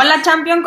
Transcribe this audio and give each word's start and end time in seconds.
Hola, 0.00 0.22
Champion. 0.22 0.64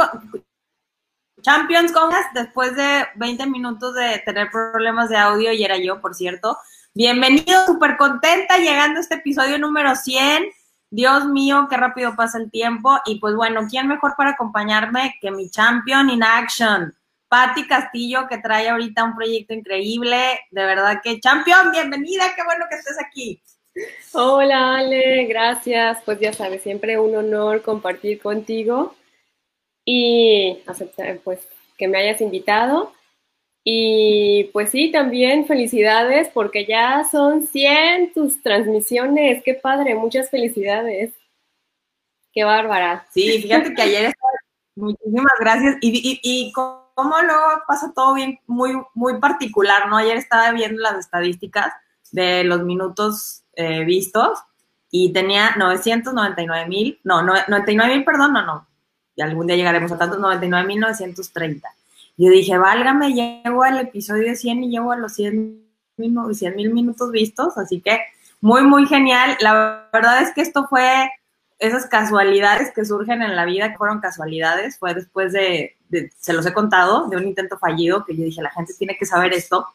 Champions, 1.42 1.94
¿cómo 1.94 2.14
Después 2.34 2.76
de 2.76 3.06
20 3.16 3.46
minutos 3.48 3.96
de 3.96 4.22
tener 4.26 4.52
problemas 4.52 5.08
de 5.08 5.16
audio, 5.16 5.54
y 5.54 5.64
era 5.64 5.78
yo, 5.78 6.02
por 6.02 6.16
cierto. 6.16 6.58
Bienvenido, 6.94 7.66
súper 7.66 7.96
contenta 7.96 8.58
llegando 8.58 8.98
a 8.98 9.02
este 9.02 9.16
episodio 9.16 9.58
número 9.58 9.96
100. 9.96 10.52
Dios 10.90 11.28
mío, 11.28 11.68
qué 11.70 11.78
rápido 11.78 12.14
pasa 12.14 12.40
el 12.40 12.52
tiempo. 12.52 13.00
Y 13.06 13.22
pues 13.22 13.34
bueno, 13.34 13.62
¿quién 13.70 13.88
mejor 13.88 14.16
para 14.18 14.32
acompañarme 14.32 15.16
que 15.22 15.32
mi 15.32 15.50
champion 15.50 16.10
in 16.10 16.24
action? 16.24 16.94
Patti 17.30 17.66
Castillo, 17.68 18.28
que 18.28 18.40
trae 18.40 18.68
ahorita 18.68 19.06
un 19.06 19.16
proyecto 19.16 19.54
increíble. 19.54 20.42
De 20.52 20.66
verdad 20.66 21.00
que, 21.02 21.22
champion, 21.22 21.72
bienvenida, 21.72 22.36
qué 22.36 22.44
bueno 22.44 22.66
que 22.70 22.76
estés 22.76 22.98
aquí. 23.00 23.42
Hola 24.12 24.76
Ale, 24.76 25.24
gracias. 25.28 26.00
Pues 26.04 26.20
ya 26.20 26.34
sabes, 26.34 26.62
siempre 26.64 27.00
un 27.00 27.16
honor 27.16 27.62
compartir 27.62 28.20
contigo 28.20 28.98
y 29.86 30.60
aceptar, 30.68 31.20
pues, 31.24 31.40
que 31.78 31.88
me 31.88 31.98
hayas 31.98 32.22
invitado. 32.22 32.94
Y 33.64 34.46
pues 34.54 34.72
sí, 34.72 34.92
también 34.92 35.46
felicidades 35.46 36.30
porque 36.34 36.66
ya 36.66 37.04
son 37.10 37.46
100 37.46 38.14
tus 38.14 38.42
transmisiones. 38.42 39.44
Qué 39.44 39.54
padre, 39.54 39.94
muchas 39.96 40.30
felicidades. 40.30 41.14
Qué 42.34 42.44
bárbara. 42.44 43.06
Sí, 43.12 43.42
fíjate 43.42 43.74
que 43.74 43.82
ayer 43.82 44.06
estaba, 44.06 44.32
muchísimas 44.76 45.34
gracias. 45.40 45.78
Y, 45.82 46.20
y, 46.24 46.52
cómo 46.54 47.22
luego 47.22 47.64
pasa 47.68 47.92
todo 47.94 48.14
bien, 48.14 48.40
muy, 48.48 48.72
muy 48.94 49.20
particular, 49.20 49.90
¿no? 49.90 49.98
Ayer 49.98 50.18
estaba 50.18 50.52
viendo 50.52 50.82
las 50.82 50.98
estadísticas 50.98 51.74
de 52.12 52.44
los 52.44 52.64
minutos 52.64 53.44
eh, 53.54 53.84
vistos 53.84 54.40
y 54.90 55.14
tenía 55.14 55.56
999 55.58 56.68
mil, 56.68 57.00
no, 57.04 57.22
99 57.22 57.96
mil, 57.96 58.06
perdón, 58.06 58.34
no, 58.34 58.46
no, 58.46 58.68
algún 59.22 59.48
día 59.48 59.56
llegaremos 59.56 59.92
a 59.92 59.98
tantos, 59.98 60.20
99.930. 60.20 61.62
Yo 62.18 62.30
dije, 62.30 62.58
válgame, 62.58 63.14
llego 63.14 63.64
al 63.64 63.80
episodio 63.80 64.36
100 64.36 64.64
y 64.64 64.70
llego 64.70 64.92
a 64.92 64.98
los 64.98 65.14
100 65.14 65.62
mil 65.98 66.74
minutos 66.74 67.12
vistos, 67.12 67.58
así 67.58 67.82
que 67.82 68.02
muy, 68.42 68.64
muy 68.64 68.86
genial. 68.88 69.38
La 69.40 69.88
verdad 69.94 70.22
es 70.22 70.34
que 70.34 70.42
esto 70.42 70.68
fue 70.68 71.10
esas 71.62 71.86
casualidades 71.86 72.72
que 72.74 72.84
surgen 72.84 73.22
en 73.22 73.36
la 73.36 73.46
vida, 73.46 73.72
que 73.72 73.78
fueron 73.78 74.02
casualidades, 74.02 74.80
fue 74.80 74.96
después 74.96 75.32
de, 75.32 75.78
se 76.18 76.34
los 76.34 76.46
he 76.48 76.54
contado, 76.54 77.08
de 77.08 77.18
un 77.18 77.28
intento 77.28 77.58
fallido, 77.60 78.04
que 78.04 78.16
yo 78.16 78.24
dije, 78.24 78.42
la 78.42 78.50
gente 78.50 78.74
tiene 78.74 78.98
que 78.98 79.06
saber 79.06 79.32
esto, 79.34 79.68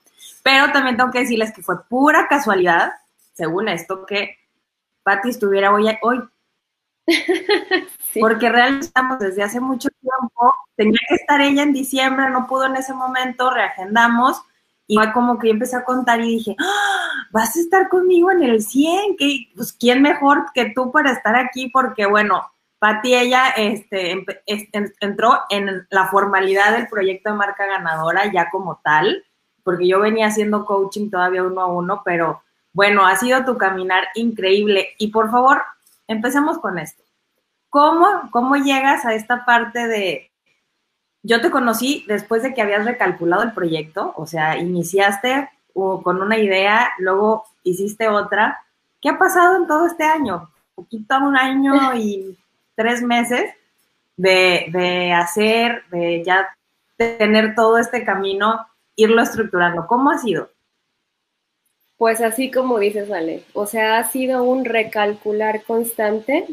pero 0.42 0.72
también 0.72 0.97
tengo 0.97 1.12
que 1.12 1.20
decirles 1.20 1.52
que 1.52 1.62
fue 1.62 1.84
pura 1.89 2.27
casualidad, 2.28 2.92
según 3.34 3.69
esto, 3.69 4.05
que 4.05 4.36
Patti 5.05 5.30
estuviera 5.30 5.72
hoy, 5.72 5.86
hoy 6.02 6.20
Porque 8.20 8.48
realmente 8.48 8.86
estamos 8.86 9.18
desde 9.18 9.42
hace 9.42 9.60
mucho 9.60 9.88
tiempo, 10.00 10.54
tenía 10.76 10.98
que 11.08 11.14
estar 11.14 11.40
ella 11.40 11.62
en 11.62 11.72
diciembre, 11.72 12.30
no 12.30 12.46
pudo 12.46 12.67
en 12.67 12.77
ese 12.77 12.94
momento, 12.94 13.50
reagendamos 13.50 14.42
y 14.86 14.96
fue 14.96 15.12
como 15.12 15.39
que 15.39 15.48
yo 15.48 15.55
empecé 15.55 15.77
a 15.77 15.84
contar 15.84 16.20
y 16.20 16.36
dije, 16.36 16.56
¡Ah! 16.58 17.27
vas 17.33 17.56
a 17.56 17.61
estar 17.61 17.89
conmigo 17.89 18.30
en 18.30 18.42
el 18.42 18.62
100, 18.62 19.16
¿Qué? 19.18 19.48
pues 19.55 19.72
quién 19.72 20.00
mejor 20.02 20.46
que 20.55 20.72
tú 20.74 20.92
para 20.92 21.12
estar 21.12 21.34
aquí, 21.36 21.68
porque 21.68 22.06
bueno, 22.06 22.50
Pati 22.78 23.14
ella 23.14 23.48
este, 23.56 24.24
entró 25.00 25.40
en 25.48 25.86
la 25.90 26.06
formalidad 26.06 26.77
del 26.77 26.89
proyecto 26.89 27.30
de 27.30 27.36
marca 27.36 27.66
ganadora 27.66 28.30
ya 28.33 28.50
como 28.50 28.80
tal, 28.84 29.24
porque 29.64 29.89
yo 29.89 29.98
venía 29.98 30.28
haciendo 30.28 30.64
coaching 30.64 31.11
todavía 31.11 31.42
uno 31.42 31.61
a 31.62 31.66
uno, 31.66 32.02
pero 32.05 32.42
bueno, 32.72 33.06
ha 33.06 33.16
sido 33.16 33.45
tu 33.45 33.56
caminar 33.56 34.08
increíble. 34.14 34.90
Y 34.98 35.08
por 35.08 35.30
favor, 35.30 35.62
empecemos 36.08 36.58
con 36.58 36.78
esto. 36.78 37.02
¿Cómo, 37.68 38.06
¿Cómo 38.30 38.56
llegas 38.56 39.05
a 39.05 39.14
esta 39.14 39.44
parte 39.44 39.86
de, 39.86 40.30
yo 41.22 41.40
te 41.40 41.50
conocí 41.50 42.05
después 42.06 42.42
de 42.42 42.55
que 42.55 42.62
habías 42.62 42.84
recalculado 42.84 43.42
el 43.42 43.52
proyecto, 43.52 44.14
o 44.16 44.27
sea, 44.27 44.56
iniciaste 44.56 45.50
con 45.74 46.22
una 46.22 46.39
idea, 46.39 46.90
luego 46.98 47.45
hiciste 47.62 48.08
otra. 48.08 48.64
¿Qué 49.02 49.11
ha 49.11 49.18
pasado 49.18 49.56
en 49.56 49.66
todo 49.66 49.86
este 49.86 50.05
año? 50.05 50.50
Poquito 50.74 51.18
un 51.18 51.36
año 51.36 51.95
y 51.95 52.39
tres 52.74 53.02
meses 53.02 53.52
de, 54.16 54.68
de 54.72 55.12
hacer, 55.12 55.84
de 55.90 56.22
ya 56.24 56.48
tener 56.96 57.55
todo 57.55 57.78
este 57.78 58.05
camino, 58.05 58.66
irlo 58.95 59.20
estructurando. 59.20 59.86
¿Cómo 59.86 60.11
ha 60.11 60.18
sido? 60.18 60.50
Pues 61.98 62.20
así 62.20 62.51
como 62.51 62.79
dices, 62.79 63.11
Ale, 63.11 63.42
o 63.55 63.67
sea, 63.67 63.98
ha 63.98 64.05
sido 64.05 64.42
un 64.42 64.64
recalcular 64.64 65.62
constante 65.64 66.46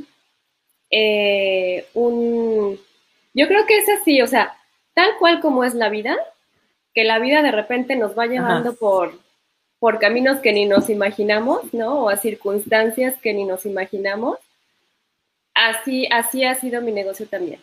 eh, 0.96 1.88
un... 1.96 2.80
Yo 3.34 3.48
creo 3.48 3.66
que 3.66 3.78
es 3.78 3.90
así, 3.90 4.22
o 4.22 4.28
sea, 4.28 4.56
tal 4.94 5.18
cual 5.18 5.42
como 5.42 5.64
es 5.64 5.74
la 5.74 5.90
vida, 5.90 6.16
que 6.94 7.04
la 7.04 7.18
vida 7.18 7.42
de 7.42 7.52
repente 7.52 7.96
nos 7.96 8.18
va 8.18 8.28
llevando 8.28 8.76
por, 8.76 9.18
por 9.80 9.98
caminos 9.98 10.38
que 10.40 10.54
ni 10.54 10.66
nos 10.66 10.92
imaginamos, 10.92 11.74
¿no? 11.74 12.04
O 12.04 12.10
a 12.10 12.18
circunstancias 12.18 13.16
que 13.22 13.34
ni 13.34 13.44
nos 13.44 13.66
imaginamos. 13.66 14.38
Así, 15.56 16.08
así 16.12 16.44
ha 16.44 16.54
sido 16.54 16.82
mi 16.82 16.92
negocio 16.92 17.26
también. 17.26 17.60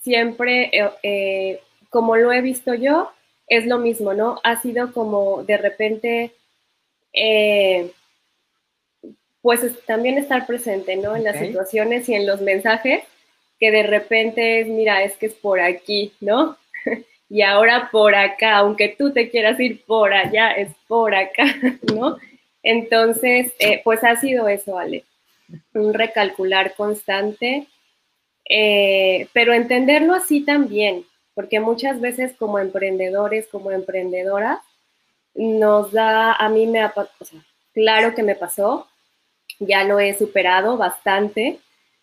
Siempre, 0.00 0.70
eh, 0.72 0.90
eh, 1.04 1.60
como 1.90 2.16
lo 2.16 2.32
he 2.32 2.40
visto 2.42 2.74
yo, 2.74 3.12
es 3.46 3.66
lo 3.66 3.78
mismo, 3.78 4.14
¿no? 4.14 4.40
Ha 4.42 4.60
sido 4.60 4.92
como 4.92 5.44
de 5.44 5.58
repente 5.58 6.32
pues 9.42 9.84
también 9.86 10.18
estar 10.18 10.46
presente, 10.46 10.96
¿no? 10.96 11.16
En 11.16 11.24
las 11.24 11.38
situaciones 11.38 12.08
y 12.08 12.14
en 12.14 12.26
los 12.26 12.40
mensajes 12.40 13.02
que 13.62 13.70
de 13.70 13.84
repente 13.84 14.58
es, 14.58 14.66
mira, 14.66 15.04
es 15.04 15.16
que 15.16 15.26
es 15.26 15.34
por 15.34 15.60
aquí, 15.60 16.12
¿no? 16.20 16.56
y 17.30 17.42
ahora 17.42 17.90
por 17.92 18.16
acá, 18.16 18.56
aunque 18.56 18.88
tú 18.88 19.12
te 19.12 19.30
quieras 19.30 19.60
ir 19.60 19.84
por 19.84 20.12
allá, 20.12 20.50
es 20.50 20.72
por 20.88 21.14
acá, 21.14 21.44
¿no? 21.94 22.18
Entonces, 22.64 23.52
eh, 23.60 23.80
pues 23.84 24.02
ha 24.02 24.16
sido 24.16 24.48
eso, 24.48 24.78
Ale, 24.78 25.04
un 25.74 25.94
recalcular 25.94 26.74
constante, 26.74 27.68
eh, 28.48 29.28
pero 29.32 29.52
entenderlo 29.52 30.14
así 30.14 30.44
también, 30.44 31.04
porque 31.34 31.60
muchas 31.60 32.00
veces 32.00 32.34
como 32.36 32.58
emprendedores, 32.58 33.46
como 33.46 33.70
emprendedoras, 33.70 34.58
nos 35.34 35.92
da, 35.92 36.34
a 36.34 36.48
mí 36.48 36.66
me 36.66 36.84
o 36.84 36.90
sea, 37.24 37.40
claro 37.72 38.14
que 38.14 38.22
me 38.22 38.34
pasó, 38.34 38.86
ya 39.58 39.84
lo 39.84 39.98
he 40.00 40.14
superado 40.14 40.76
bastante, 40.76 41.58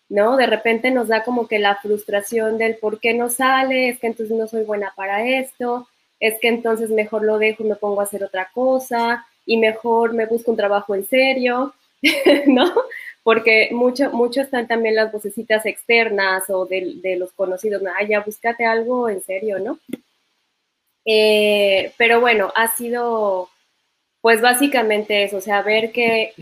¿no? 0.08 0.36
De 0.36 0.46
repente 0.46 0.90
nos 0.90 1.08
da 1.08 1.22
como 1.22 1.46
que 1.46 1.58
la 1.58 1.76
frustración 1.76 2.58
del 2.58 2.76
por 2.76 3.00
qué 3.00 3.14
no 3.14 3.28
sale, 3.30 3.90
es 3.90 3.98
que 3.98 4.08
entonces 4.08 4.36
no 4.36 4.46
soy 4.48 4.64
buena 4.64 4.92
para 4.96 5.24
esto, 5.26 5.88
es 6.18 6.38
que 6.40 6.48
entonces 6.48 6.90
mejor 6.90 7.24
lo 7.24 7.38
dejo 7.38 7.64
y 7.64 7.68
me 7.68 7.76
pongo 7.76 8.00
a 8.00 8.04
hacer 8.04 8.24
otra 8.24 8.50
cosa 8.52 9.26
y 9.46 9.56
mejor 9.56 10.12
me 10.12 10.26
busco 10.26 10.50
un 10.50 10.56
trabajo 10.56 10.94
en 10.94 11.06
serio, 11.06 11.74
¿no? 12.46 12.72
Porque 13.22 13.68
mucho, 13.72 14.10
mucho 14.10 14.40
están 14.40 14.66
también 14.66 14.96
las 14.96 15.12
vocecitas 15.12 15.64
externas 15.66 16.48
o 16.48 16.66
de, 16.66 17.16
los 17.18 17.32
conocidos, 17.32 17.82
ah, 17.86 18.04
ya 18.04 18.20
búscate 18.20 18.64
algo 18.64 19.08
en 19.08 19.22
serio, 19.22 19.58
¿no? 19.58 19.78
Eh, 21.04 21.92
pero 21.96 22.20
bueno, 22.20 22.52
ha 22.54 22.68
sido 22.68 23.50
pues 24.20 24.40
básicamente 24.42 25.24
eso, 25.24 25.38
o 25.38 25.40
sea, 25.40 25.62
ver 25.62 25.92
que, 25.92 26.32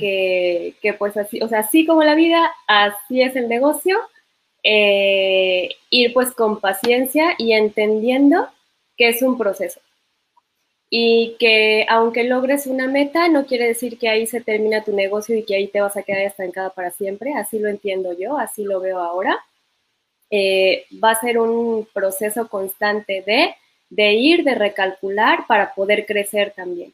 que, 0.83 0.95
pues 0.95 1.17
así, 1.17 1.41
o 1.43 1.49
sea, 1.49 1.61
así 1.61 1.87
como 1.87 2.03
la 2.03 2.15
vida, 2.15 2.53
así 2.67 3.23
es 3.23 3.37
el 3.37 3.49
negocio, 3.49 4.01
eh, 4.65 5.71
ir 5.91 6.13
pues 6.13 6.33
con 6.33 6.61
paciencia 6.61 7.35
y 7.39 7.53
entendiendo 7.53 8.49
que 8.97 9.09
es 9.09 9.23
un 9.23 9.39
proceso. 9.39 9.81
Y 10.91 11.37
que 11.39 11.87
aunque 11.89 12.25
logres 12.25 12.67
una 12.67 12.89
meta, 12.89 13.29
no 13.29 13.47
quiere 13.47 13.67
decir 13.69 13.99
que 13.99 14.09
ahí 14.09 14.27
se 14.27 14.41
termina 14.41 14.85
tu 14.85 14.93
negocio 14.95 15.37
y 15.37 15.45
que 15.45 15.55
ahí 15.57 15.69
te 15.69 15.81
vas 15.81 15.97
a 15.97 16.03
quedar 16.03 16.23
estancada 16.23 16.71
para 16.71 16.91
siempre, 16.91 17.35
así 17.35 17.59
lo 17.59 17.69
entiendo 17.69 18.13
yo, 18.19 18.39
así 18.39 18.65
lo 18.65 18.81
veo 18.81 18.99
ahora. 18.99 19.39
Eh, 20.31 20.87
va 21.03 21.13
a 21.13 21.21
ser 21.21 21.39
un 21.39 21.87
proceso 21.93 22.49
constante 22.49 23.23
de, 23.27 23.55
de 23.91 24.13
ir, 24.13 24.45
de 24.45 24.55
recalcular 24.55 25.47
para 25.47 25.75
poder 25.75 26.07
crecer 26.07 26.53
también. 26.55 26.93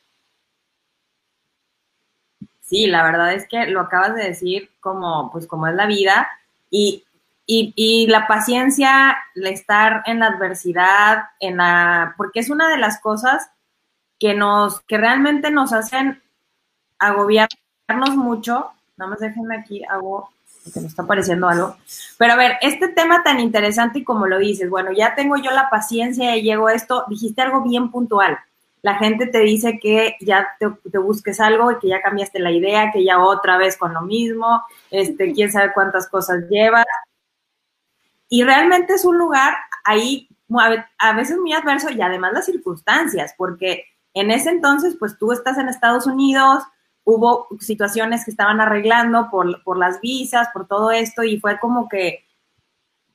Sí, 2.60 2.86
la 2.86 3.02
verdad 3.04 3.34
es 3.34 3.46
que 3.46 3.66
lo 3.66 3.80
acabas 3.80 4.14
de 4.14 4.24
decir 4.24 4.70
como, 4.80 5.30
pues 5.30 5.46
como 5.46 5.66
es 5.66 5.74
la 5.74 5.86
vida 5.86 6.28
y, 6.70 7.04
y, 7.46 8.06
la 8.06 8.26
paciencia, 8.26 9.18
el 9.34 9.46
estar 9.48 10.02
en 10.06 10.20
la 10.20 10.28
adversidad, 10.28 11.24
en 11.40 11.58
la, 11.58 12.14
porque 12.16 12.40
es 12.40 12.48
una 12.48 12.70
de 12.70 12.78
las 12.78 13.00
cosas 13.00 13.50
que 14.18 14.34
nos, 14.34 14.80
que 14.82 14.96
realmente 14.96 15.50
nos 15.50 15.72
hacen 15.72 16.22
agobiarnos 16.98 18.16
mucho. 18.16 18.70
Nada 18.96 19.10
más 19.10 19.20
déjenme 19.20 19.56
aquí, 19.56 19.84
hago, 19.84 20.30
que 20.72 20.80
me 20.80 20.86
está 20.86 21.02
apareciendo 21.02 21.48
algo. 21.48 21.76
Pero 22.18 22.32
a 22.32 22.36
ver, 22.36 22.52
este 22.62 22.88
tema 22.88 23.22
tan 23.22 23.40
interesante 23.40 24.00
y 24.00 24.04
como 24.04 24.26
lo 24.26 24.38
dices, 24.38 24.70
bueno, 24.70 24.92
ya 24.92 25.14
tengo 25.14 25.36
yo 25.36 25.50
la 25.50 25.68
paciencia 25.70 26.36
y 26.36 26.42
llego 26.42 26.68
a 26.68 26.74
esto, 26.74 27.04
dijiste 27.08 27.42
algo 27.42 27.62
bien 27.62 27.90
puntual 27.90 28.38
la 28.84 28.96
gente 28.96 29.26
te 29.26 29.38
dice 29.38 29.78
que 29.80 30.14
ya 30.20 30.46
te, 30.58 30.98
busques 30.98 31.40
algo 31.40 31.72
y 31.72 31.78
que 31.78 31.88
ya 31.88 32.02
cambiaste 32.02 32.38
la 32.38 32.50
idea, 32.50 32.92
que 32.92 33.02
ya 33.02 33.18
otra 33.18 33.56
vez 33.56 33.78
con 33.78 33.94
lo 33.94 34.02
mismo, 34.02 34.62
este, 34.90 35.32
quién 35.32 35.50
sabe 35.50 35.72
cuántas 35.72 36.06
cosas 36.06 36.44
llevas. 36.50 36.84
Y 38.28 38.44
realmente 38.44 38.92
es 38.92 39.06
un 39.06 39.16
lugar 39.16 39.54
ahí 39.84 40.28
a 40.98 41.14
veces 41.14 41.38
muy 41.38 41.54
adverso 41.54 41.88
y 41.92 42.02
además 42.02 42.34
las 42.34 42.44
circunstancias, 42.44 43.34
porque 43.38 43.86
en 44.12 44.30
ese 44.30 44.50
entonces, 44.50 44.96
pues 44.98 45.16
tú 45.16 45.32
estás 45.32 45.56
en 45.56 45.70
Estados 45.70 46.06
Unidos, 46.06 46.62
hubo 47.04 47.48
situaciones 47.60 48.24
que 48.24 48.30
estaban 48.30 48.60
arreglando 48.60 49.28
por, 49.30 49.62
por 49.62 49.78
las 49.78 50.00
visas, 50.00 50.48
por 50.52 50.66
todo 50.66 50.90
esto, 50.90 51.22
y 51.22 51.38
fue 51.38 51.58
como 51.58 51.88
que 51.88 52.24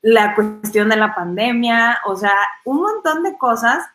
la 0.01 0.35
cuestión 0.35 0.89
de 0.89 0.95
la 0.95 1.13
pandemia, 1.13 1.99
o 2.05 2.15
sea, 2.15 2.35
un 2.65 2.81
montón 2.81 3.23
de 3.23 3.37
cosas 3.37 3.85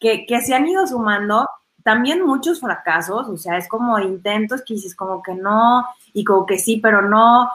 que, 0.00 0.26
que 0.26 0.40
se 0.40 0.54
han 0.54 0.66
ido 0.66 0.86
sumando, 0.86 1.48
también 1.82 2.24
muchos 2.24 2.60
fracasos, 2.60 3.28
o 3.28 3.36
sea, 3.36 3.56
es 3.56 3.68
como 3.68 3.98
intentos 3.98 4.62
que 4.62 4.74
dices 4.74 4.94
como 4.94 5.22
que 5.22 5.34
no, 5.34 5.86
y 6.12 6.24
como 6.24 6.46
que 6.46 6.58
sí, 6.58 6.78
pero 6.82 7.02
no. 7.02 7.48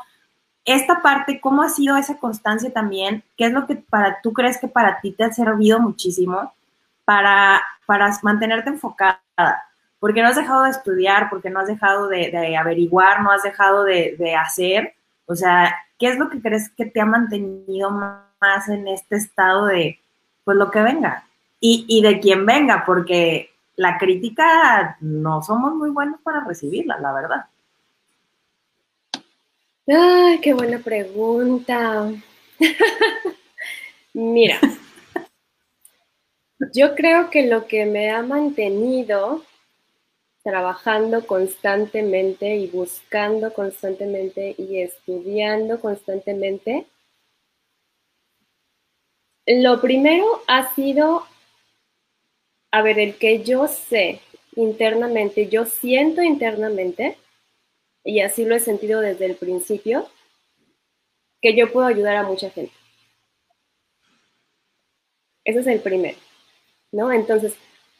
Esta 0.65 1.01
parte, 1.01 1.39
¿cómo 1.39 1.63
ha 1.63 1.69
sido 1.69 1.95
esa 1.95 2.17
constancia 2.17 2.71
también? 2.71 3.23
¿Qué 3.37 3.45
es 3.45 3.53
lo 3.53 3.65
que 3.65 3.77
para 3.77 4.21
tú 4.21 4.33
crees 4.33 4.57
que 4.59 4.67
para 4.67 4.99
ti 4.99 5.13
te 5.13 5.23
ha 5.23 5.31
servido 5.31 5.79
muchísimo 5.79 6.53
para, 7.05 7.61
para 7.85 8.11
mantenerte 8.21 8.69
enfocada? 8.69 9.21
Porque 9.99 10.21
no 10.21 10.27
has 10.27 10.35
dejado 10.35 10.63
de 10.63 10.71
estudiar, 10.71 11.29
porque 11.29 11.49
no 11.49 11.59
has 11.59 11.67
dejado 11.67 12.07
de, 12.07 12.55
averiguar, 12.57 13.21
no 13.21 13.31
has 13.31 13.43
dejado 13.43 13.83
de, 13.83 14.35
hacer. 14.35 14.93
O 15.25 15.35
sea, 15.35 15.75
¿qué 15.97 16.09
es 16.09 16.17
lo 16.17 16.29
que 16.29 16.41
crees 16.41 16.69
que 16.69 16.85
te 16.85 17.01
ha 17.01 17.05
mantenido 17.05 17.89
más 17.91 18.69
en 18.69 18.87
este 18.87 19.15
estado 19.15 19.65
de, 19.65 19.99
pues 20.43 20.57
lo 20.57 20.69
que 20.69 20.81
venga? 20.81 21.25
Y, 21.59 21.85
y 21.87 22.01
de 22.03 22.19
quien 22.19 22.45
venga, 22.45 22.83
porque 22.85 23.49
la 23.75 23.97
crítica 23.97 24.97
no 25.01 25.41
somos 25.41 25.73
muy 25.73 25.89
buenos 25.89 26.19
para 26.21 26.43
recibirla, 26.43 26.99
la 26.99 27.13
verdad. 27.13 27.45
Ay, 29.87 30.39
qué 30.41 30.53
buena 30.53 30.79
pregunta. 30.79 32.11
Mira, 34.13 34.59
yo 36.73 36.95
creo 36.95 37.29
que 37.29 37.47
lo 37.47 37.67
que 37.67 37.85
me 37.85 38.09
ha 38.09 38.21
mantenido 38.21 39.43
trabajando 40.47 41.27
constantemente 41.27 42.55
y 42.55 42.67
buscando 42.67 43.53
constantemente 43.53 44.55
y 44.57 44.79
estudiando 44.79 45.81
constantemente, 45.81 46.87
lo 49.45 49.81
primero 49.81 50.25
ha 50.47 50.73
sido, 50.73 51.27
a 52.71 52.81
ver, 52.81 52.97
el 52.97 53.17
que 53.17 53.43
yo 53.43 53.67
sé 53.67 54.21
internamente, 54.55 55.49
yo 55.49 55.65
siento 55.65 56.21
internamente, 56.21 57.17
y 58.05 58.21
así 58.21 58.45
lo 58.45 58.55
he 58.55 58.61
sentido 58.61 59.01
desde 59.01 59.25
el 59.25 59.35
principio, 59.35 60.09
que 61.41 61.57
yo 61.57 61.73
puedo 61.73 61.87
ayudar 61.87 62.15
a 62.15 62.23
mucha 62.23 62.49
gente. 62.51 62.73
Ese 65.43 65.59
es 65.59 65.67
el 65.67 65.81
primero, 65.81 66.17
¿no? 66.93 67.11
Entonces, 67.11 67.53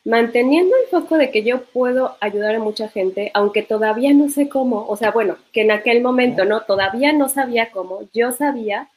manteniendo 0.08 0.74
el 0.78 0.88
foco 0.88 1.18
de 1.18 1.32
que 1.32 1.44
yo 1.44 1.66
puedo 1.66 2.16
ayudar 2.22 2.56
a 2.56 2.60
mucha 2.60 2.88
gente, 2.88 3.30
aunque 3.34 3.62
todavía 3.62 4.14
no 4.14 4.30
sé 4.30 4.48
cómo, 4.48 4.88
o 4.88 4.96
sea, 4.96 5.12
bueno, 5.12 5.38
que 5.52 5.64
en 5.64 5.72
aquel 5.72 6.02
momento, 6.02 6.46
¿no? 6.46 6.62
Todavía 6.62 7.12
no 7.12 7.28
sabía 7.28 7.72
cómo, 7.72 8.08
yo 8.14 8.32
sabía 8.32 8.90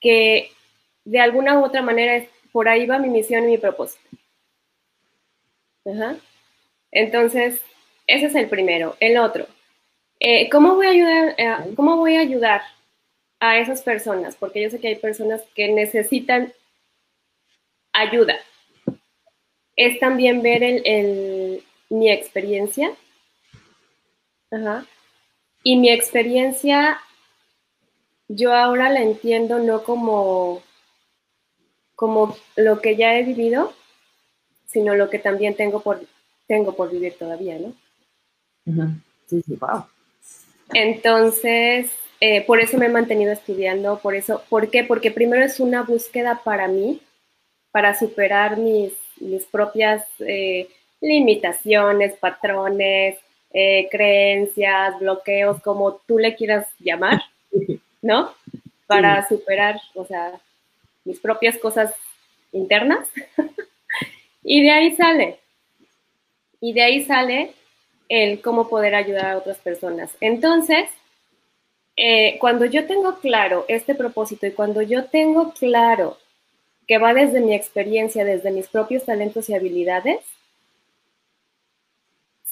que 0.00 0.52
de 1.04 1.20
alguna 1.20 1.58
u 1.58 1.64
otra 1.64 1.82
manera 1.82 2.26
por 2.50 2.66
ahí 2.66 2.86
va 2.86 2.98
mi 2.98 3.10
misión 3.10 3.44
y 3.44 3.48
mi 3.48 3.58
propósito. 3.58 4.02
Ajá. 5.84 6.16
Entonces, 6.90 7.60
ese 8.06 8.26
es 8.26 8.34
el 8.34 8.48
primero. 8.48 8.96
El 9.00 9.18
otro, 9.18 9.46
eh, 10.18 10.48
¿cómo, 10.48 10.76
voy 10.76 10.86
a 10.86 11.28
eh, 11.28 11.74
¿cómo 11.76 11.98
voy 11.98 12.16
a 12.16 12.20
ayudar 12.20 12.62
a 13.38 13.58
esas 13.58 13.82
personas? 13.82 14.34
Porque 14.34 14.62
yo 14.62 14.70
sé 14.70 14.80
que 14.80 14.88
hay 14.88 14.96
personas 14.96 15.42
que 15.54 15.68
necesitan 15.68 16.54
ayuda 17.92 18.36
es 19.76 19.98
también 20.00 20.42
ver 20.42 20.62
el, 20.62 21.62
mi 21.88 22.10
experiencia. 22.10 22.92
Y 25.62 25.76
mi 25.76 25.90
experiencia, 25.90 27.00
yo 28.28 28.54
ahora 28.54 28.90
la 28.90 29.02
entiendo 29.02 29.58
no 29.60 29.82
como, 29.82 30.62
como 31.94 32.36
lo 32.56 32.80
que 32.80 32.96
ya 32.96 33.16
he 33.16 33.22
vivido, 33.22 33.72
sino 34.66 34.94
lo 34.94 35.08
que 35.08 35.18
también 35.18 35.54
tengo 35.54 35.80
por, 35.80 36.00
tengo 36.46 36.74
por 36.74 36.90
vivir 36.90 37.14
todavía, 37.18 37.58
¿no? 37.58 37.74
Sí, 39.26 39.42
sí, 39.42 39.56
wow. 39.56 39.86
Entonces, 40.74 41.90
eh, 42.20 42.42
por 42.46 42.60
eso 42.60 42.78
me 42.78 42.86
he 42.86 42.90
mantenido 42.90 43.32
estudiando, 43.32 43.98
por 43.98 44.14
eso, 44.14 44.42
¿por 44.48 44.70
qué? 44.70 44.84
Porque 44.84 45.10
primero 45.10 45.44
es 45.44 45.60
una 45.60 45.82
búsqueda 45.82 46.42
para 46.44 46.68
mí, 46.68 47.00
para 47.70 47.98
superar 47.98 48.58
mis 48.58 48.92
mis 49.20 49.44
propias 49.46 50.04
eh, 50.20 50.68
limitaciones, 51.00 52.14
patrones, 52.14 53.18
eh, 53.52 53.88
creencias, 53.90 54.98
bloqueos, 54.98 55.60
como 55.62 55.96
tú 56.06 56.18
le 56.18 56.34
quieras 56.34 56.66
llamar, 56.78 57.22
¿no? 58.02 58.32
Para 58.86 59.26
superar, 59.28 59.80
o 59.94 60.04
sea, 60.04 60.32
mis 61.04 61.20
propias 61.20 61.58
cosas 61.58 61.94
internas. 62.52 63.08
y 64.42 64.62
de 64.62 64.70
ahí 64.70 64.96
sale. 64.96 65.38
Y 66.60 66.72
de 66.72 66.82
ahí 66.82 67.04
sale 67.04 67.52
el 68.08 68.40
cómo 68.40 68.68
poder 68.68 68.94
ayudar 68.94 69.26
a 69.26 69.38
otras 69.38 69.58
personas. 69.58 70.10
Entonces, 70.20 70.88
eh, 71.96 72.38
cuando 72.40 72.64
yo 72.64 72.86
tengo 72.86 73.18
claro 73.18 73.64
este 73.68 73.94
propósito 73.94 74.46
y 74.46 74.52
cuando 74.52 74.80
yo 74.82 75.06
tengo 75.06 75.52
claro 75.52 76.16
que 76.86 76.98
va 76.98 77.14
desde 77.14 77.40
mi 77.40 77.54
experiencia, 77.54 78.24
desde 78.24 78.50
mis 78.50 78.68
propios 78.68 79.04
talentos 79.04 79.48
y 79.48 79.54
habilidades, 79.54 80.20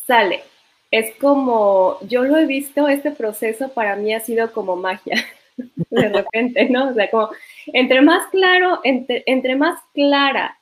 sale. 0.07 0.43
Es 0.91 1.15
como, 1.17 1.99
yo 2.03 2.25
lo 2.25 2.37
he 2.37 2.47
visto, 2.47 2.89
este 2.89 3.13
proceso 3.13 3.69
para 3.73 3.97
mí 3.97 4.13
ha 4.13 4.21
sido 4.21 4.53
como 4.53 4.77
magia, 4.77 5.25
de 5.91 6.09
repente, 6.09 6.69
¿no? 6.69 6.91
O 6.91 6.95
sea, 6.95 7.11
como, 7.11 7.31
entre 7.67 8.01
más 8.03 8.27
claro, 8.29 8.81
entre, 8.83 9.23
entre 9.27 9.57
más 9.57 9.81
clara 9.95 10.59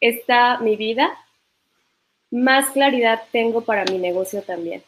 está 0.00 0.58
mi 0.58 0.76
vida, 0.76 1.10
más 2.30 2.70
claridad 2.70 3.22
tengo 3.30 3.60
para 3.60 3.84
mi 3.84 3.98
negocio 3.98 4.42
también. 4.42 4.82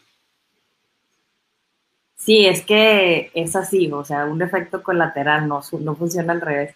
Sí, 2.17 2.47
es 2.47 2.65
que 2.65 3.31
es 3.35 3.55
así, 3.55 3.93
o 3.93 4.03
sea, 4.03 4.25
un 4.25 4.41
efecto 4.41 4.83
colateral 4.83 5.47
no, 5.47 5.61
no 5.81 5.95
funciona 5.95 6.33
al 6.33 6.41
revés 6.41 6.75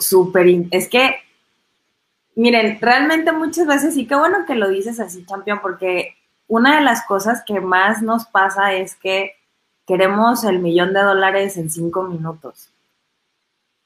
súper, 0.00 0.46
es 0.70 0.88
que, 0.88 1.16
miren, 2.34 2.78
realmente 2.80 3.32
muchas 3.32 3.66
veces, 3.66 3.96
y 3.96 4.06
qué 4.06 4.14
bueno 4.14 4.44
que 4.46 4.54
lo 4.54 4.68
dices 4.68 5.00
así, 5.00 5.24
campeón, 5.24 5.60
porque 5.62 6.16
una 6.46 6.76
de 6.76 6.84
las 6.84 7.04
cosas 7.06 7.42
que 7.46 7.60
más 7.60 8.02
nos 8.02 8.26
pasa 8.26 8.74
es 8.74 8.96
que 8.96 9.32
queremos 9.86 10.44
el 10.44 10.58
millón 10.58 10.92
de 10.92 11.02
dólares 11.02 11.56
en 11.56 11.70
cinco 11.70 12.02
minutos. 12.02 12.70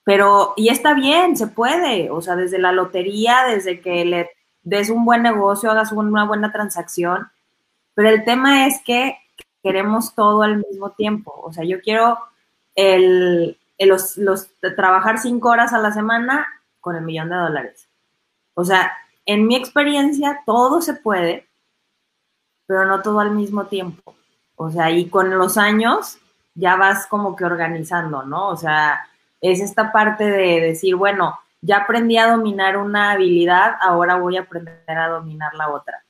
Pero, 0.04 0.54
y 0.56 0.68
está 0.68 0.94
bien, 0.94 1.36
se 1.36 1.46
puede, 1.46 2.10
o 2.10 2.20
sea, 2.20 2.34
desde 2.34 2.58
la 2.58 2.72
lotería, 2.72 3.44
desde 3.46 3.80
que 3.80 4.04
le 4.04 4.30
des 4.64 4.90
un 4.90 5.04
buen 5.04 5.22
negocio, 5.22 5.70
hagas 5.70 5.92
una 5.92 6.24
buena 6.24 6.50
transacción, 6.50 7.28
pero 7.94 8.08
el 8.08 8.24
tema 8.24 8.66
es 8.66 8.82
que 8.84 9.16
queremos 9.62 10.14
todo 10.14 10.42
al 10.42 10.58
mismo 10.58 10.90
tiempo. 10.90 11.32
O 11.44 11.52
sea, 11.52 11.64
yo 11.64 11.80
quiero 11.80 12.18
el, 12.74 13.56
los, 13.78 14.16
los 14.16 14.48
trabajar 14.76 15.18
cinco 15.18 15.50
horas 15.50 15.72
a 15.72 15.78
la 15.78 15.92
semana 15.92 16.46
con 16.80 16.96
el 16.96 17.02
millón 17.02 17.30
de 17.30 17.36
dólares. 17.36 17.88
O 18.54 18.64
sea, 18.64 18.92
en 19.26 19.46
mi 19.46 19.56
experiencia 19.56 20.42
todo 20.44 20.82
se 20.82 20.94
puede, 20.94 21.48
pero 22.66 22.86
no 22.86 23.02
todo 23.02 23.20
al 23.20 23.30
mismo 23.32 23.66
tiempo. 23.66 24.14
O 24.56 24.70
sea, 24.70 24.90
y 24.90 25.08
con 25.08 25.30
los 25.36 25.56
años 25.58 26.18
ya 26.54 26.76
vas 26.76 27.06
como 27.06 27.34
que 27.34 27.44
organizando, 27.44 28.22
¿no? 28.22 28.48
O 28.48 28.56
sea, 28.56 29.06
es 29.40 29.60
esta 29.60 29.92
parte 29.92 30.24
de 30.24 30.60
decir, 30.60 30.96
bueno, 30.96 31.38
ya 31.60 31.78
aprendí 31.78 32.18
a 32.18 32.30
dominar 32.30 32.76
una 32.76 33.12
habilidad, 33.12 33.76
ahora 33.80 34.16
voy 34.16 34.36
a 34.36 34.42
aprender 34.42 34.98
a 34.98 35.08
dominar 35.08 35.54
la 35.54 35.70
otra. 35.70 36.04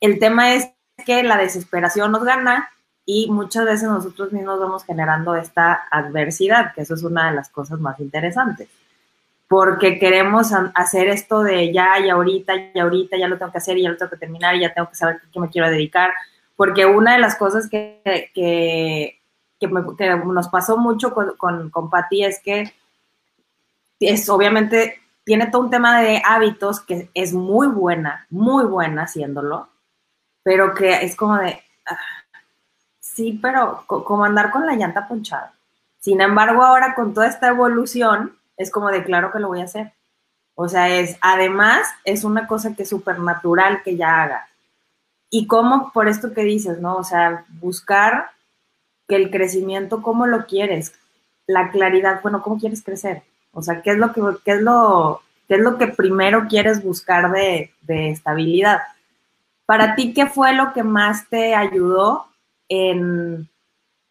El 0.00 0.18
tema 0.18 0.54
es 0.54 0.70
que 1.04 1.22
la 1.22 1.36
desesperación 1.36 2.12
nos 2.12 2.24
gana 2.24 2.70
y 3.06 3.30
muchas 3.30 3.64
veces 3.64 3.88
nosotros 3.88 4.32
mismos 4.32 4.58
vamos 4.58 4.84
generando 4.84 5.36
esta 5.36 5.86
adversidad, 5.90 6.74
que 6.74 6.82
eso 6.82 6.94
es 6.94 7.04
una 7.04 7.30
de 7.30 7.36
las 7.36 7.48
cosas 7.48 7.78
más 7.78 8.00
interesantes, 8.00 8.68
porque 9.48 10.00
queremos 10.00 10.50
hacer 10.74 11.08
esto 11.08 11.42
de 11.42 11.72
ya 11.72 12.00
y 12.00 12.10
ahorita, 12.10 12.52
y 12.74 12.78
ahorita, 12.80 13.16
ya 13.16 13.28
lo 13.28 13.38
tengo 13.38 13.52
que 13.52 13.58
hacer, 13.58 13.78
y 13.78 13.84
ya 13.84 13.90
lo 13.90 13.96
tengo 13.96 14.10
que 14.10 14.16
terminar, 14.16 14.56
y 14.56 14.60
ya 14.62 14.74
tengo 14.74 14.88
que 14.88 14.96
saber 14.96 15.20
qué 15.32 15.38
me 15.38 15.48
quiero 15.48 15.70
dedicar, 15.70 16.10
porque 16.56 16.84
una 16.84 17.12
de 17.12 17.20
las 17.20 17.36
cosas 17.36 17.68
que, 17.70 18.00
que, 18.34 19.20
que, 19.60 19.68
nos 19.68 20.48
pasó 20.48 20.76
mucho 20.76 21.14
con, 21.14 21.36
con, 21.36 21.70
con 21.70 21.88
Patti 21.88 22.24
es 22.24 22.40
que 22.40 22.74
es 24.00 24.28
obviamente 24.28 25.00
tiene 25.24 25.46
todo 25.46 25.62
un 25.62 25.70
tema 25.70 26.00
de 26.00 26.22
hábitos 26.24 26.80
que 26.80 27.10
es 27.14 27.32
muy 27.32 27.66
buena, 27.66 28.26
muy 28.30 28.64
buena 28.64 29.02
haciéndolo, 29.02 29.68
pero 30.42 30.74
que 30.74 31.04
es 31.04 31.16
como 31.16 31.36
de, 31.38 31.60
ah, 31.86 31.98
Sí, 33.16 33.38
pero 33.40 33.82
como 33.86 34.26
andar 34.26 34.50
con 34.50 34.66
la 34.66 34.74
llanta 34.74 35.08
ponchada. 35.08 35.54
Sin 36.00 36.20
embargo, 36.20 36.62
ahora 36.62 36.94
con 36.94 37.14
toda 37.14 37.28
esta 37.28 37.48
evolución, 37.48 38.36
es 38.58 38.70
como 38.70 38.90
de 38.90 39.04
claro 39.04 39.32
que 39.32 39.38
lo 39.38 39.48
voy 39.48 39.62
a 39.62 39.64
hacer. 39.64 39.94
O 40.54 40.68
sea, 40.68 40.90
es, 40.90 41.16
además, 41.22 41.88
es 42.04 42.24
una 42.24 42.46
cosa 42.46 42.74
que 42.76 42.82
es 42.82 42.90
súper 42.90 43.18
natural 43.20 43.82
que 43.82 43.96
ya 43.96 44.22
haga. 44.22 44.48
Y 45.30 45.46
cómo, 45.46 45.92
por 45.94 46.08
esto 46.08 46.34
que 46.34 46.42
dices, 46.44 46.78
¿no? 46.78 46.96
O 46.96 47.04
sea, 47.04 47.46
buscar 47.58 48.32
que 49.08 49.16
el 49.16 49.30
crecimiento, 49.30 50.02
¿cómo 50.02 50.26
lo 50.26 50.44
quieres? 50.44 50.92
La 51.46 51.70
claridad, 51.70 52.20
bueno, 52.20 52.42
¿cómo 52.42 52.58
quieres 52.58 52.82
crecer? 52.82 53.22
O 53.52 53.62
sea, 53.62 53.80
¿qué 53.80 53.92
es 53.92 53.96
lo 53.96 54.12
que, 54.12 54.20
es 54.44 54.60
lo, 54.60 55.22
qué 55.48 55.54
es 55.54 55.60
lo 55.60 55.78
que 55.78 55.86
primero 55.86 56.48
quieres 56.48 56.84
buscar 56.84 57.32
de, 57.32 57.72
de 57.80 58.10
estabilidad? 58.10 58.82
Para 59.64 59.94
ti, 59.94 60.12
¿qué 60.12 60.26
fue 60.26 60.52
lo 60.52 60.74
que 60.74 60.82
más 60.82 61.26
te 61.30 61.54
ayudó 61.54 62.26
en, 62.68 63.48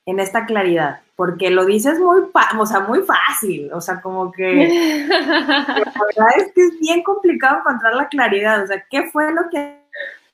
en 0.06 0.20
esta 0.20 0.46
claridad? 0.46 1.02
porque 1.16 1.50
lo 1.50 1.66
dices 1.66 1.98
muy, 2.00 2.24
o 2.60 2.66
sea, 2.66 2.82
muy 2.82 3.02
fácil, 3.04 3.72
o 3.72 3.80
sea, 3.80 4.02
como 4.02 4.32
que 4.32 4.68
la 5.08 5.76
verdad 5.76 6.28
es 6.38 6.52
que 6.54 6.62
es 6.62 6.80
bien 6.80 7.04
complicado 7.04 7.60
encontrar 7.60 7.96
la 7.96 8.10
claridad, 8.10 8.64
o 8.64 8.68
sea, 8.68 8.86
¿qué 8.90 9.04
fue 9.12 9.34
lo 9.34 9.50
que 9.50 9.80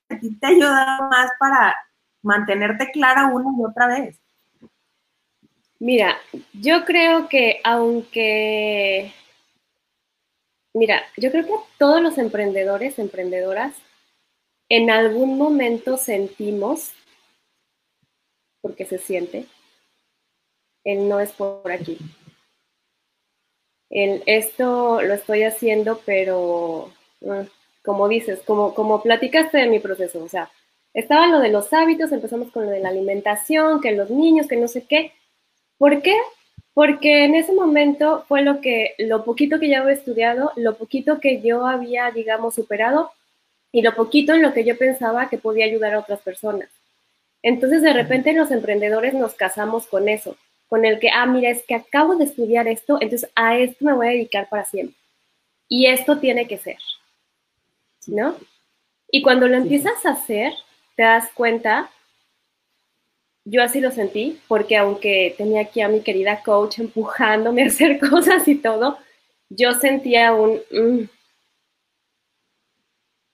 a 0.10 0.20
ti 0.20 0.36
te 0.40 0.48
ayudó 0.48 0.74
más 1.10 1.30
para 1.40 1.78
mantenerte 2.24 2.90
clara 2.92 3.28
una 3.28 3.50
y 3.58 3.64
otra 3.64 3.88
vez? 3.88 4.20
Mira, 5.80 6.18
yo 6.54 6.84
creo 6.86 7.28
que 7.28 7.60
aunque, 7.64 9.14
mira, 10.74 11.02
yo 11.18 11.32
creo 11.32 11.46
que 11.46 11.54
todos 11.78 12.02
los 12.02 12.18
emprendedores, 12.18 12.98
emprendedoras, 12.98 13.74
en 14.70 14.90
algún 14.90 15.38
momento 15.38 15.98
sentimos, 15.98 16.92
porque 18.62 18.86
se 18.86 18.98
siente, 18.98 19.46
el 20.84 21.08
no 21.10 21.20
es 21.20 21.32
por 21.32 21.72
aquí. 21.72 21.98
El, 23.90 24.24
esto 24.26 25.02
lo 25.02 25.14
estoy 25.14 25.44
haciendo, 25.44 26.00
pero 26.06 26.92
ah, 27.28 27.44
como 27.84 28.08
dices, 28.08 28.42
como, 28.46 28.74
como 28.74 29.02
platicaste 29.04 29.58
de 29.58 29.68
mi 29.68 29.80
proceso, 29.80 30.24
o 30.24 30.30
sea, 30.30 30.50
estaba 30.94 31.28
lo 31.28 31.40
de 31.40 31.50
los 31.50 31.72
hábitos, 31.74 32.12
empezamos 32.12 32.52
con 32.52 32.66
lo 32.66 32.72
de 32.72 32.80
la 32.80 32.90
alimentación, 32.90 33.82
que 33.82 33.92
los 33.94 34.10
niños, 34.10 34.48
que 34.48 34.58
no 34.58 34.68
sé 34.68 34.86
qué. 34.88 35.14
¿Por 35.78 36.02
qué? 36.02 36.16
Porque 36.74 37.26
en 37.26 37.36
ese 37.36 37.54
momento 37.54 38.26
fue 38.28 38.44
lo 38.44 38.62
que, 38.62 38.96
lo 38.98 39.24
poquito 39.26 39.60
que 39.60 39.70
ya 39.70 39.82
había 39.82 39.94
estudiado, 39.94 40.52
lo 40.56 40.76
poquito 40.78 41.20
que 41.20 41.42
yo 41.42 41.66
había, 41.66 42.12
digamos, 42.12 42.56
superado 42.56 43.12
y 43.72 43.82
lo 43.82 43.96
poquito 43.96 44.34
en 44.34 44.42
lo 44.42 44.54
que 44.54 44.64
yo 44.64 44.78
pensaba 44.78 45.30
que 45.30 45.38
podía 45.38 45.66
ayudar 45.66 45.94
a 45.94 46.00
otras 46.00 46.22
personas. 46.22 46.70
Entonces, 47.44 47.82
de 47.82 47.94
repente, 47.94 48.34
los 48.34 48.52
emprendedores 48.52 49.14
nos 49.14 49.34
casamos 49.34 49.88
con 49.88 50.10
eso 50.10 50.38
con 50.72 50.86
el 50.86 51.00
que, 51.00 51.10
ah, 51.10 51.26
mira, 51.26 51.50
es 51.50 51.64
que 51.64 51.76
acabo 51.76 52.16
de 52.16 52.24
estudiar 52.24 52.66
esto, 52.70 52.98
entonces 53.02 53.30
a 53.36 53.58
esto 53.58 53.84
me 53.84 53.92
voy 53.92 54.08
a 54.08 54.12
dedicar 54.12 54.48
para 54.48 54.64
siempre. 54.64 54.96
Y 55.68 55.88
esto 55.88 56.18
tiene 56.18 56.48
que 56.48 56.58
ser, 56.58 56.78
¿no? 58.08 58.38
Y 59.12 59.22
cuando 59.22 59.50
lo 59.50 59.58
empiezas 59.58 60.06
a 60.06 60.12
hacer, 60.12 60.54
te 60.96 61.04
das 61.04 61.30
cuenta, 61.34 61.92
yo 63.44 63.62
así 63.62 63.82
lo 63.82 63.92
sentí, 63.92 64.40
porque 64.48 64.78
aunque 64.78 65.36
tenía 65.38 65.60
aquí 65.60 65.82
a 65.82 65.90
mi 65.90 66.00
querida 66.04 66.42
coach 66.42 66.80
empujándome 66.80 67.64
a 67.64 67.68
hacer 67.68 68.00
cosas 68.10 68.48
y 68.48 68.56
todo, 68.56 68.98
yo 69.50 69.74
sentía 69.74 70.34
un... 70.34 70.62
Mm". 70.72 71.10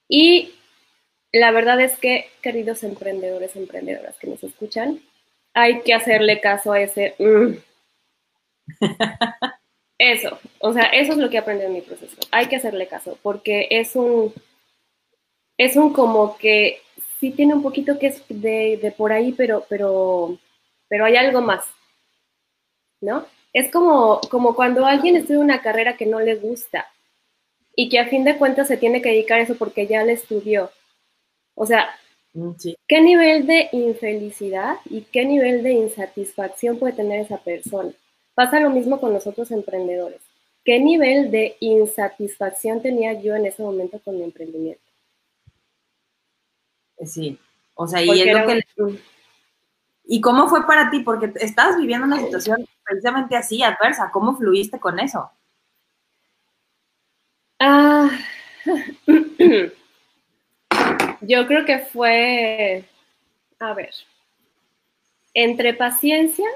Y 0.09 0.55
la 1.31 1.51
verdad 1.51 1.79
es 1.81 1.97
que, 1.97 2.29
queridos 2.41 2.83
emprendedores, 2.83 3.55
emprendedoras 3.55 4.17
que 4.17 4.27
nos 4.27 4.43
escuchan, 4.43 5.01
hay 5.53 5.81
que 5.81 5.93
hacerle 5.93 6.39
caso 6.41 6.71
a 6.71 6.81
ese... 6.81 7.15
Mm. 7.19 7.53
Eso, 9.99 10.37
o 10.59 10.73
sea, 10.73 10.83
eso 10.83 11.13
es 11.13 11.17
lo 11.17 11.29
que 11.31 11.39
aprendí 11.39 11.65
en 11.65 11.73
mi 11.73 11.81
proceso. 11.81 12.15
Hay 12.29 12.45
que 12.45 12.57
hacerle 12.57 12.87
caso, 12.87 13.17
porque 13.23 13.67
es 13.71 13.95
un, 13.95 14.31
es 15.57 15.75
un 15.75 15.91
como 15.91 16.37
que 16.37 16.81
sí 17.19 17.31
tiene 17.31 17.55
un 17.55 17.63
poquito 17.63 17.97
que 17.97 18.07
es 18.07 18.23
de, 18.29 18.93
por 18.95 19.11
ahí, 19.11 19.33
pero, 19.33 19.65
pero, 19.69 20.37
pero 20.87 21.05
hay 21.05 21.15
algo 21.15 21.41
más, 21.41 21.65
¿no? 23.01 23.25
Es 23.53 23.71
como, 23.71 24.21
como 24.29 24.55
cuando 24.55 24.85
alguien 24.85 25.15
estudia 25.15 25.39
una 25.39 25.61
carrera 25.63 25.97
que 25.97 26.05
no 26.05 26.19
le 26.19 26.35
gusta 26.35 26.87
y 27.75 27.89
que 27.89 27.99
a 27.99 28.07
fin 28.07 28.23
de 28.23 28.37
cuentas 28.37 28.67
se 28.67 28.77
tiene 28.77 29.01
que 29.01 29.09
dedicar 29.09 29.39
a 29.39 29.43
eso 29.43 29.55
porque 29.55 29.87
ya 29.87 30.03
le 30.03 30.13
estudió. 30.13 30.69
O 31.59 31.65
sea, 31.65 31.89
Mm, 32.37 32.51
¿Qué 32.87 33.01
nivel 33.01 33.47
de 33.47 33.67
infelicidad 33.71 34.75
y 34.85 35.01
qué 35.01 35.25
nivel 35.25 35.63
de 35.63 35.71
insatisfacción 35.71 36.77
puede 36.77 36.93
tener 36.93 37.21
esa 37.21 37.37
persona? 37.39 37.91
Pasa 38.35 38.59
lo 38.59 38.69
mismo 38.69 38.99
con 38.99 39.11
nosotros 39.11 39.49
emprendedores. 39.49 40.21
¿Qué 40.63 40.79
nivel 40.79 41.31
de 41.31 41.57
insatisfacción 41.61 42.83
tenía 42.83 43.19
yo 43.19 43.35
en 43.35 43.47
ese 43.47 43.63
momento 43.63 43.99
con 43.99 44.17
mi 44.17 44.23
emprendimiento? 44.23 44.83
Sí, 47.03 47.39
o 47.73 47.87
sea, 47.87 48.03
y 48.03 48.21
es 48.21 48.39
lo 48.39 48.45
que... 48.45 48.63
¿Y 50.09 50.21
cómo 50.21 50.47
fue 50.47 50.67
para 50.67 50.91
ti? 50.91 50.99
Porque 50.99 51.33
estabas 51.41 51.77
viviendo 51.77 52.05
una 52.05 52.19
situación 52.19 52.67
precisamente 52.83 53.35
así, 53.35 53.63
adversa. 53.63 54.11
¿Cómo 54.13 54.37
fluiste 54.37 54.79
con 54.79 54.99
eso? 54.99 55.31
Ah, 57.59 58.11
Yo 61.21 61.47
creo 61.47 61.65
que 61.65 61.79
fue, 61.79 62.83
a 63.59 63.73
ver, 63.73 63.93
entre 65.33 65.73
paciencia, 65.73 66.47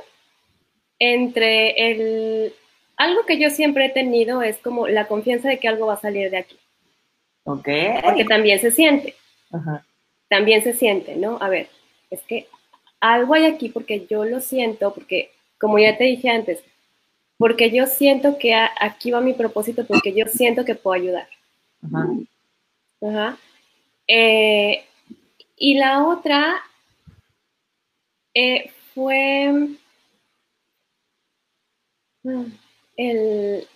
entre 1.00 1.92
el... 1.92 2.54
Algo 2.98 3.26
que 3.26 3.40
yo 3.40 3.50
siempre 3.50 3.86
he 3.86 3.90
tenido 3.90 4.42
es 4.44 4.58
como 4.58 4.88
la 4.88 5.08
confianza 5.08 5.50
de 5.50 5.60
que 5.60 5.68
algo 5.68 5.88
va 5.88 5.96
a 5.96 6.02
salir 6.02 6.30
de 6.30 6.38
aquí. 6.38 6.58
Ok. 7.44 7.68
Porque 8.04 8.26
también 8.26 8.60
se 8.60 8.72
siente. 8.72 9.16
Ajá. 9.52 9.86
También 10.30 10.64
se 10.64 10.74
siente, 10.74 11.16
¿no? 11.16 11.38
A 11.42 11.50
ver, 11.50 11.68
es 12.10 12.22
que 12.22 12.48
algo 13.00 13.34
hay 13.34 13.46
aquí 13.46 13.70
porque 13.70 14.06
yo 14.10 14.24
lo 14.26 14.40
siento, 14.40 14.94
porque 14.94 15.32
como 15.60 15.80
ya 15.80 15.98
te 15.98 16.04
dije 16.06 16.30
antes, 16.30 16.64
porque 17.38 17.72
yo 17.72 17.88
siento 17.88 18.38
que 18.38 18.54
aquí 18.54 19.10
va 19.12 19.20
mi 19.20 19.34
propósito, 19.34 19.86
porque 19.86 20.14
yo 20.14 20.26
siento 20.28 20.64
que 20.64 20.76
puedo 20.76 20.94
ayudar. 20.94 21.28
Ajá. 21.84 22.08
Ajá. 23.02 23.38
Eh, 24.08 24.84
y 25.56 25.76
la 25.76 26.06
otra 26.06 26.62
eh, 28.34 28.72
fue 28.94 29.78
mm, 32.24 32.46
el 32.98 33.68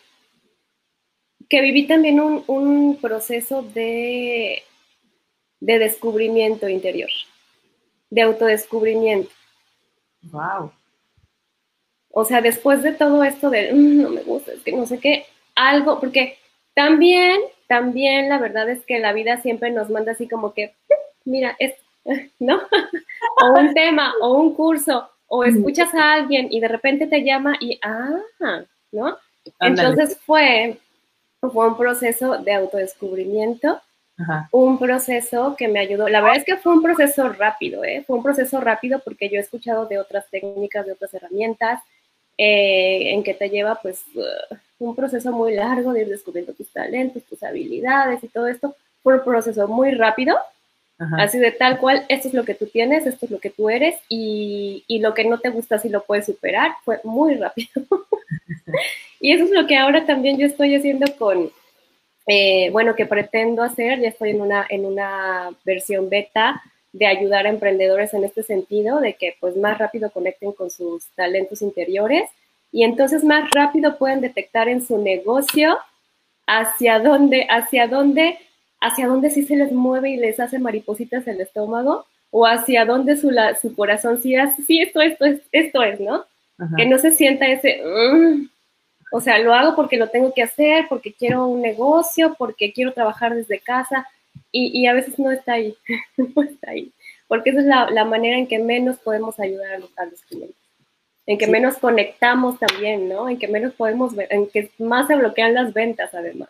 que 1.50 1.62
viví 1.62 1.88
también 1.88 2.20
un, 2.20 2.98
proceso 3.02 3.62
de, 3.62 4.64
de, 5.60 5.80
descubrimiento 5.80 6.68
interior, 6.68 7.10
de 8.10 8.22
autodescubrimiento. 8.22 9.30
Wow. 10.24 10.72
O 12.10 12.26
sea, 12.26 12.42
después 12.42 12.82
de 12.82 12.94
todo 12.94 13.24
esto 13.24 13.50
de 13.50 13.74
mm, 13.74 14.02
no 14.02 14.10
me 14.10 14.24
gusta, 14.24 14.54
es 14.54 14.62
que 14.62 14.72
no 14.72 14.88
sé 14.88 15.00
qué, 15.00 15.26
algo, 15.54 16.00
porque 16.00 16.38
también 16.74 17.42
también 17.68 18.30
la 18.30 18.38
verdad 18.38 18.70
es 18.70 18.84
que 18.86 19.00
la 19.00 19.14
vida 19.14 19.42
siempre 19.42 19.72
nos 19.72 19.90
manda 19.90 20.14
así 20.14 20.28
como 20.28 20.54
que, 20.54 20.74
mira, 21.24 21.56
es, 21.60 21.76
¿no? 22.40 22.62
o 23.42 23.60
un 23.60 23.74
tema, 23.74 24.14
o 24.22 24.34
un 24.34 24.54
curso, 24.54 25.10
o 25.28 25.44
escuchas 25.44 25.94
a 25.94 26.14
alguien 26.14 26.48
y 26.52 26.60
de 26.60 26.68
repente 26.68 27.08
te 27.08 27.24
llama 27.24 27.56
y, 27.60 27.80
ah, 27.82 28.20
¿no? 28.92 29.18
Entonces 29.60 30.18
fue, 30.26 30.78
fue 31.42 31.68
un 31.68 31.78
proceso 31.78 32.38
de 32.38 32.54
autodescubrimiento, 32.54 33.82
un 34.52 34.80
proceso 34.80 35.56
que 35.58 35.68
me 35.68 35.80
ayudó. 35.80 36.08
La 36.08 36.22
verdad 36.22 36.38
es 36.38 36.46
que 36.46 36.58
fue 36.58 36.74
un 36.74 36.82
proceso 36.82 37.30
rápido, 37.30 37.84
¿eh? 37.84 38.04
Fue 38.08 38.16
un 38.16 38.24
proceso 38.24 38.62
rápido 38.62 39.00
porque 39.00 39.30
yo 39.30 39.38
he 39.38 39.42
escuchado 39.42 39.88
de 39.88 40.00
otras 40.00 40.30
técnicas, 40.30 40.86
de 40.86 40.94
otras 40.94 41.14
herramientas, 41.14 41.82
eh, 42.38 43.14
en 43.14 43.24
que 43.24 43.34
te 43.34 43.50
lleva 43.50 43.76
pues 43.82 44.04
uh, 44.16 44.56
un 44.80 44.96
proceso 44.96 45.32
muy 45.32 45.54
largo 45.54 45.94
de 45.94 46.02
ir 46.02 46.10
descubriendo 46.10 46.54
tus 46.54 46.70
talentos, 46.70 47.24
tus 47.24 47.42
habilidades 47.44 48.24
y 48.24 48.28
todo 48.28 48.48
esto. 48.48 48.76
Fue 49.04 49.16
un 49.16 49.24
proceso 49.24 49.68
muy 49.68 49.92
rápido, 49.92 50.36
así 51.18 51.38
de 51.38 51.52
tal 51.52 51.80
cual, 51.80 52.06
esto 52.10 52.28
es 52.28 52.34
lo 52.34 52.44
que 52.44 52.56
tú 52.56 52.66
tienes, 52.68 53.06
esto 53.06 53.26
es 53.26 53.32
lo 53.32 53.40
que 53.40 53.50
tú 53.50 53.70
eres 53.70 53.96
y, 54.10 54.84
y 54.88 55.00
lo 55.00 55.14
que 55.14 55.26
no 55.26 55.40
te 55.40 55.50
gusta 55.50 55.78
si 55.78 55.90
lo 55.90 56.04
puedes 56.04 56.26
superar. 56.26 56.72
Fue 56.84 57.00
muy 57.04 57.36
rápido. 57.36 57.70
y 59.20 59.32
eso 59.32 59.46
es 59.46 59.52
lo 59.52 59.68
que 59.68 59.78
ahora 59.78 60.06
también 60.06 60.38
yo 60.38 60.48
estoy 60.48 60.76
haciendo 60.76 61.06
con, 61.18 61.52
eh, 62.28 62.70
bueno, 62.72 62.96
que 62.96 63.06
pretendo 63.06 63.62
hacer, 63.62 64.00
ya 64.00 64.10
estoy 64.10 64.32
en 64.32 64.42
una, 64.42 64.66
en 64.70 64.86
una 64.86 65.52
versión 65.64 66.10
beta 66.10 66.62
de 66.92 67.06
ayudar 67.06 67.46
a 67.46 67.50
emprendedores 67.50 68.14
en 68.14 68.24
este 68.24 68.42
sentido, 68.42 69.02
de 69.02 69.14
que 69.14 69.36
pues 69.40 69.56
más 69.58 69.78
rápido 69.78 70.10
conecten 70.12 70.54
con 70.54 70.72
sus 70.72 71.06
talentos 71.16 71.62
interiores 71.62 72.30
y 72.72 72.84
entonces 72.84 73.24
más 73.24 73.50
rápido 73.52 73.98
pueden 73.98 74.22
detectar 74.22 74.68
en 74.68 74.86
su 74.86 74.98
negocio 74.98 75.78
hacia 76.48 77.00
dónde, 77.00 77.48
hacia 77.50 77.88
dónde, 77.88 78.38
hacia 78.82 79.08
dónde 79.08 79.30
sí 79.30 79.44
se 79.44 79.56
les 79.56 79.72
mueve 79.72 80.12
y 80.12 80.18
les 80.18 80.40
hace 80.40 80.60
maripositas 80.60 81.28
el 81.28 81.42
estómago 81.42 82.06
o 82.32 82.46
hacia 82.46 82.86
dónde 82.86 83.16
su, 83.18 83.32
su 83.62 83.76
corazón 83.76 84.22
sí 84.22 84.36
hace, 84.36 84.62
sí, 84.64 84.82
esto, 84.82 85.02
esto 85.02 85.26
es, 85.26 85.42
esto 85.52 85.84
es, 85.84 86.00
¿no? 86.00 86.26
que 86.78 86.86
no 86.86 86.98
se 86.98 87.12
sienta 87.12 87.48
ese, 87.48 87.82
mm". 87.84 88.50
o 89.12 89.22
sea, 89.22 89.40
lo 89.40 89.54
hago 89.54 89.76
porque 89.76 89.98
lo 89.98 90.10
tengo 90.10 90.34
que 90.34 90.44
hacer, 90.44 90.86
porque 90.90 91.14
quiero 91.14 91.48
un 91.48 91.62
negocio, 91.62 92.36
porque 92.38 92.72
quiero 92.72 92.94
trabajar 92.94 93.36
desde 93.36 93.60
casa 93.60 94.08
y, 94.52 94.86
a 94.88 94.94
veces 94.94 95.20
no 95.20 95.32
está 95.32 95.54
ahí, 95.54 95.76
no 96.18 96.44
está 96.44 96.72
ahí, 96.72 96.92
porque 97.28 97.50
esa 97.50 97.60
es 97.60 97.66
la, 97.66 98.06
manera 98.06 98.38
en 98.38 98.48
que 98.48 98.60
menos 98.60 98.98
podemos 99.00 99.38
ayudar 99.40 99.74
a 99.74 99.80
los, 99.80 100.22
clientes, 100.30 100.56
en 101.26 101.38
que 101.38 101.48
menos 101.48 101.78
conectamos 101.78 102.60
también, 102.60 103.10
¿no? 103.10 103.28
En 103.28 103.40
que 103.40 103.48
menos 103.48 103.74
podemos 103.74 104.16
ver, 104.16 104.28
en 104.32 104.48
que 104.48 104.72
más 104.80 105.08
se 105.08 105.16
bloquean 105.16 105.54
las 105.54 105.74
ventas 105.74 106.14
además. 106.14 106.50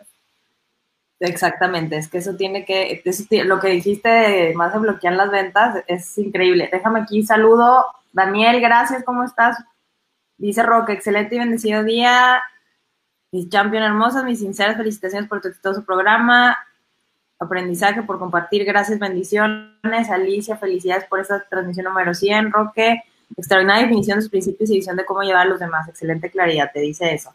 Exactamente, 1.18 1.96
es 1.96 2.08
que 2.08 2.18
eso 2.18 2.36
tiene 2.36 2.66
que, 2.66 3.02
lo 3.44 3.58
que 3.58 3.68
dijiste, 3.68 4.52
más 4.54 4.72
se 4.72 4.78
bloquean 4.78 5.16
las 5.16 5.30
ventas, 5.30 5.82
es 5.86 6.18
increíble. 6.18 6.68
Déjame 6.70 7.00
aquí, 7.00 7.22
saludo. 7.22 7.86
Daniel, 8.12 8.60
gracias, 8.60 9.02
¿cómo 9.02 9.24
estás? 9.24 9.56
Dice 10.36 10.62
Roque, 10.62 10.92
excelente 10.92 11.36
y 11.36 11.38
bendecido 11.38 11.82
día. 11.82 12.42
Mis 13.32 13.48
champion 13.48 13.82
hermosas, 13.82 14.24
mis 14.24 14.40
sinceras 14.40 14.76
felicitaciones 14.76 15.28
por 15.28 15.40
tu 15.40 15.48
exitoso 15.48 15.84
programa. 15.84 16.58
Aprendizaje 17.38 18.02
por 18.02 18.18
compartir, 18.18 18.64
gracias, 18.64 18.98
bendiciones. 18.98 20.10
Alicia, 20.10 20.56
felicidades 20.58 21.06
por 21.06 21.20
esta 21.20 21.46
transmisión 21.48 21.86
número 21.86 22.12
100. 22.12 22.52
Roque, 22.52 23.02
extraordinaria 23.36 23.84
definición 23.84 24.18
de 24.18 24.22
sus 24.22 24.30
principios 24.30 24.70
y 24.70 24.74
visión 24.76 24.96
de 24.96 25.04
cómo 25.04 25.22
llevar 25.22 25.46
a 25.46 25.50
los 25.50 25.60
demás. 25.60 25.88
Excelente 25.88 26.30
claridad, 26.30 26.70
te 26.72 26.80
dice 26.80 27.14
eso. 27.14 27.34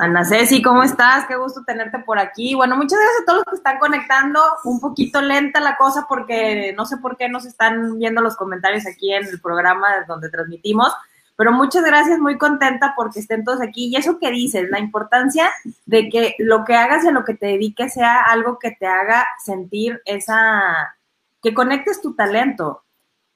Ana 0.00 0.24
Ceci, 0.24 0.62
¿cómo 0.62 0.84
estás? 0.84 1.26
Qué 1.26 1.34
gusto 1.34 1.64
tenerte 1.64 1.98
por 1.98 2.20
aquí. 2.20 2.54
Bueno, 2.54 2.76
muchas 2.76 3.00
gracias 3.00 3.22
a 3.22 3.24
todos 3.26 3.38
los 3.38 3.46
que 3.46 3.56
están 3.56 3.78
conectando. 3.80 4.40
Un 4.62 4.78
poquito 4.78 5.20
lenta 5.20 5.58
la 5.58 5.76
cosa 5.76 6.06
porque 6.08 6.72
no 6.76 6.86
sé 6.86 6.98
por 6.98 7.16
qué 7.16 7.28
nos 7.28 7.44
están 7.44 7.98
viendo 7.98 8.20
los 8.20 8.36
comentarios 8.36 8.86
aquí 8.86 9.12
en 9.12 9.26
el 9.26 9.40
programa 9.40 9.88
donde 10.06 10.30
transmitimos. 10.30 10.92
Pero 11.34 11.50
muchas 11.50 11.84
gracias, 11.84 12.20
muy 12.20 12.38
contenta 12.38 12.94
porque 12.96 13.18
estén 13.18 13.42
todos 13.42 13.60
aquí. 13.60 13.88
Y 13.88 13.96
eso 13.96 14.20
que 14.20 14.30
dices, 14.30 14.70
la 14.70 14.78
importancia 14.78 15.50
de 15.84 16.08
que 16.08 16.36
lo 16.38 16.64
que 16.64 16.76
hagas 16.76 17.04
y 17.04 17.08
a 17.08 17.12
lo 17.12 17.24
que 17.24 17.34
te 17.34 17.46
dediques 17.46 17.94
sea 17.94 18.22
algo 18.22 18.60
que 18.60 18.70
te 18.70 18.86
haga 18.86 19.26
sentir 19.44 20.00
esa, 20.04 20.96
que 21.42 21.54
conectes 21.54 22.00
tu 22.00 22.14
talento. 22.14 22.84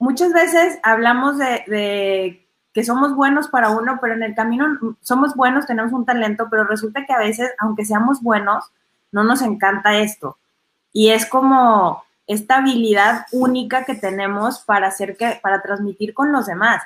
Muchas 0.02 0.32
veces 0.32 0.80
hablamos 0.82 1.38
de 1.38 2.42
que 2.72 2.84
somos 2.84 3.14
buenos 3.14 3.48
para 3.48 3.70
uno, 3.70 3.98
pero 4.00 4.14
en 4.14 4.22
el 4.22 4.34
camino 4.34 4.66
somos 5.00 5.34
buenos, 5.34 5.66
tenemos 5.66 5.92
un 5.92 6.06
talento, 6.06 6.48
pero 6.50 6.64
resulta 6.64 7.04
que 7.04 7.12
a 7.12 7.18
veces, 7.18 7.52
aunque 7.58 7.84
seamos 7.84 8.22
buenos, 8.22 8.64
no 9.10 9.24
nos 9.24 9.42
encanta 9.42 9.98
esto. 9.98 10.38
Y 10.92 11.10
es 11.10 11.26
como 11.26 12.02
esta 12.26 12.56
habilidad 12.56 13.26
única 13.32 13.84
que 13.84 13.94
tenemos 13.94 14.60
para 14.60 14.88
hacer 14.88 15.16
que, 15.16 15.38
para 15.42 15.60
transmitir 15.60 16.14
con 16.14 16.32
los 16.32 16.46
demás. 16.46 16.82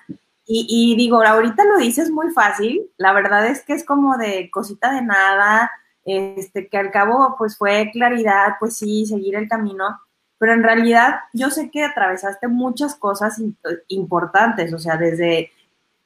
Y, 0.48 0.94
digo, 0.96 1.24
ahorita 1.24 1.64
lo 1.64 1.76
dices 1.78 2.08
muy 2.08 2.30
fácil, 2.30 2.88
la 2.98 3.12
verdad 3.12 3.46
es 3.46 3.64
que 3.64 3.72
es 3.72 3.84
como 3.84 4.16
de 4.16 4.48
cosita 4.52 4.92
de 4.92 5.02
nada, 5.02 5.72
este, 6.04 6.68
que 6.68 6.78
al 6.78 6.92
cabo 6.92 7.34
pues 7.36 7.56
fue 7.56 7.90
claridad, 7.92 8.54
pues 8.60 8.76
sí, 8.76 9.06
seguir 9.06 9.34
el 9.34 9.48
camino, 9.48 9.98
pero 10.38 10.52
en 10.52 10.62
realidad 10.62 11.20
yo 11.32 11.50
sé 11.50 11.70
que 11.70 11.84
atravesaste 11.84 12.48
muchas 12.48 12.94
cosas 12.94 13.40
importantes, 13.88 14.72
o 14.72 14.78
sea, 14.78 14.96
desde 14.96 15.52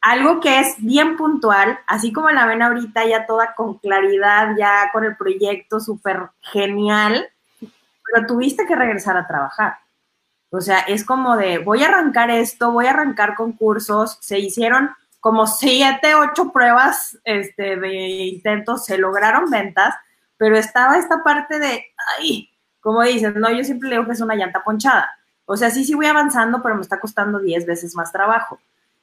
algo 0.00 0.40
que 0.40 0.60
es 0.60 0.76
bien 0.78 1.16
puntual, 1.16 1.78
así 1.86 2.12
como 2.12 2.30
la 2.30 2.46
ven 2.46 2.62
ahorita 2.62 3.04
ya 3.06 3.26
toda 3.26 3.54
con 3.54 3.78
claridad, 3.78 4.56
ya 4.58 4.90
con 4.92 5.04
el 5.04 5.16
proyecto 5.16 5.80
súper 5.80 6.30
genial, 6.40 7.28
pero 7.60 8.26
tuviste 8.26 8.66
que 8.66 8.76
regresar 8.76 9.16
a 9.16 9.26
trabajar. 9.26 9.76
O 10.50 10.60
sea, 10.60 10.80
es 10.80 11.04
como 11.04 11.36
de, 11.36 11.58
voy 11.58 11.84
a 11.84 11.88
arrancar 11.88 12.30
esto, 12.30 12.72
voy 12.72 12.86
a 12.86 12.90
arrancar 12.90 13.34
concursos, 13.34 14.18
se 14.20 14.38
hicieron 14.38 14.90
como 15.20 15.46
siete, 15.46 16.14
ocho 16.14 16.50
pruebas 16.50 17.18
este, 17.24 17.76
de 17.76 17.94
intentos, 18.26 18.86
se 18.86 18.98
lograron 18.98 19.50
ventas, 19.50 19.94
pero 20.38 20.56
estaba 20.56 20.96
esta 20.96 21.22
parte 21.22 21.58
de, 21.58 21.84
ay, 22.18 22.49
como 22.80 23.02
dicen, 23.02 23.34
no, 23.36 23.50
yo 23.50 23.62
siempre 23.64 23.88
le 23.88 23.96
digo 23.96 24.06
que 24.06 24.12
es 24.12 24.20
una 24.20 24.34
llanta 24.34 24.62
ponchada. 24.64 25.10
O 25.44 25.56
sea, 25.56 25.70
sí, 25.70 25.84
sí 25.84 25.94
voy 25.94 26.06
avanzando, 26.06 26.62
pero 26.62 26.76
me 26.76 26.82
está 26.82 27.00
costando 27.00 27.38
diez 27.38 27.66
veces 27.66 27.94
más 27.94 28.12
trabajo. 28.12 28.58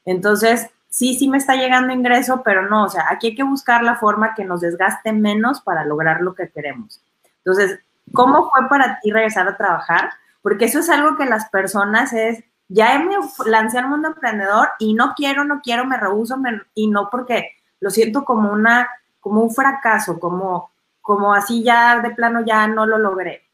Entonces, 0.05 0.69
sí, 0.89 1.15
sí 1.17 1.27
me 1.27 1.37
está 1.37 1.55
llegando 1.55 1.93
ingreso, 1.93 2.41
pero 2.43 2.69
no, 2.69 2.85
o 2.85 2.89
sea, 2.89 3.05
aquí 3.09 3.27
hay 3.27 3.35
que 3.35 3.43
buscar 3.43 3.83
la 3.83 3.95
forma 3.95 4.33
que 4.33 4.45
nos 4.45 4.61
desgaste 4.61 5.11
menos 5.13 5.61
para 5.61 5.85
lograr 5.85 6.21
lo 6.21 6.33
que 6.33 6.49
queremos. 6.49 7.01
Entonces, 7.39 7.79
¿cómo 8.13 8.49
fue 8.49 8.67
para 8.69 8.99
ti 8.99 9.11
regresar 9.11 9.47
a 9.47 9.57
trabajar? 9.57 10.11
Porque 10.41 10.65
eso 10.65 10.79
es 10.79 10.89
algo 10.89 11.17
que 11.17 11.25
las 11.25 11.49
personas 11.49 12.13
es, 12.13 12.43
ya 12.69 12.97
me 12.99 13.15
lancé 13.45 13.79
al 13.79 13.89
mundo 13.89 14.09
emprendedor 14.09 14.69
y 14.79 14.93
no 14.93 15.13
quiero, 15.15 15.43
no 15.43 15.61
quiero, 15.61 15.85
me 15.85 15.97
rehuso, 15.97 16.37
y 16.73 16.87
no 16.87 17.09
porque 17.09 17.51
lo 17.79 17.89
siento 17.89 18.25
como 18.25 18.51
una, 18.51 18.89
como 19.19 19.41
un 19.41 19.53
fracaso, 19.53 20.19
como, 20.19 20.71
como 21.01 21.33
así 21.33 21.63
ya 21.63 21.99
de 21.99 22.11
plano 22.11 22.43
ya 22.45 22.67
no 22.67 22.85
lo 22.85 22.97
logré. 22.97 23.46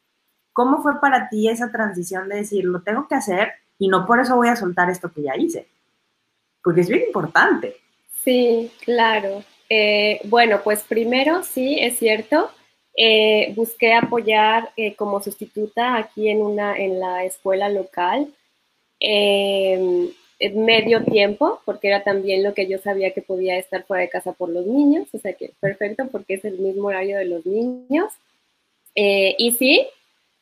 ¿Cómo 0.54 0.82
fue 0.82 0.98
para 1.00 1.28
ti 1.28 1.50
esa 1.50 1.70
transición 1.70 2.30
de 2.30 2.36
decir, 2.36 2.64
lo 2.64 2.80
tengo 2.80 3.06
que 3.06 3.14
hacer 3.14 3.52
y 3.78 3.88
no 3.88 4.06
por 4.06 4.20
eso 4.20 4.36
voy 4.36 4.48
a 4.48 4.56
soltar 4.56 4.88
esto 4.88 5.12
que 5.12 5.22
ya 5.22 5.36
hice? 5.36 5.68
porque 6.64 6.80
es 6.80 6.88
bien 6.88 7.02
importante. 7.06 7.76
Sí, 8.24 8.72
claro. 8.80 9.44
Eh, 9.68 10.18
bueno, 10.24 10.62
pues 10.64 10.82
primero 10.82 11.42
sí, 11.44 11.76
es 11.78 11.98
cierto. 11.98 12.50
Eh, 12.96 13.52
busqué 13.54 13.92
apoyar 13.92 14.70
eh, 14.76 14.94
como 14.94 15.22
sustituta 15.22 15.96
aquí 15.96 16.30
en, 16.30 16.40
una, 16.40 16.76
en 16.76 16.98
la 16.98 17.24
escuela 17.24 17.68
local 17.68 18.32
medio 20.54 21.04
tiempo, 21.04 21.60
porque 21.64 21.88
era 21.88 22.02
también 22.02 22.42
lo 22.42 22.54
que 22.54 22.66
yo 22.66 22.78
sabía 22.78 23.12
que 23.12 23.22
podía 23.22 23.58
estar 23.58 23.84
fuera 23.84 24.02
de 24.02 24.08
casa 24.08 24.32
por 24.32 24.48
los 24.48 24.66
niños, 24.66 25.08
o 25.12 25.18
sea 25.18 25.34
que 25.34 25.52
perfecto 25.60 26.06
porque 26.10 26.34
es 26.34 26.44
el 26.44 26.58
mismo 26.58 26.88
horario 26.88 27.18
de 27.18 27.24
los 27.26 27.44
niños. 27.44 28.12
y 28.94 29.56
sí, 29.58 29.86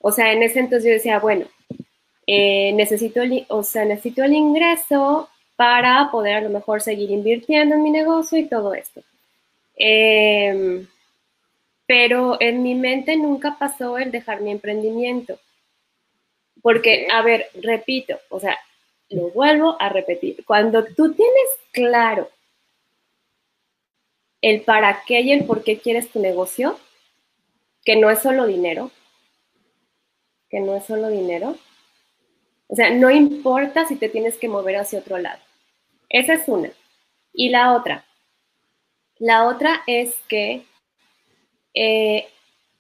o 0.02 0.12
sea, 0.12 0.32
en 0.32 0.42
ese 0.42 0.60
entonces 0.60 0.84
yo 0.84 0.92
decía, 0.92 1.20
bueno, 1.20 1.46
necesito, 2.26 3.20
o 3.48 3.62
sea, 3.62 3.84
necesito 3.84 4.22
el 4.24 4.32
ingreso 4.34 5.28
para 5.56 6.10
poder 6.10 6.34
a 6.36 6.40
lo 6.40 6.50
mejor 6.50 6.82
seguir 6.82 7.10
invirtiendo 7.10 7.76
en 7.76 7.82
mi 7.82 7.90
negocio 7.90 8.36
y 8.38 8.46
todo 8.48 8.74
esto. 8.74 9.02
Em, 9.76 10.86
pero 11.86 12.36
en 12.40 12.62
mi 12.62 12.74
mente 12.74 13.16
nunca 13.16 13.56
pasó 13.58 13.96
el 13.98 14.10
dejar 14.10 14.40
mi 14.40 14.50
emprendimiento. 14.50 15.38
Porque, 16.62 17.06
a 17.12 17.22
ver, 17.22 17.46
repito, 17.62 18.18
o 18.28 18.40
sea, 18.40 18.58
lo 19.10 19.30
vuelvo 19.30 19.76
a 19.80 19.88
repetir. 19.88 20.44
Cuando 20.44 20.84
tú 20.84 21.12
tienes 21.12 21.48
claro 21.72 22.28
el 24.40 24.62
para 24.62 25.02
qué 25.06 25.20
y 25.20 25.32
el 25.32 25.44
por 25.44 25.62
qué 25.62 25.78
quieres 25.78 26.10
tu 26.10 26.20
negocio, 26.20 26.78
que 27.84 27.96
no 27.96 28.10
es 28.10 28.20
solo 28.20 28.46
dinero, 28.46 28.90
que 30.52 30.60
no 30.60 30.76
es 30.76 30.84
solo 30.84 31.08
dinero, 31.08 31.56
o 32.68 32.76
sea, 32.76 32.90
no 32.90 33.10
importa 33.10 33.86
si 33.86 33.96
te 33.96 34.10
tienes 34.10 34.36
que 34.36 34.48
mover 34.48 34.76
hacia 34.76 34.98
otro 34.98 35.16
lado. 35.16 35.40
Esa 36.10 36.34
es 36.34 36.46
una. 36.46 36.70
Y 37.32 37.48
la 37.48 37.72
otra. 37.72 38.04
La 39.18 39.48
otra 39.48 39.82
es 39.86 40.14
que 40.28 40.62
eh, 41.72 42.28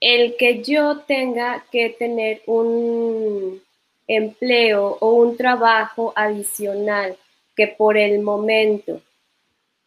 el 0.00 0.36
que 0.36 0.62
yo 0.62 0.98
tenga 1.00 1.64
que 1.72 1.88
tener 1.88 2.42
un 2.46 3.62
empleo 4.06 4.98
o 5.00 5.12
un 5.14 5.38
trabajo 5.38 6.12
adicional 6.14 7.16
que 7.56 7.68
por 7.68 7.96
el 7.96 8.20
momento 8.20 9.00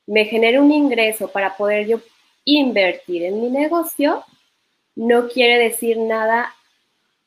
me 0.08 0.26
genere 0.26 0.60
un 0.60 0.72
ingreso 0.72 1.28
para 1.28 1.56
poder 1.56 1.86
yo 1.86 2.00
invertir 2.46 3.26
en 3.26 3.42
mi 3.42 3.50
negocio, 3.50 4.24
no 4.96 5.28
quiere 5.28 5.60
decir 5.60 5.98
nada 5.98 6.55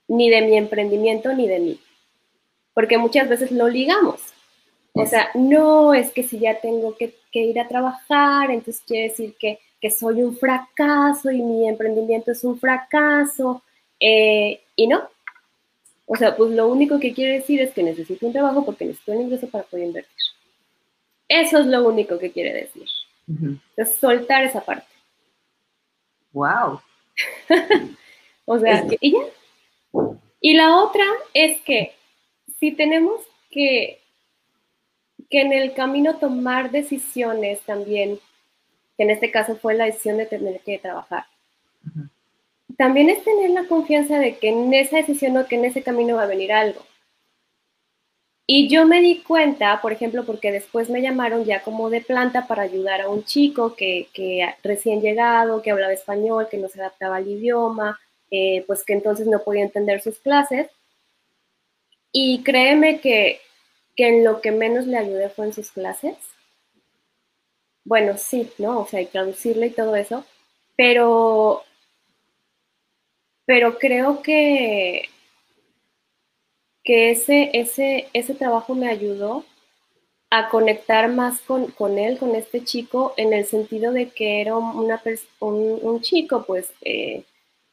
ni 0.08 0.30
de 0.30 0.42
mi 0.42 0.56
emprendimiento 0.56 1.32
ni 1.32 1.46
de 1.46 1.58
mí 1.60 1.80
porque 2.78 2.96
muchas 2.96 3.28
veces 3.28 3.50
lo 3.50 3.66
ligamos. 3.66 4.20
O 4.92 5.04
sea, 5.04 5.30
no 5.34 5.94
es 5.94 6.12
que 6.12 6.22
si 6.22 6.38
ya 6.38 6.60
tengo 6.60 6.96
que, 6.96 7.12
ir 7.32 7.58
a 7.58 7.66
trabajar, 7.66 8.52
entonces 8.52 8.84
quiere 8.86 9.08
decir 9.08 9.34
que, 9.36 9.58
soy 9.90 10.22
un 10.22 10.36
fracaso 10.36 11.32
y 11.32 11.42
mi 11.42 11.68
emprendimiento 11.68 12.30
es 12.30 12.44
un 12.44 12.56
fracaso. 12.56 13.64
Eh, 13.98 14.60
y 14.76 14.86
no. 14.86 15.08
O 16.06 16.14
sea, 16.14 16.36
pues 16.36 16.52
lo 16.52 16.68
único 16.68 17.00
que 17.00 17.12
quiere 17.12 17.40
decir 17.40 17.60
es 17.60 17.72
que 17.72 17.82
necesito 17.82 18.24
un 18.24 18.32
trabajo 18.32 18.64
porque 18.64 18.84
necesito 18.84 19.10
un 19.10 19.22
ingreso 19.22 19.48
para 19.48 19.64
poder 19.64 19.86
invertir. 19.86 20.24
Eso 21.26 21.58
es 21.58 21.66
lo 21.66 21.82
único 21.84 22.16
que 22.16 22.30
quiere 22.30 22.52
decir. 22.52 22.86
Es 23.76 23.96
soltar 23.96 24.44
esa 24.44 24.60
parte. 24.60 24.86
Wow. 26.32 26.80
o 28.44 28.58
sea, 28.60 28.86
y 29.00 29.14
ya. 29.14 29.18
Y 30.40 30.54
la 30.54 30.76
otra 30.76 31.04
es 31.34 31.60
que 31.62 31.94
si 32.58 32.72
tenemos 32.72 33.20
que, 33.50 34.00
que 35.30 35.40
en 35.40 35.52
el 35.52 35.74
camino 35.74 36.18
tomar 36.18 36.70
decisiones 36.70 37.60
también, 37.62 38.18
que 38.96 39.02
en 39.02 39.10
este 39.10 39.30
caso 39.30 39.56
fue 39.56 39.74
la 39.74 39.86
decisión 39.86 40.16
de 40.16 40.26
tener 40.26 40.60
que 40.60 40.78
trabajar, 40.78 41.26
también 42.76 43.10
es 43.10 43.24
tener 43.24 43.50
la 43.50 43.64
confianza 43.64 44.18
de 44.18 44.38
que 44.38 44.50
en 44.50 44.72
esa 44.72 44.98
decisión 44.98 45.36
o 45.36 45.46
que 45.46 45.56
en 45.56 45.64
ese 45.64 45.82
camino 45.82 46.16
va 46.16 46.24
a 46.24 46.26
venir 46.26 46.52
algo. 46.52 46.80
Y 48.50 48.68
yo 48.68 48.86
me 48.86 49.00
di 49.02 49.22
cuenta, 49.22 49.78
por 49.82 49.92
ejemplo, 49.92 50.24
porque 50.24 50.50
después 50.50 50.88
me 50.88 51.02
llamaron 51.02 51.44
ya 51.44 51.62
como 51.62 51.90
de 51.90 52.00
planta 52.00 52.46
para 52.46 52.62
ayudar 52.62 53.02
a 53.02 53.10
un 53.10 53.24
chico 53.24 53.74
que, 53.76 54.08
que 54.14 54.48
recién 54.62 55.02
llegado, 55.02 55.60
que 55.60 55.70
hablaba 55.70 55.92
español, 55.92 56.48
que 56.50 56.56
no 56.56 56.68
se 56.68 56.80
adaptaba 56.80 57.16
al 57.16 57.28
idioma, 57.28 58.00
eh, 58.30 58.64
pues 58.66 58.84
que 58.84 58.92
entonces 58.92 59.26
no 59.26 59.42
podía 59.42 59.62
entender 59.62 60.00
sus 60.00 60.18
clases. 60.18 60.70
Y 62.12 62.42
créeme 62.42 63.00
que, 63.00 63.40
que 63.96 64.08
en 64.08 64.24
lo 64.24 64.40
que 64.40 64.50
menos 64.52 64.86
le 64.86 64.98
ayudé 64.98 65.28
fue 65.28 65.46
en 65.46 65.52
sus 65.52 65.70
clases. 65.70 66.16
Bueno, 67.84 68.16
sí, 68.18 68.50
¿no? 68.58 68.80
O 68.80 68.86
sea, 68.86 69.00
y 69.00 69.06
traducirle 69.06 69.68
y 69.68 69.70
todo 69.70 69.96
eso. 69.96 70.24
Pero, 70.76 71.64
pero 73.46 73.78
creo 73.78 74.22
que 74.22 75.08
que 76.88 77.10
ese, 77.10 77.50
ese, 77.52 78.08
ese 78.14 78.34
trabajo 78.34 78.74
me 78.74 78.88
ayudó 78.88 79.44
a 80.30 80.48
conectar 80.48 81.10
más 81.10 81.38
con, 81.42 81.70
con, 81.72 81.98
él, 81.98 82.16
con 82.16 82.34
este 82.34 82.64
chico, 82.64 83.12
en 83.18 83.34
el 83.34 83.44
sentido 83.44 83.92
de 83.92 84.08
que 84.08 84.40
era 84.40 84.56
un, 84.56 84.90
un, 85.40 86.00
chico, 86.00 86.44
pues, 86.46 86.72
eh, 86.80 87.24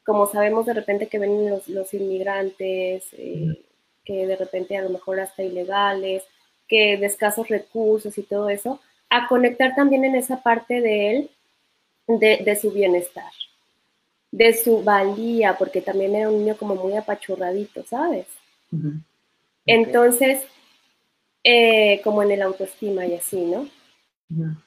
como 0.06 0.26
sabemos 0.26 0.64
de 0.64 0.72
repente 0.72 1.08
que 1.08 1.18
ven 1.18 1.50
los, 1.50 1.68
los 1.68 1.92
inmigrantes, 1.92 3.04
eh, 3.12 3.62
que 4.04 4.26
de 4.26 4.36
repente 4.36 4.76
a 4.76 4.82
lo 4.82 4.90
mejor 4.90 5.18
hasta 5.18 5.42
ilegales, 5.42 6.22
que 6.68 6.96
de 6.96 7.06
escasos 7.06 7.48
recursos 7.48 8.16
y 8.16 8.22
todo 8.22 8.48
eso, 8.48 8.80
a 9.10 9.26
conectar 9.26 9.74
también 9.74 10.04
en 10.04 10.14
esa 10.14 10.42
parte 10.42 10.80
de 10.80 11.10
él, 11.10 11.30
de, 12.06 12.38
de 12.44 12.56
su 12.56 12.70
bienestar, 12.70 13.32
de 14.30 14.54
su 14.54 14.82
valía, 14.82 15.56
porque 15.58 15.80
también 15.80 16.14
era 16.14 16.28
un 16.28 16.38
niño 16.38 16.56
como 16.56 16.76
muy 16.76 16.94
apachurradito, 16.94 17.84
¿sabes? 17.84 18.26
Entonces, 19.66 20.44
eh, 21.42 22.00
como 22.04 22.22
en 22.22 22.30
el 22.30 22.42
autoestima 22.42 23.06
y 23.06 23.14
así, 23.14 23.40
¿no? 23.40 23.68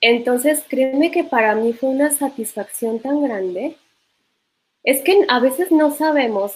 Entonces, 0.01 0.63
créeme 0.67 1.11
que 1.11 1.23
para 1.23 1.55
mí 1.55 1.73
fue 1.73 1.89
una 1.89 2.11
satisfacción 2.11 2.99
tan 2.99 3.21
grande. 3.23 3.75
Es 4.83 5.01
que 5.01 5.25
a 5.27 5.39
veces 5.39 5.71
no 5.71 5.91
sabemos 5.91 6.55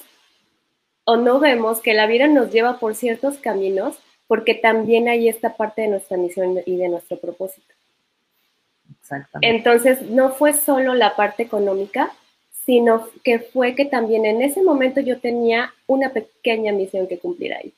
o 1.06 1.18
no 1.18 1.40
vemos 1.40 1.82
que 1.82 1.94
la 1.94 2.08
vida 2.08 2.28
nos 2.28 2.52
lleva 2.52 2.80
por 2.80 2.96
ciertos 2.96 3.38
caminos 3.38 3.98
porque 4.28 4.56
también 4.56 5.08
hay 5.08 5.28
esta 5.28 5.56
parte 5.56 5.84
de 5.84 5.90
nuestra 5.90 6.18
misión 6.18 6.60
y 6.66 6.78
de 6.78 6.90
nuestro 6.90 7.18
propósito. 7.18 7.74
Exactamente. 9.00 9.56
Entonces, 9.56 10.02
no 10.10 10.30
fue 10.30 10.54
solo 10.54 10.94
la 10.94 11.16
parte 11.16 11.44
económica, 11.44 12.12
sino 12.66 13.08
que 13.24 13.40
fue 13.40 13.76
que 13.76 13.86
también 13.86 14.26
en 14.26 14.42
ese 14.42 14.64
momento 14.64 15.02
yo 15.02 15.20
tenía 15.20 15.74
una 15.88 16.10
pequeña 16.12 16.72
misión 16.72 17.08
que 17.08 17.20
cumplir 17.20 17.54
ahí. 17.54 17.74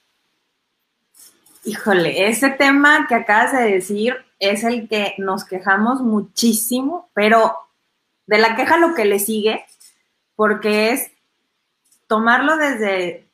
Híjole, 1.65 2.27
ese 2.27 2.51
tema 2.51 3.08
que 3.10 3.15
acabas 3.15 3.53
de 3.53 3.71
decir 3.71 4.15
es 4.39 4.63
el 4.63 4.88
que 4.88 5.15
nos 5.17 5.45
quejamos 5.45 6.01
muchísimo, 6.01 7.10
pero 7.13 7.55
de 8.27 8.38
la 8.38 8.55
queja 8.55 8.77
lo 8.77 8.93
que 8.93 9.05
le 9.05 9.17
sigue, 9.17 9.65
porque 10.35 10.91
es 10.91 11.11
tomarlo 12.07 12.57
desde, 12.57 13.27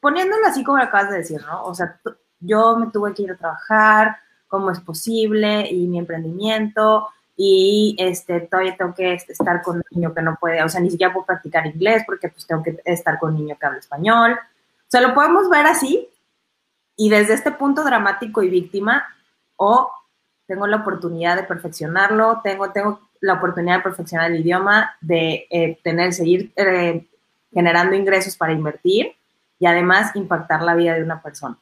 poniéndolo 0.00 0.46
así 0.46 0.64
como 0.64 0.78
acabas 0.78 1.10
de 1.10 1.18
decir, 1.18 1.40
¿no? 1.46 1.64
O 1.64 1.74
sea, 1.74 2.00
yo 2.40 2.76
me 2.76 2.90
tuve 2.90 3.14
que 3.14 3.22
ir 3.22 3.32
a 3.32 3.36
trabajar, 3.36 4.16
cómo 4.48 4.70
es 4.70 4.80
posible, 4.80 5.68
y 5.70 5.86
mi 5.86 5.98
emprendimiento, 5.98 7.08
y 7.36 7.96
este, 7.98 8.40
todavía 8.40 8.76
tengo 8.76 8.94
que 8.94 9.14
estar 9.14 9.62
con 9.62 9.76
un 9.76 9.84
niño 9.90 10.12
que 10.14 10.22
no 10.22 10.36
puede, 10.38 10.62
o 10.62 10.68
sea, 10.68 10.80
ni 10.80 10.90
siquiera 10.90 11.12
puedo 11.12 11.26
practicar 11.26 11.66
inglés 11.66 12.02
porque 12.06 12.28
pues 12.28 12.46
tengo 12.46 12.62
que 12.62 12.80
estar 12.84 13.18
con 13.18 13.30
un 13.30 13.38
niño 13.38 13.56
que 13.58 13.66
habla 13.66 13.78
español. 13.78 14.32
O 14.32 14.88
sea, 14.88 15.00
lo 15.00 15.14
podemos 15.14 15.48
ver 15.48 15.66
así 15.66 16.08
y 16.96 17.08
desde 17.08 17.34
este 17.34 17.52
punto 17.52 17.82
dramático 17.84 18.42
y 18.42 18.50
víctima 18.50 19.06
o 19.56 19.90
tengo 20.46 20.66
la 20.66 20.78
oportunidad 20.78 21.36
de 21.36 21.44
perfeccionarlo, 21.44 22.40
tengo, 22.44 22.70
tengo 22.70 23.00
la 23.22 23.34
oportunidad 23.34 23.78
de 23.78 23.82
perfeccionar 23.82 24.30
el 24.30 24.40
idioma, 24.40 24.96
de 25.00 25.46
eh, 25.48 25.78
tener, 25.82 26.12
seguir 26.12 26.52
eh, 26.56 27.06
generando 27.52 27.94
ingresos 27.96 28.36
para 28.36 28.52
invertir 28.52 29.12
y 29.58 29.66
además 29.66 30.14
impactar 30.16 30.62
la 30.62 30.74
vida 30.74 30.94
de 30.94 31.04
una 31.04 31.22
persona. 31.22 31.56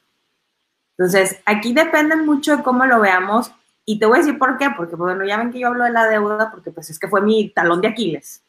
Entonces, 0.96 1.40
aquí 1.44 1.72
depende 1.72 2.16
mucho 2.16 2.56
de 2.56 2.62
cómo 2.62 2.86
lo 2.86 3.00
veamos 3.00 3.52
y 3.84 3.98
te 3.98 4.06
voy 4.06 4.18
a 4.18 4.22
decir 4.22 4.38
por 4.38 4.56
qué, 4.56 4.70
porque 4.76 4.96
bueno, 4.96 5.24
ya 5.24 5.36
ven 5.36 5.52
que 5.52 5.60
yo 5.60 5.68
hablo 5.68 5.84
de 5.84 5.90
la 5.90 6.06
deuda, 6.06 6.50
porque 6.50 6.70
pues 6.70 6.90
es 6.90 6.98
que 6.98 7.08
fue 7.08 7.20
mi 7.20 7.50
talón 7.50 7.80
de 7.80 7.88
Aquiles. 7.88 8.42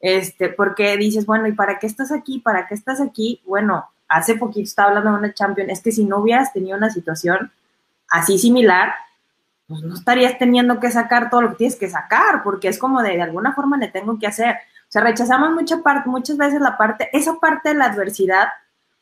Este, 0.00 0.50
porque 0.50 0.96
dices, 0.96 1.26
bueno, 1.26 1.48
¿y 1.48 1.52
para 1.52 1.78
qué 1.78 1.86
estás 1.86 2.12
aquí? 2.12 2.38
¿Para 2.38 2.66
qué 2.66 2.74
estás 2.74 3.00
aquí? 3.00 3.40
Bueno, 3.46 3.86
hace 4.08 4.36
poquito 4.36 4.64
estaba 4.64 4.88
hablando 4.88 5.12
de 5.12 5.18
una 5.18 5.34
champion, 5.34 5.70
es 5.70 5.82
que 5.82 5.92
si 5.92 6.04
no 6.04 6.18
hubieras 6.18 6.52
tenido 6.52 6.76
una 6.76 6.90
situación 6.90 7.50
así 8.10 8.38
similar, 8.38 8.92
pues 9.68 9.82
no 9.82 9.94
estarías 9.94 10.38
teniendo 10.38 10.80
que 10.80 10.90
sacar 10.90 11.28
todo 11.28 11.42
lo 11.42 11.50
que 11.50 11.56
tienes 11.56 11.76
que 11.76 11.90
sacar, 11.90 12.42
porque 12.42 12.68
es 12.68 12.78
como 12.78 13.02
de, 13.02 13.10
de 13.10 13.22
alguna 13.22 13.52
forma 13.52 13.76
le 13.76 13.88
tengo 13.88 14.18
que 14.18 14.26
hacer. 14.26 14.54
O 14.54 14.90
sea, 14.90 15.02
rechazamos 15.02 15.50
mucha 15.52 15.82
parte, 15.82 16.08
muchas 16.08 16.38
veces 16.38 16.60
la 16.60 16.78
parte, 16.78 17.10
esa 17.12 17.34
parte 17.34 17.68
de 17.68 17.74
la 17.74 17.84
adversidad, 17.84 18.48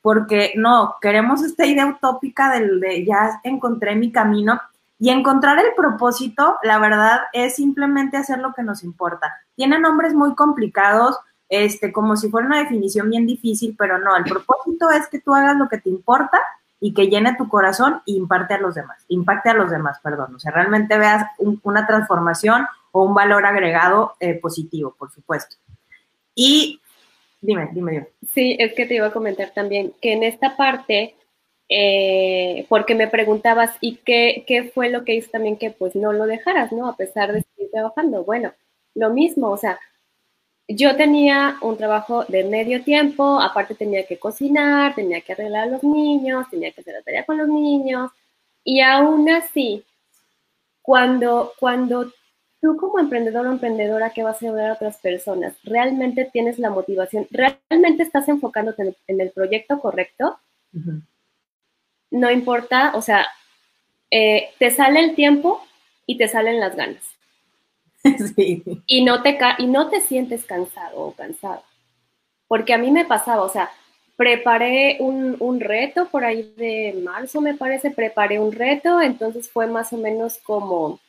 porque 0.02 0.52
no, 0.56 0.96
queremos 1.00 1.42
esta 1.44 1.64
idea 1.64 1.86
utópica 1.86 2.52
del 2.52 2.80
de 2.80 3.04
ya 3.04 3.40
encontré 3.44 3.94
mi 3.94 4.10
camino 4.10 4.60
y 4.98 5.10
encontrar 5.10 5.58
el 5.60 5.72
propósito, 5.76 6.56
la 6.64 6.78
verdad, 6.78 7.20
es 7.32 7.56
simplemente 7.56 8.16
hacer 8.16 8.38
lo 8.38 8.52
que 8.52 8.64
nos 8.64 8.82
importa. 8.82 9.32
Tiene 9.54 9.78
nombres 9.78 10.14
muy 10.14 10.34
complicados, 10.34 11.16
este, 11.48 11.92
como 11.92 12.16
si 12.16 12.28
fuera 12.28 12.48
una 12.48 12.58
definición 12.58 13.08
bien 13.08 13.24
difícil, 13.24 13.76
pero 13.78 13.98
no, 13.98 14.16
el 14.16 14.24
propósito 14.24 14.90
es 14.90 15.06
que 15.06 15.20
tú 15.20 15.32
hagas 15.32 15.56
lo 15.56 15.68
que 15.68 15.78
te 15.78 15.90
importa 15.90 16.40
y 16.80 16.94
que 16.94 17.08
llene 17.08 17.36
tu 17.36 17.48
corazón 17.48 18.02
e 18.06 18.12
imparte 18.12 18.54
a 18.54 18.58
los 18.58 18.74
demás, 18.74 19.04
impacte 19.08 19.50
a 19.50 19.54
los 19.54 19.70
demás, 19.70 19.98
perdón, 20.02 20.34
o 20.34 20.38
sea, 20.38 20.52
realmente 20.52 20.98
veas 20.98 21.24
una 21.62 21.86
transformación 21.86 22.66
o 22.92 23.04
un 23.04 23.14
valor 23.14 23.46
agregado 23.46 24.14
eh, 24.20 24.34
positivo, 24.34 24.94
por 24.98 25.10
supuesto. 25.10 25.56
Y 26.34 26.80
dime, 27.40 27.70
dime, 27.72 27.92
dime. 27.92 28.08
Sí, 28.32 28.56
es 28.58 28.74
que 28.74 28.86
te 28.86 28.94
iba 28.94 29.06
a 29.06 29.12
comentar 29.12 29.50
también 29.50 29.92
que 30.00 30.12
en 30.12 30.22
esta 30.22 30.56
parte 30.56 31.14
eh, 31.68 32.64
porque 32.68 32.94
me 32.94 33.08
preguntabas, 33.08 33.72
¿y 33.80 33.96
qué, 33.96 34.44
qué, 34.46 34.64
fue 34.64 34.88
lo 34.88 35.04
que 35.04 35.14
hizo 35.14 35.30
también 35.30 35.56
que 35.56 35.70
pues 35.70 35.96
no 35.96 36.12
lo 36.12 36.26
dejaras, 36.26 36.72
¿no? 36.72 36.88
A 36.88 36.96
pesar 36.96 37.32
de 37.32 37.42
seguir 37.42 37.70
trabajando. 37.72 38.24
Bueno, 38.24 38.52
lo 38.94 39.10
mismo, 39.10 39.50
o 39.50 39.56
sea, 39.56 39.78
yo 40.68 40.96
tenía 40.96 41.58
un 41.62 41.76
trabajo 41.76 42.24
de 42.24 42.44
medio 42.44 42.82
tiempo, 42.82 43.40
aparte 43.40 43.74
tenía 43.74 44.06
que 44.06 44.18
cocinar, 44.18 44.94
tenía 44.94 45.20
que 45.20 45.32
arreglar 45.32 45.68
a 45.68 45.70
los 45.70 45.84
niños, 45.84 46.48
tenía 46.50 46.72
que 46.72 46.80
hacer 46.80 46.94
la 46.94 47.02
tarea 47.02 47.24
con 47.24 47.38
los 47.38 47.48
niños, 47.48 48.10
y 48.64 48.80
aún 48.80 49.28
así, 49.30 49.84
cuando, 50.82 51.52
cuando 51.60 52.12
tú 52.60 52.76
como 52.76 52.98
emprendedor 52.98 53.46
o 53.46 53.52
emprendedora 53.52 54.10
que 54.10 54.24
vas 54.24 54.42
a 54.42 54.46
ayudar 54.46 54.70
a 54.70 54.72
otras 54.72 54.98
personas, 54.98 55.54
realmente 55.62 56.28
tienes 56.32 56.58
la 56.58 56.70
motivación, 56.70 57.28
realmente 57.30 58.02
estás 58.02 58.28
enfocándote 58.28 58.96
en 59.06 59.20
el, 59.20 59.30
proyecto 59.30 59.78
correcto, 59.78 60.38
no 62.10 62.30
importa, 62.30 62.92
o 62.94 63.02
sea, 63.02 63.26
eh, 64.10 64.50
te 64.58 64.70
sale 64.70 65.00
el 65.00 65.14
tiempo 65.14 65.64
y 66.06 66.18
te 66.18 66.26
salen 66.26 66.58
las 66.58 66.74
ganas. 66.74 67.15
Y 68.86 69.04
no 69.04 69.22
te, 69.22 69.38
y 69.58 69.66
no 69.66 69.88
te 69.88 70.00
sientes 70.00 70.44
cansado 70.44 70.98
o 71.00 71.12
cansado. 71.12 71.62
Porque 72.48 72.74
a 72.74 72.78
mí 72.78 72.90
me 72.90 73.04
pasaba, 73.04 73.42
o 73.42 73.48
sea, 73.48 73.70
preparé 74.16 74.98
un, 75.00 75.36
un, 75.40 75.60
reto 75.60 76.06
por 76.06 76.24
ahí 76.24 76.54
de 76.56 77.00
marzo, 77.02 77.40
me 77.40 77.54
parece, 77.54 77.90
preparé 77.90 78.38
un 78.38 78.52
reto, 78.52 79.00
entonces 79.00 79.50
fue 79.50 79.66
más 79.66 79.92
o 79.92 79.96
menos 79.96 80.38
como, 80.38 81.00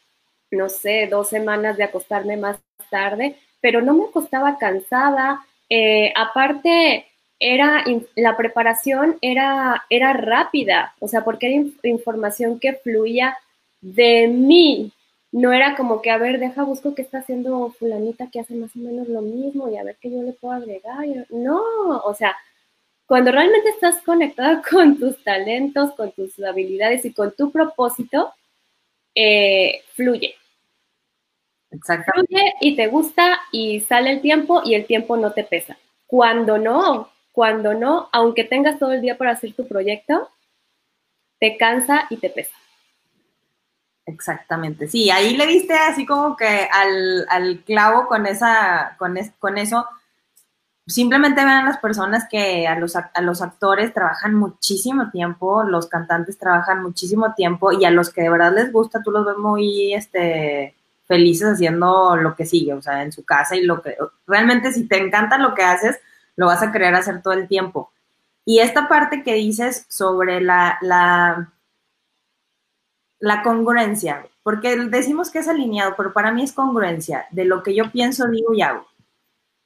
no 0.51 0.69
sé, 0.69 1.07
dos 1.07 1.29
semanas 1.29 1.77
de 1.77 1.83
acostarme 1.83 2.37
más 2.37 2.59
tarde, 2.89 3.37
pero 3.61 3.81
no 3.81 3.93
me 3.93 4.05
acostaba 4.05 4.57
cansada. 4.57 5.45
Eh, 5.69 6.11
aparte, 6.15 7.05
era 7.39 7.83
la 8.15 8.35
preparación 8.35 9.17
era, 9.21 9.85
era 9.89 10.13
rápida, 10.13 10.95
o 10.99 11.07
sea, 11.07 11.23
porque 11.23 11.47
era 11.47 11.89
información 11.89 12.59
que 12.59 12.73
fluía 12.73 13.37
de 13.81 14.27
mí. 14.27 14.91
No 15.31 15.51
era 15.51 15.75
como 15.75 16.01
que, 16.01 16.09
a 16.09 16.17
ver, 16.17 16.39
deja, 16.39 16.63
busco 16.63 16.95
qué 16.95 17.01
está 17.01 17.19
haciendo 17.19 17.69
fulanita 17.71 18.29
que 18.31 18.39
hace 18.39 18.55
más 18.55 18.75
o 18.75 18.79
menos 18.79 19.07
lo 19.09 19.21
mismo 19.21 19.69
y 19.69 19.77
a 19.77 19.83
ver 19.83 19.97
qué 20.01 20.09
yo 20.09 20.21
le 20.23 20.33
puedo 20.33 20.53
agregar. 20.53 21.05
No, 21.29 21.61
o 22.03 22.13
sea, 22.13 22.35
cuando 23.05 23.31
realmente 23.31 23.69
estás 23.69 24.01
conectada 24.03 24.61
con 24.69 24.99
tus 24.99 25.23
talentos, 25.23 25.93
con 25.95 26.11
tus 26.11 26.39
habilidades 26.39 27.05
y 27.05 27.13
con 27.13 27.31
tu 27.35 27.51
propósito, 27.51 28.33
eh, 29.15 29.81
fluye. 29.93 30.35
Exactamente. 31.71 32.33
Fluye 32.33 32.53
y 32.61 32.75
te 32.75 32.87
gusta 32.87 33.39
y 33.51 33.81
sale 33.81 34.11
el 34.11 34.21
tiempo 34.21 34.61
y 34.63 34.75
el 34.75 34.85
tiempo 34.85 35.17
no 35.17 35.33
te 35.33 35.43
pesa. 35.43 35.77
Cuando 36.05 36.57
no, 36.57 37.09
cuando 37.31 37.73
no, 37.73 38.09
aunque 38.13 38.43
tengas 38.43 38.79
todo 38.79 38.93
el 38.93 39.01
día 39.01 39.17
para 39.17 39.31
hacer 39.31 39.53
tu 39.53 39.67
proyecto, 39.67 40.29
te 41.39 41.57
cansa 41.57 42.07
y 42.09 42.17
te 42.17 42.29
pesa. 42.29 42.55
Exactamente, 44.07 44.87
sí, 44.87 45.09
ahí 45.09 45.35
le 45.35 45.45
diste 45.45 45.73
así 45.73 46.05
como 46.05 46.37
que 46.37 46.69
al, 46.71 47.61
clavo 47.65 48.07
con, 48.07 48.25
esa, 48.25 48.95
con, 48.97 49.17
con 49.37 49.57
eso. 49.57 49.85
simplemente 50.85 51.43
vean 51.43 51.65
las 51.65 51.77
personas 51.79 52.25
que 52.31 52.65
a 52.69 52.79
los, 52.79 52.95
a 52.95 53.21
los 53.21 53.41
actores 53.41 53.93
trabajan 53.93 54.33
muchísimo 54.33 55.11
tiempo, 55.11 55.63
los 55.63 55.87
cantantes 55.87 56.37
trabajan 56.37 56.81
muchísimo 56.81 57.33
tiempo 57.35 57.73
y 57.73 57.83
a 57.83 57.91
los 57.91 58.09
que 58.09 58.21
de 58.21 58.29
verdad 58.29 58.53
les 58.55 58.71
gusta, 58.71 59.03
tú 59.03 59.11
los 59.11 59.25
ves 59.25 59.37
muy 59.37 59.93
este, 59.93 60.73
felices 61.05 61.49
haciendo 61.49 62.15
lo 62.15 62.33
que 62.33 62.45
sigue, 62.45 62.73
o 62.73 62.81
sea, 62.81 63.03
en 63.03 63.11
su 63.11 63.25
casa 63.25 63.57
y 63.57 63.63
lo 63.63 63.81
que 63.81 63.97
realmente 64.25 64.71
si 64.71 64.87
te 64.87 64.97
encanta 64.97 65.37
lo 65.37 65.53
que 65.53 65.63
haces, 65.63 65.99
lo 66.37 66.45
vas 66.45 66.63
a 66.63 66.71
querer 66.71 66.95
hacer 66.95 67.21
todo 67.21 67.33
el 67.33 67.49
tiempo. 67.49 67.91
Y 68.45 68.59
esta 68.59 68.87
parte 68.87 69.23
que 69.23 69.33
dices 69.33 69.85
sobre 69.89 70.39
la, 70.39 70.77
la, 70.81 71.51
la 73.19 73.41
congruencia, 73.41 74.25
porque 74.43 74.75
decimos 74.75 75.31
que 75.31 75.39
es 75.39 75.47
alineado, 75.47 75.95
pero 75.97 76.13
para 76.13 76.31
mí 76.31 76.43
es 76.43 76.53
congruencia 76.53 77.25
de 77.31 77.45
lo 77.45 77.63
que 77.63 77.75
yo 77.75 77.91
pienso, 77.91 78.27
digo 78.27 78.53
y 78.53 78.61
hago. 78.61 78.87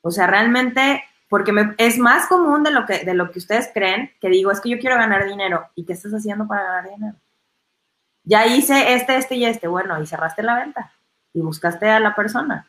O 0.01 0.11
sea, 0.11 0.27
realmente, 0.27 1.03
porque 1.29 1.51
me, 1.51 1.75
es 1.77 1.97
más 1.97 2.27
común 2.27 2.63
de 2.63 2.71
lo, 2.71 2.85
que, 2.85 3.05
de 3.05 3.13
lo 3.13 3.31
que 3.31 3.39
ustedes 3.39 3.69
creen, 3.73 4.11
que 4.19 4.29
digo, 4.29 4.51
es 4.51 4.59
que 4.59 4.69
yo 4.69 4.79
quiero 4.79 4.95
ganar 4.95 5.27
dinero. 5.27 5.67
¿Y 5.75 5.85
qué 5.85 5.93
estás 5.93 6.13
haciendo 6.13 6.47
para 6.47 6.63
ganar 6.63 6.89
dinero? 6.89 7.15
Ya 8.23 8.47
hice 8.47 8.93
este, 8.93 9.17
este 9.17 9.35
y 9.35 9.45
este. 9.45 9.67
Bueno, 9.67 10.01
y 10.01 10.07
cerraste 10.07 10.43
la 10.43 10.55
venta. 10.55 10.91
Y 11.33 11.41
buscaste 11.41 11.89
a 11.89 11.99
la 11.99 12.15
persona. 12.15 12.67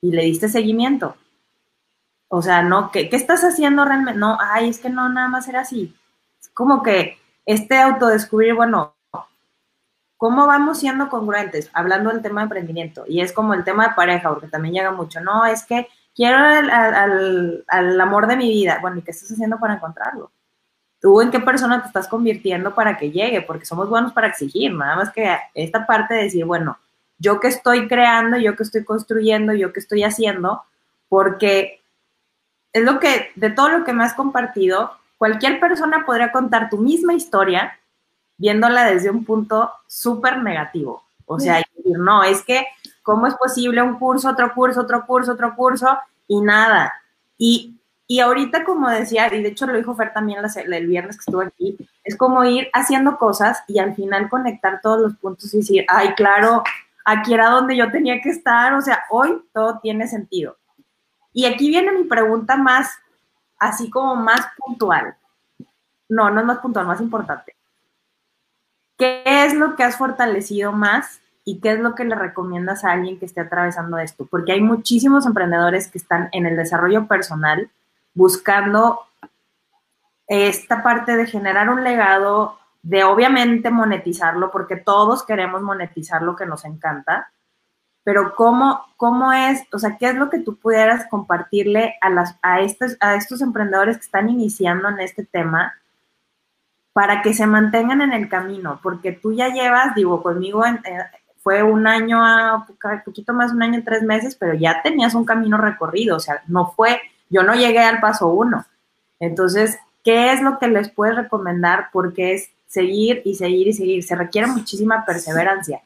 Y 0.00 0.10
le 0.10 0.22
diste 0.24 0.48
seguimiento. 0.48 1.16
O 2.28 2.42
sea, 2.42 2.62
no, 2.62 2.90
¿qué, 2.90 3.08
qué 3.08 3.16
estás 3.16 3.42
haciendo 3.44 3.84
realmente? 3.84 4.18
No, 4.18 4.38
ay, 4.40 4.70
es 4.70 4.78
que 4.80 4.90
no, 4.90 5.08
nada 5.08 5.28
más 5.28 5.48
era 5.48 5.60
así. 5.60 5.94
Es 6.40 6.48
como 6.48 6.82
que 6.82 7.18
este 7.46 7.78
autodescubrir, 7.78 8.54
bueno, 8.54 8.94
¿cómo 10.22 10.46
vamos 10.46 10.78
siendo 10.78 11.08
congruentes? 11.08 11.68
Hablando 11.72 12.10
del 12.10 12.22
tema 12.22 12.42
de 12.42 12.44
emprendimiento. 12.44 13.02
Y 13.08 13.22
es 13.22 13.32
como 13.32 13.54
el 13.54 13.64
tema 13.64 13.88
de 13.88 13.94
pareja, 13.94 14.28
porque 14.28 14.46
también 14.46 14.74
llega 14.74 14.92
mucho. 14.92 15.20
No, 15.20 15.44
es 15.46 15.64
que 15.64 15.88
quiero 16.14 16.38
al, 16.38 18.00
amor 18.00 18.28
de 18.28 18.36
mi 18.36 18.48
vida. 18.48 18.78
Bueno, 18.80 18.98
¿y 18.98 19.02
qué 19.02 19.10
estás 19.10 19.32
haciendo 19.32 19.58
para 19.58 19.74
encontrarlo? 19.74 20.30
¿Tú 21.00 21.20
en 21.20 21.32
qué 21.32 21.40
persona 21.40 21.82
te 21.82 21.88
estás 21.88 22.06
convirtiendo 22.06 22.72
para 22.72 22.96
que 22.98 23.10
llegue? 23.10 23.42
Porque 23.42 23.66
somos 23.66 23.88
buenos 23.88 24.12
para 24.12 24.28
exigir, 24.28 24.72
nada 24.72 24.94
más 24.94 25.10
que 25.10 25.36
esta 25.54 25.88
parte 25.88 26.14
de 26.14 26.22
decir, 26.22 26.44
bueno, 26.44 26.78
yo 27.18 27.40
que 27.40 27.48
estoy 27.48 27.88
creando, 27.88 28.36
yo 28.36 28.54
que 28.54 28.62
estoy 28.62 28.84
construyendo, 28.84 29.52
yo 29.54 29.72
que 29.72 29.80
estoy 29.80 30.04
haciendo, 30.04 30.62
porque 31.08 31.82
es 32.72 32.84
lo 32.84 33.00
que, 33.00 33.32
de 33.34 33.50
todo 33.50 33.70
lo 33.70 33.84
que 33.84 33.92
me 33.92 34.04
has 34.04 34.14
compartido, 34.14 34.92
cualquier 35.18 35.58
persona 35.58 36.06
podría 36.06 36.30
contar 36.30 36.70
tu 36.70 36.78
misma 36.78 37.12
historia 37.12 37.76
viéndola 38.36 38.84
desde 38.84 39.10
un 39.10 39.24
punto 39.24 39.70
súper 39.86 40.42
negativo. 40.42 41.02
O 41.26 41.38
sea, 41.38 41.56
decir, 41.56 41.98
no, 41.98 42.22
es 42.24 42.42
que 42.42 42.66
¿Cómo 43.02 43.26
es 43.26 43.34
posible 43.34 43.82
un 43.82 43.98
curso, 43.98 44.30
otro 44.30 44.54
curso, 44.54 44.80
otro 44.82 45.04
curso, 45.06 45.32
otro 45.32 45.54
curso 45.56 45.98
y 46.28 46.40
nada? 46.40 46.92
Y, 47.36 47.80
y 48.06 48.20
ahorita, 48.20 48.64
como 48.64 48.88
decía, 48.88 49.32
y 49.34 49.42
de 49.42 49.48
hecho 49.48 49.66
lo 49.66 49.76
dijo 49.76 49.94
Fer 49.94 50.12
también 50.12 50.38
el 50.54 50.86
viernes 50.86 51.16
que 51.16 51.20
estuvo 51.20 51.40
aquí, 51.40 51.76
es 52.04 52.16
como 52.16 52.44
ir 52.44 52.68
haciendo 52.72 53.18
cosas 53.18 53.64
y 53.66 53.80
al 53.80 53.94
final 53.96 54.28
conectar 54.28 54.80
todos 54.80 55.00
los 55.00 55.16
puntos 55.16 55.52
y 55.52 55.58
decir, 55.58 55.84
ay, 55.88 56.14
claro, 56.14 56.62
aquí 57.04 57.34
era 57.34 57.50
donde 57.50 57.76
yo 57.76 57.90
tenía 57.90 58.20
que 58.20 58.30
estar, 58.30 58.72
o 58.74 58.80
sea, 58.80 59.02
hoy 59.10 59.42
todo 59.52 59.80
tiene 59.80 60.06
sentido. 60.06 60.56
Y 61.32 61.46
aquí 61.46 61.68
viene 61.68 61.90
mi 61.92 62.04
pregunta 62.04 62.56
más, 62.56 62.88
así 63.58 63.90
como 63.90 64.14
más 64.14 64.46
puntual. 64.56 65.16
No, 66.08 66.30
no 66.30 66.40
es 66.40 66.46
más 66.46 66.58
puntual, 66.58 66.86
más 66.86 67.00
importante. 67.00 67.56
¿Qué 69.02 69.24
es 69.24 69.52
lo 69.52 69.74
que 69.74 69.82
has 69.82 69.96
fortalecido 69.96 70.70
más 70.70 71.20
y 71.44 71.58
qué 71.58 71.72
es 71.72 71.80
lo 71.80 71.96
que 71.96 72.04
le 72.04 72.14
recomiendas 72.14 72.84
a 72.84 72.92
alguien 72.92 73.18
que 73.18 73.24
esté 73.26 73.40
atravesando 73.40 73.98
esto, 73.98 74.26
porque 74.26 74.52
hay 74.52 74.60
muchísimos 74.60 75.26
emprendedores 75.26 75.88
que 75.88 75.98
están 75.98 76.28
en 76.30 76.46
el 76.46 76.56
desarrollo 76.56 77.08
personal 77.08 77.68
buscando 78.14 79.00
esta 80.28 80.84
parte 80.84 81.16
de 81.16 81.26
generar 81.26 81.68
un 81.68 81.82
legado, 81.82 82.60
de 82.82 83.02
obviamente 83.02 83.72
monetizarlo, 83.72 84.52
porque 84.52 84.76
todos 84.76 85.24
queremos 85.24 85.62
monetizar 85.62 86.22
lo 86.22 86.36
que 86.36 86.46
nos 86.46 86.64
encanta, 86.64 87.32
pero 88.04 88.36
cómo, 88.36 88.86
cómo 88.96 89.32
es, 89.32 89.64
o 89.72 89.80
sea, 89.80 89.98
qué 89.98 90.10
es 90.10 90.14
lo 90.14 90.30
que 90.30 90.38
tú 90.38 90.54
pudieras 90.54 91.08
compartirle 91.10 91.96
a, 92.02 92.08
las, 92.08 92.36
a, 92.40 92.60
estos, 92.60 92.96
a 93.00 93.16
estos 93.16 93.40
emprendedores 93.40 93.96
que 93.96 94.04
están 94.04 94.28
iniciando 94.28 94.88
en 94.90 95.00
este 95.00 95.24
tema 95.24 95.74
para 96.92 97.22
que 97.22 97.32
se 97.32 97.46
mantengan 97.46 98.02
en 98.02 98.12
el 98.12 98.28
camino, 98.28 98.80
porque 98.82 99.12
tú 99.12 99.32
ya 99.32 99.48
llevas, 99.48 99.94
digo, 99.94 100.22
conmigo 100.22 100.66
en, 100.66 100.76
eh, 100.76 101.04
fue 101.42 101.62
un 101.62 101.86
año, 101.86 102.24
a 102.24 102.66
poquito 103.04 103.32
más 103.32 103.52
un 103.52 103.62
año 103.62 103.82
tres 103.84 104.02
meses, 104.02 104.36
pero 104.36 104.54
ya 104.54 104.80
tenías 104.82 105.14
un 105.14 105.24
camino 105.24 105.56
recorrido, 105.56 106.16
o 106.16 106.20
sea, 106.20 106.42
no 106.46 106.70
fue, 106.70 107.00
yo 107.30 107.42
no 107.42 107.54
llegué 107.54 107.80
al 107.80 108.00
paso 108.00 108.28
uno. 108.28 108.64
Entonces, 109.18 109.78
¿qué 110.04 110.32
es 110.32 110.40
lo 110.40 110.58
que 110.58 110.68
les 110.68 110.90
puedes 110.90 111.16
recomendar? 111.16 111.88
Porque 111.92 112.34
es 112.34 112.50
seguir 112.66 113.22
y 113.24 113.34
seguir 113.34 113.68
y 113.68 113.72
seguir, 113.72 114.04
se 114.04 114.14
requiere 114.14 114.46
muchísima 114.46 115.04
perseverancia. 115.04 115.82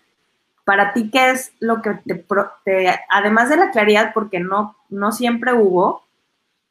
Para 0.64 0.92
ti, 0.92 1.10
¿qué 1.10 1.30
es 1.30 1.52
lo 1.60 1.80
que 1.80 1.94
te, 2.64 3.00
además 3.08 3.48
de 3.48 3.56
la 3.56 3.70
claridad, 3.70 4.12
porque 4.12 4.40
no, 4.40 4.76
no 4.90 5.12
siempre 5.12 5.52
hubo, 5.52 6.04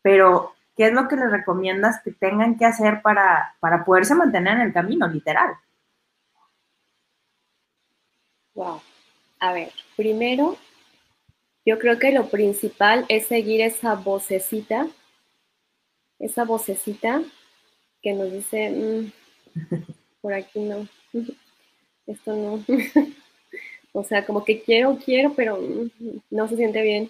pero 0.01 0.54
¿qué 0.75 0.87
es 0.87 0.93
lo 0.93 1.07
que 1.07 1.15
les 1.15 1.31
recomiendas 1.31 2.01
que 2.03 2.11
tengan 2.11 2.57
que 2.57 2.65
hacer 2.65 3.01
para, 3.01 3.55
para 3.59 3.83
poderse 3.83 4.15
mantener 4.15 4.57
en 4.57 4.61
el 4.61 4.73
camino, 4.73 5.07
literal? 5.07 5.55
Wow. 8.53 8.81
A 9.39 9.53
ver, 9.53 9.71
primero, 9.95 10.57
yo 11.65 11.77
creo 11.79 11.99
que 11.99 12.11
lo 12.11 12.29
principal 12.29 13.05
es 13.09 13.27
seguir 13.27 13.61
esa 13.61 13.95
vocecita, 13.95 14.87
esa 16.19 16.45
vocecita 16.45 17.21
que 18.01 18.13
nos 18.13 18.31
dice, 18.31 18.69
mm, 18.69 19.11
por 20.21 20.33
aquí 20.33 20.59
no, 20.59 20.87
esto 22.07 22.35
no. 22.35 22.63
o 23.93 24.03
sea, 24.03 24.25
como 24.25 24.45
que 24.45 24.61
quiero, 24.61 24.97
quiero, 25.03 25.33
pero 25.33 25.57
mm, 25.57 25.89
no 26.29 26.47
se 26.47 26.55
siente 26.55 26.81
bien. 26.81 27.09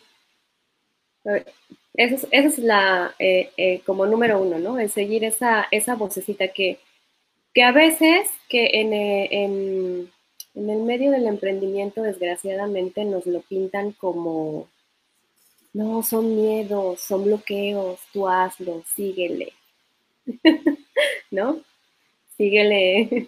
Eso 1.93 2.27
es, 2.27 2.27
es 2.31 2.59
la, 2.59 3.15
eh, 3.19 3.51
eh, 3.57 3.81
como 3.85 4.05
número 4.05 4.41
uno, 4.41 4.59
¿no? 4.59 4.79
El 4.79 4.89
seguir 4.89 5.23
esa, 5.23 5.67
esa 5.71 5.95
vocecita 5.95 6.49
que, 6.49 6.79
que 7.53 7.63
a 7.63 7.71
veces 7.71 8.29
que 8.49 8.69
en, 8.73 8.93
eh, 8.93 9.27
en 9.31 10.11
en 10.55 10.69
el 10.69 10.79
medio 10.83 11.11
del 11.11 11.27
emprendimiento, 11.27 12.01
desgraciadamente, 12.01 13.03
nos 13.03 13.25
lo 13.25 13.41
pintan 13.41 13.91
como, 13.91 14.69
no, 15.73 16.01
son 16.01 16.33
miedos, 16.33 17.01
son 17.01 17.25
bloqueos, 17.25 17.99
tú 18.13 18.27
hazlo, 18.27 18.81
síguele, 18.95 19.51
¿no? 21.31 21.59
Síguele, 22.37 23.27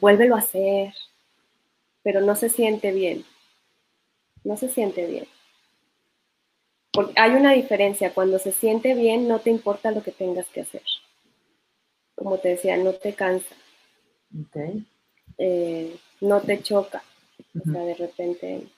vuélvelo 0.00 0.36
a 0.36 0.40
hacer, 0.40 0.92
pero 2.02 2.20
no 2.20 2.36
se 2.36 2.50
siente 2.50 2.92
bien, 2.92 3.24
no 4.44 4.58
se 4.58 4.68
siente 4.68 5.06
bien. 5.06 5.26
Porque 6.94 7.12
hay 7.16 7.32
una 7.32 7.52
diferencia, 7.52 8.14
cuando 8.14 8.38
se 8.38 8.52
siente 8.52 8.94
bien 8.94 9.26
no 9.26 9.40
te 9.40 9.50
importa 9.50 9.90
lo 9.90 10.02
que 10.02 10.12
tengas 10.12 10.46
que 10.48 10.60
hacer. 10.60 10.82
Como 12.14 12.38
te 12.38 12.50
decía, 12.50 12.76
no 12.76 12.92
te 12.92 13.14
cansa. 13.14 13.54
Okay. 14.46 14.86
Eh, 15.38 15.96
no 16.20 16.40
te 16.40 16.62
choca. 16.62 17.02
O 17.58 17.70
sea, 17.70 17.82
de 17.82 17.94
repente. 17.94 18.68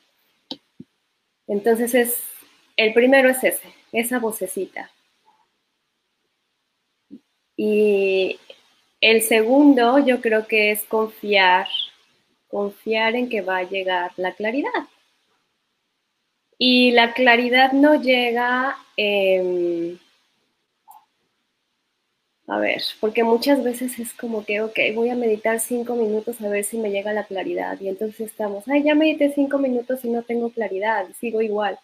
Entonces 1.46 1.94
es, 1.94 2.18
el 2.76 2.94
primero 2.94 3.28
es 3.28 3.44
ese, 3.44 3.74
esa 3.92 4.18
vocecita. 4.18 4.90
Y 7.54 8.38
el 9.00 9.22
segundo 9.22 9.98
yo 9.98 10.22
creo 10.22 10.46
que 10.46 10.70
es 10.70 10.84
confiar, 10.84 11.68
confiar 12.48 13.14
en 13.14 13.28
que 13.28 13.42
va 13.42 13.58
a 13.58 13.68
llegar 13.68 14.12
la 14.16 14.32
claridad. 14.32 14.88
Y 16.58 16.92
la 16.92 17.12
claridad 17.12 17.72
no 17.72 18.00
llega 18.00 18.76
en 18.96 20.00
a 22.48 22.58
ver, 22.60 22.80
porque 23.00 23.24
muchas 23.24 23.62
veces 23.64 23.98
es 23.98 24.14
como 24.14 24.44
que, 24.44 24.60
ok, 24.60 24.78
voy 24.94 25.10
a 25.10 25.16
meditar 25.16 25.58
cinco 25.58 25.96
minutos 25.96 26.40
a 26.40 26.48
ver 26.48 26.62
si 26.62 26.78
me 26.78 26.90
llega 26.90 27.12
la 27.12 27.24
claridad. 27.24 27.80
Y 27.80 27.88
entonces 27.88 28.20
estamos, 28.20 28.68
ay, 28.68 28.84
ya 28.84 28.94
medité 28.94 29.32
cinco 29.34 29.58
minutos 29.58 30.04
y 30.04 30.10
no 30.10 30.22
tengo 30.22 30.50
claridad, 30.50 31.06
sigo 31.18 31.42
igual. 31.42 31.76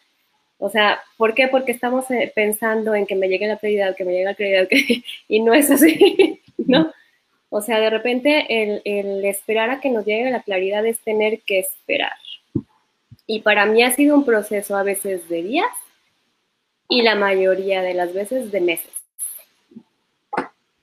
O 0.58 0.70
sea, 0.70 1.00
¿por 1.16 1.35
qué? 1.35 1.48
Porque 1.48 1.72
estamos 1.72 2.08
eh, 2.12 2.30
pensando 2.35 2.94
en 2.94 3.06
que 3.06 3.16
me 3.16 3.28
llegue 3.28 3.48
la 3.48 3.56
claridad, 3.56 3.96
que 3.96 4.04
me 4.04 4.12
llegue 4.12 4.24
la 4.24 4.35
claridad, 4.35 4.68
y 5.28 5.40
no 5.40 5.52
es 5.52 5.68
así, 5.70 6.40
¿no? 6.58 6.92
O 7.50 7.61
sea, 7.61 7.80
de 7.80 7.90
repente 7.90 8.46
el, 8.62 8.82
el 8.85 9.24
esperar 9.24 9.70
a 9.70 9.80
que 9.80 9.90
nos 9.90 10.06
llegue 10.06 10.30
la 10.30 10.42
claridad 10.42 10.87
es 10.87 11.00
tener 11.00 11.40
que 11.42 11.58
esperar. 11.58 12.12
Y 13.26 13.40
para 13.40 13.66
mí 13.66 13.82
ha 13.82 13.90
sido 13.92 14.16
un 14.16 14.24
proceso 14.24 14.76
a 14.76 14.82
veces 14.82 15.28
de 15.28 15.42
días 15.42 15.70
y 16.88 17.02
la 17.02 17.14
mayoría 17.14 17.82
de 17.82 17.94
las 17.94 18.12
veces 18.12 18.50
de 18.50 18.61
meses. 18.61 18.92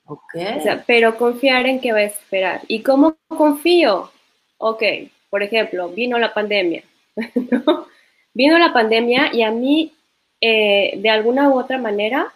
O 0.06 0.18
sea, 0.34 0.82
pero 0.86 1.16
confiar 1.16 1.66
en 1.66 1.80
que 1.80 1.92
va 1.92 1.98
a 1.98 2.04
esperar. 2.04 2.62
¿Y 2.66 2.82
cómo 2.82 3.16
confío? 3.28 4.10
Ok, 4.58 4.82
por 5.28 5.42
ejemplo, 5.42 5.88
vino 5.90 6.18
la 6.18 6.34
pandemia. 6.34 6.82
Vino 8.32 8.58
la 8.58 8.72
pandemia 8.72 9.34
y 9.34 9.42
a 9.42 9.50
mí, 9.50 9.92
eh, 10.40 10.94
de 10.96 11.10
alguna 11.10 11.48
u 11.48 11.58
otra 11.58 11.78
manera, 11.78 12.32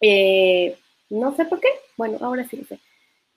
eh, 0.00 0.76
no 1.10 1.34
sé 1.34 1.44
por 1.46 1.60
qué, 1.60 1.68
bueno, 1.96 2.18
ahora 2.20 2.44
sí 2.44 2.56
lo 2.56 2.64
sé, 2.64 2.78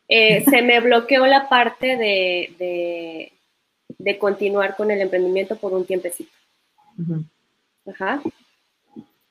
eh, 0.07 0.43
se 0.49 0.61
me 0.61 0.79
bloqueó 0.79 1.25
la 1.25 1.49
parte 1.49 1.97
de, 1.97 2.53
de, 2.59 3.31
continuar 4.19 4.75
con 4.75 4.91
el 4.91 5.01
emprendimiento 5.01 5.55
por 5.55 5.73
un 5.73 5.85
tiempecito. 5.85 6.31
Ajá. 7.87 8.21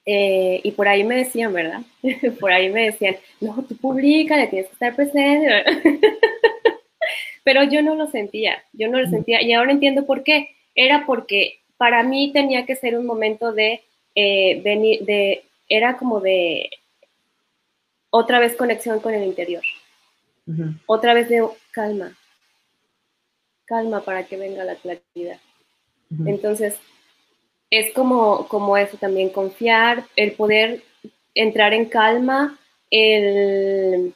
Eh, 0.04 0.60
y 0.64 0.72
por 0.72 0.88
ahí 0.88 1.04
me 1.04 1.16
decían, 1.16 1.52
¿verdad? 1.52 1.82
por 2.40 2.50
ahí 2.52 2.70
me 2.70 2.86
decían, 2.86 3.16
no, 3.40 3.64
tú 3.68 3.76
publica, 3.76 4.36
le 4.36 4.48
tienes 4.48 4.68
que 4.68 4.72
estar 4.74 4.96
presente. 4.96 5.64
Pero 7.44 7.64
yo 7.64 7.82
no 7.82 7.94
lo 7.94 8.06
sentía, 8.06 8.62
yo 8.72 8.88
no 8.88 9.00
lo 9.00 9.08
sentía. 9.08 9.42
Y 9.42 9.52
ahora 9.52 9.72
entiendo 9.72 10.06
por 10.06 10.22
qué. 10.22 10.56
Era 10.74 11.04
porque 11.06 11.60
para 11.76 12.02
mí 12.02 12.32
tenía 12.32 12.64
que 12.66 12.76
ser 12.76 12.96
un 12.96 13.04
momento 13.04 13.52
de 13.52 13.82
eh, 14.14 14.60
venir, 14.62 15.04
de, 15.04 15.44
era 15.68 15.96
como 15.96 16.20
de 16.20 16.70
otra 18.10 18.38
vez 18.38 18.54
conexión 18.54 19.00
con 19.00 19.14
el 19.14 19.24
interior. 19.24 19.62
Otra 20.86 21.14
vez 21.14 21.28
de 21.28 21.46
calma, 21.70 22.16
calma 23.72 24.02
para 24.02 24.24
que 24.26 24.36
venga 24.36 24.64
la 24.64 24.74
claridad. 24.74 25.40
Entonces, 26.26 26.78
es 27.70 27.94
como, 27.94 28.46
como 28.48 28.76
eso 28.76 28.98
también, 28.98 29.30
confiar, 29.30 30.04
el 30.14 30.32
poder 30.32 30.82
entrar 31.34 31.72
en 31.72 31.86
calma, 31.86 32.58
el, 32.90 34.12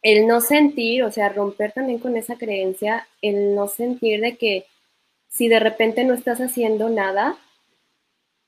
el 0.00 0.26
no 0.26 0.40
sentir, 0.40 1.02
o 1.02 1.10
sea, 1.12 1.28
romper 1.28 1.72
también 1.72 1.98
con 1.98 2.16
esa 2.16 2.36
creencia, 2.36 3.06
el 3.20 3.54
no 3.54 3.68
sentir 3.68 4.22
de 4.22 4.38
que 4.38 4.64
si 5.28 5.48
de 5.48 5.60
repente 5.60 6.04
no 6.04 6.14
estás 6.14 6.40
haciendo 6.40 6.88
nada, 6.88 7.36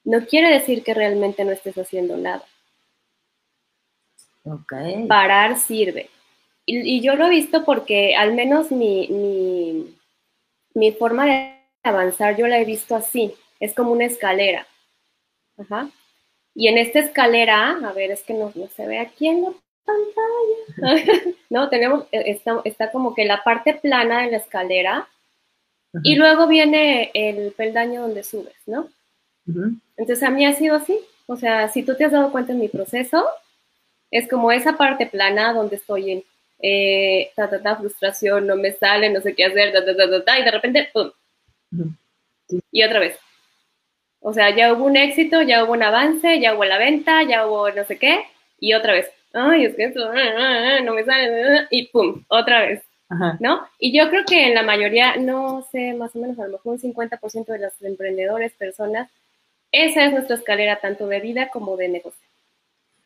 no 0.04 0.24
quiere 0.24 0.48
decir 0.48 0.82
que 0.82 0.94
realmente 0.94 1.44
no 1.44 1.52
estés 1.52 1.76
haciendo 1.76 2.16
nada. 2.16 2.46
Parar 5.08 5.58
sirve. 5.58 6.08
Y, 6.72 7.00
yo 7.00 7.16
lo 7.16 7.26
he 7.26 7.30
visto 7.30 7.64
porque 7.64 8.14
al 8.14 8.34
menos 8.34 8.70
mi, 8.70 9.08
mi, 10.74 10.92
forma 10.92 11.26
de 11.26 11.54
avanzar 11.82 12.36
yo 12.36 12.46
la 12.46 12.60
he 12.60 12.64
visto 12.64 12.94
así. 12.94 13.34
Es 13.58 13.74
como 13.74 13.92
una 13.92 14.04
escalera. 14.04 14.66
Ajá. 15.58 15.90
Y 16.54 16.68
en 16.68 16.78
esta 16.78 17.00
escalera, 17.00 17.78
a 17.82 17.92
ver, 17.92 18.10
es 18.10 18.22
que 18.22 18.34
no, 18.34 18.52
se 18.74 18.86
ve 18.86 18.98
aquí 18.98 19.28
en 19.28 19.42
la 19.42 19.52
pantalla. 19.84 21.22
no, 21.50 21.68
tenemos, 21.68 22.04
eh, 22.12 22.40
está, 22.64 22.90
como 22.90 23.14
que 23.14 23.24
la 23.24 23.42
parte 23.42 23.74
plana 23.74 24.22
de 24.22 24.30
la 24.32 24.36
escalera 24.38 25.08
y 26.04 26.14
luego 26.14 26.46
viene 26.46 27.10
el 27.14 27.52
peldaño 27.52 28.02
donde 28.02 28.22
subes, 28.22 28.54
¿no? 28.66 28.88
Entonces 29.96 30.22
a 30.22 30.30
mí 30.30 30.46
ha 30.46 30.52
sido 30.52 30.76
así. 30.76 31.00
O 31.26 31.36
sea, 31.36 31.68
si 31.68 31.82
tú 31.82 31.96
te 31.96 32.04
has 32.04 32.12
dado 32.12 32.30
cuenta 32.30 32.52
en 32.52 32.60
mi 32.60 32.68
proceso, 32.68 33.26
es 34.10 34.28
como 34.28 34.52
esa 34.52 34.76
parte 34.76 35.06
plana 35.06 35.52
donde 35.52 35.76
estoy 35.76 36.10
en 36.12 36.24
eh, 36.62 37.30
ta, 37.34 37.48
ta, 37.48 37.62
ta, 37.62 37.76
frustración, 37.76 38.46
no 38.46 38.56
me 38.56 38.72
sale, 38.72 39.10
no 39.10 39.20
sé 39.20 39.34
qué 39.34 39.44
hacer, 39.46 39.72
ta, 39.72 39.84
ta, 39.84 39.96
ta, 39.96 40.24
ta, 40.24 40.38
y 40.38 40.44
de 40.44 40.50
repente, 40.50 40.90
¡pum! 40.92 41.10
Y 42.72 42.82
otra 42.82 43.00
vez. 43.00 43.18
O 44.20 44.32
sea, 44.32 44.54
ya 44.54 44.72
hubo 44.72 44.84
un 44.84 44.96
éxito, 44.96 45.42
ya 45.42 45.64
hubo 45.64 45.72
un 45.72 45.82
avance, 45.82 46.40
ya 46.40 46.54
hubo 46.54 46.64
la 46.64 46.78
venta, 46.78 47.22
ya 47.22 47.46
hubo 47.46 47.70
no 47.70 47.84
sé 47.84 47.96
qué, 47.98 48.24
y 48.58 48.74
otra 48.74 48.92
vez. 48.92 49.10
Ay, 49.32 49.64
es 49.64 49.74
que 49.76 49.84
esto 49.84 50.04
ah, 50.04 50.14
ah, 50.14 50.76
ah, 50.76 50.80
no 50.82 50.94
me 50.94 51.04
sale, 51.04 51.66
y 51.70 51.86
¡pum! 51.88 52.24
Otra 52.28 52.60
vez. 52.66 52.82
¿No? 53.40 53.66
Y 53.80 53.96
yo 53.96 54.08
creo 54.08 54.24
que 54.24 54.46
en 54.46 54.54
la 54.54 54.62
mayoría, 54.62 55.16
no 55.16 55.66
sé, 55.72 55.94
más 55.94 56.14
o 56.14 56.20
menos 56.20 56.38
a 56.38 56.44
lo 56.44 56.52
mejor 56.52 56.74
un 56.74 56.78
50% 56.78 57.46
de 57.46 57.58
los 57.58 57.82
emprendedores, 57.82 58.52
personas, 58.52 59.10
esa 59.72 60.04
es 60.04 60.12
nuestra 60.12 60.36
escalera 60.36 60.78
tanto 60.80 61.08
de 61.08 61.18
vida 61.18 61.48
como 61.48 61.76
de 61.76 61.88
negocio. 61.88 62.29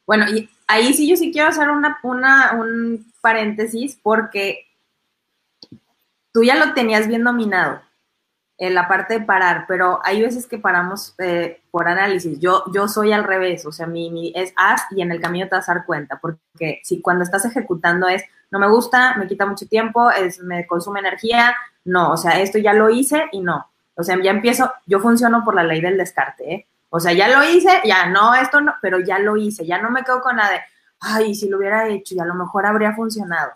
Bueno, 0.07 0.29
y 0.29 0.49
ahí 0.67 0.93
sí 0.95 1.09
yo 1.09 1.17
sí 1.17 1.33
quiero 1.33 1.49
hacer 1.49 1.71
una, 1.71 1.99
una, 2.03 2.53
un 2.53 3.11
paréntesis 3.21 3.99
porque 4.03 4.67
tú 6.33 6.43
ya 6.43 6.57
lo 6.57 6.75
tenías 6.75 7.09
bien 7.09 7.25
dominado 7.25 7.81
en 8.57 8.75
la 8.75 8.87
parte 8.87 9.19
de 9.19 9.25
parar, 9.25 9.65
pero 9.67 10.01
hay 10.05 10.23
veces 10.23 10.47
que 10.47 10.59
paramos 10.59 11.15
eh, 11.19 11.61
por 11.71 11.89
análisis. 11.89 12.39
Yo, 12.39 12.65
yo 12.73 12.87
soy 12.87 13.13
al 13.13 13.25
revés, 13.25 13.67
o 13.67 13.73
sea, 13.73 13.87
mi, 13.87 14.11
mi, 14.11 14.33
es 14.35 14.53
haz 14.57 14.83
y 14.91 15.03
en 15.03 15.11
el 15.11 15.21
camino 15.21 15.49
te 15.49 15.57
vas 15.57 15.69
a 15.69 15.75
dar 15.75 15.87
cuenta, 15.87 16.19
porque 16.21 16.81
si 16.85 17.01
cuando 17.01 17.25
estás 17.25 17.45
ejecutando 17.45 18.07
es, 18.09 18.23
no 18.51 18.59
me 18.59 18.69
gusta, 18.69 19.17
me 19.17 19.27
quita 19.27 19.47
mucho 19.47 19.67
tiempo, 19.67 20.11
es, 20.11 20.39
me 20.39 20.67
consume 20.67 21.01
energía, 21.01 21.57
no, 21.85 22.13
o 22.13 22.17
sea, 22.17 22.41
esto 22.41 22.59
ya 22.59 22.73
lo 22.73 22.91
hice 22.91 23.25
y 23.33 23.41
no. 23.41 23.69
O 23.97 24.03
sea, 24.03 24.21
ya 24.23 24.31
empiezo, 24.31 24.73
yo 24.87 25.01
funciono 25.01 25.45
por 25.45 25.55
la 25.55 25.65
ley 25.65 25.81
del 25.81 25.99
descarte, 25.99 26.53
¿eh? 26.53 26.67
O 26.97 27.01
sea, 27.01 27.13
ya 27.13 27.27
lo 27.27 27.43
hice, 27.43 27.81
ya 27.85 28.07
no, 28.07 28.37
esto 28.37 28.61
no, 28.61 28.73
pero 28.81 29.01
ya 29.01 29.19
lo 29.19 29.37
hice, 29.37 29.67
ya 29.67 29.83
no 29.83 29.91
me 29.91 30.05
quedo 30.05 30.21
con 30.21 30.37
la 30.37 30.49
de, 30.49 30.61
ay, 31.01 31.35
si 31.35 31.49
lo 31.49 31.59
hubiera 31.59 31.89
hecho 31.89 32.15
y 32.15 32.21
a 32.21 32.25
lo 32.25 32.35
mejor 32.35 32.67
habría 32.67 32.95
funcionado. 32.95 33.51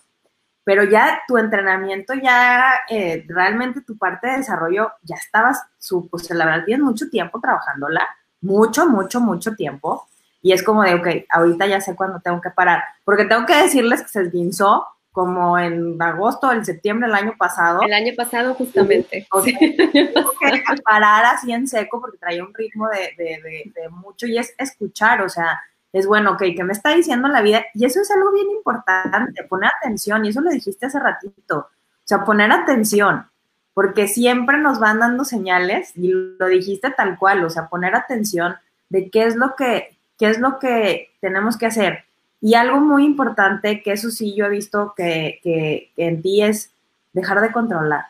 Pero 0.65 0.83
ya 0.83 1.21
tu 1.29 1.39
entrenamiento, 1.39 2.15
ya 2.15 2.81
eh, 2.91 3.25
realmente 3.29 3.83
tu 3.83 3.97
parte 3.97 4.27
de 4.27 4.39
desarrollo, 4.39 4.91
ya 5.03 5.15
estabas, 5.15 5.63
su, 5.79 6.09
pues 6.09 6.29
la 6.31 6.47
verdad 6.47 6.65
tienes 6.65 6.85
mucho 6.85 7.09
tiempo 7.11 7.39
trabajándola, 7.41 8.09
mucho, 8.41 8.89
mucho, 8.89 9.21
mucho 9.21 9.55
tiempo. 9.55 10.09
Y 10.43 10.51
es 10.51 10.65
como 10.65 10.83
de, 10.83 10.95
ok, 10.97 11.07
ahorita 11.31 11.65
ya 11.69 11.81
sé 11.81 11.95
cuándo 11.95 12.19
tengo 12.19 12.41
que 12.41 12.51
parar. 12.51 12.83
Porque 13.05 13.25
tengo 13.25 13.47
que 13.47 13.55
decirles 13.55 14.03
que 14.03 14.09
se 14.09 14.23
esguinzó 14.23 14.85
como 15.19 15.59
en 15.59 16.01
agosto, 16.01 16.53
el 16.53 16.65
septiembre 16.65 17.09
del 17.09 17.17
año 17.17 17.35
pasado. 17.37 17.83
El 17.83 17.93
año 17.93 18.13
pasado, 18.17 18.55
justamente. 18.55 19.27
O 19.33 19.43
sea, 19.43 19.59
que 19.59 20.83
parar 20.85 21.25
así 21.25 21.51
en 21.51 21.67
seco 21.67 22.01
porque 22.01 22.19
traía 22.19 22.45
un 22.45 22.55
ritmo 22.55 22.87
de, 22.87 23.15
de, 23.19 23.73
de, 23.75 23.89
mucho 23.89 24.29
y 24.29 24.39
es 24.39 24.55
escuchar, 24.57 25.21
o 25.23 25.29
sea, 25.29 25.61
es 25.93 26.07
bueno, 26.07 26.35
ok, 26.35 26.43
¿qué 26.57 26.63
me 26.63 26.73
está 26.73 26.95
diciendo 26.95 27.27
la 27.27 27.43
vida? 27.43 27.65
Y 27.75 27.85
eso 27.85 28.01
es 28.01 28.09
algo 28.13 28.31
bien 28.31 28.49
importante, 28.51 29.43
poner 29.43 29.73
atención, 29.77 30.25
y 30.25 30.29
eso 30.29 30.41
lo 30.41 30.51
dijiste 30.51 30.87
hace 30.87 31.01
ratito, 31.01 31.59
o 31.59 32.05
sea, 32.05 32.25
poner 32.25 32.53
atención, 32.53 33.27
porque 33.75 34.07
siempre 34.07 34.59
nos 34.59 34.79
van 34.79 35.01
dando 35.01 35.25
señales, 35.25 35.97
y 35.97 36.13
lo 36.13 36.47
dijiste 36.47 36.93
tal 36.93 37.19
cual, 37.19 37.45
o 37.45 37.51
sea, 37.51 37.67
poner 37.67 37.97
atención 37.97 38.55
de 38.89 39.11
qué 39.11 39.25
es 39.25 39.35
lo 39.35 39.57
que, 39.57 39.99
qué 40.17 40.31
es 40.31 40.39
lo 40.39 40.61
que 40.61 41.11
tenemos 41.21 41.59
que 41.59 41.67
hacer 41.67 42.05
y 42.41 42.55
algo 42.55 42.81
muy 42.81 43.05
importante, 43.05 43.83
que 43.83 43.93
eso 43.93 44.11
sí 44.11 44.35
yo 44.35 44.47
he 44.47 44.51
visto 44.51 44.95
que, 44.97 45.91
en 45.97 46.23
ti 46.23 46.43
es 46.43 46.73
dejar 47.13 47.41
de 47.41 47.53
controlar. 47.53 48.07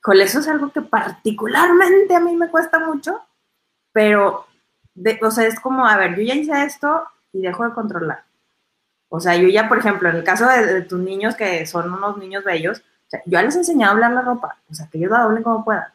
Con 0.00 0.20
eso 0.20 0.40
es 0.40 0.48
algo 0.48 0.70
que 0.70 0.82
particularmente 0.82 2.14
a 2.14 2.20
mí 2.20 2.34
me 2.36 2.48
cuesta 2.48 2.78
mucho, 2.78 3.20
pero, 3.92 4.46
o 5.22 5.30
sea, 5.30 5.46
es 5.46 5.60
como, 5.60 5.86
a 5.86 5.96
ver, 5.96 6.16
yo 6.16 6.22
ya 6.22 6.34
hice 6.34 6.64
esto 6.64 7.04
y 7.32 7.42
dejo 7.42 7.64
de 7.64 7.74
controlar. 7.74 8.24
O 9.08 9.20
sea, 9.20 9.36
yo 9.36 9.48
ya, 9.48 9.68
por 9.68 9.78
ejemplo, 9.78 10.08
en 10.08 10.16
el 10.16 10.24
caso 10.24 10.48
de, 10.48 10.82
tus 10.82 11.00
niños, 11.00 11.36
que 11.36 11.66
son 11.66 11.92
unos 11.92 12.16
niños 12.16 12.44
bellos, 12.44 12.82
yo 13.10 13.18
ya 13.26 13.42
les 13.42 13.54
he 13.54 13.58
enseñado 13.58 13.92
a 13.92 13.94
hablar 13.94 14.12
la 14.12 14.22
ropa, 14.22 14.58
o 14.70 14.74
sea, 14.74 14.88
que 14.88 14.98
ellos 14.98 15.10
la 15.10 15.22
doblen 15.22 15.42
como 15.42 15.64
puedan. 15.64 15.86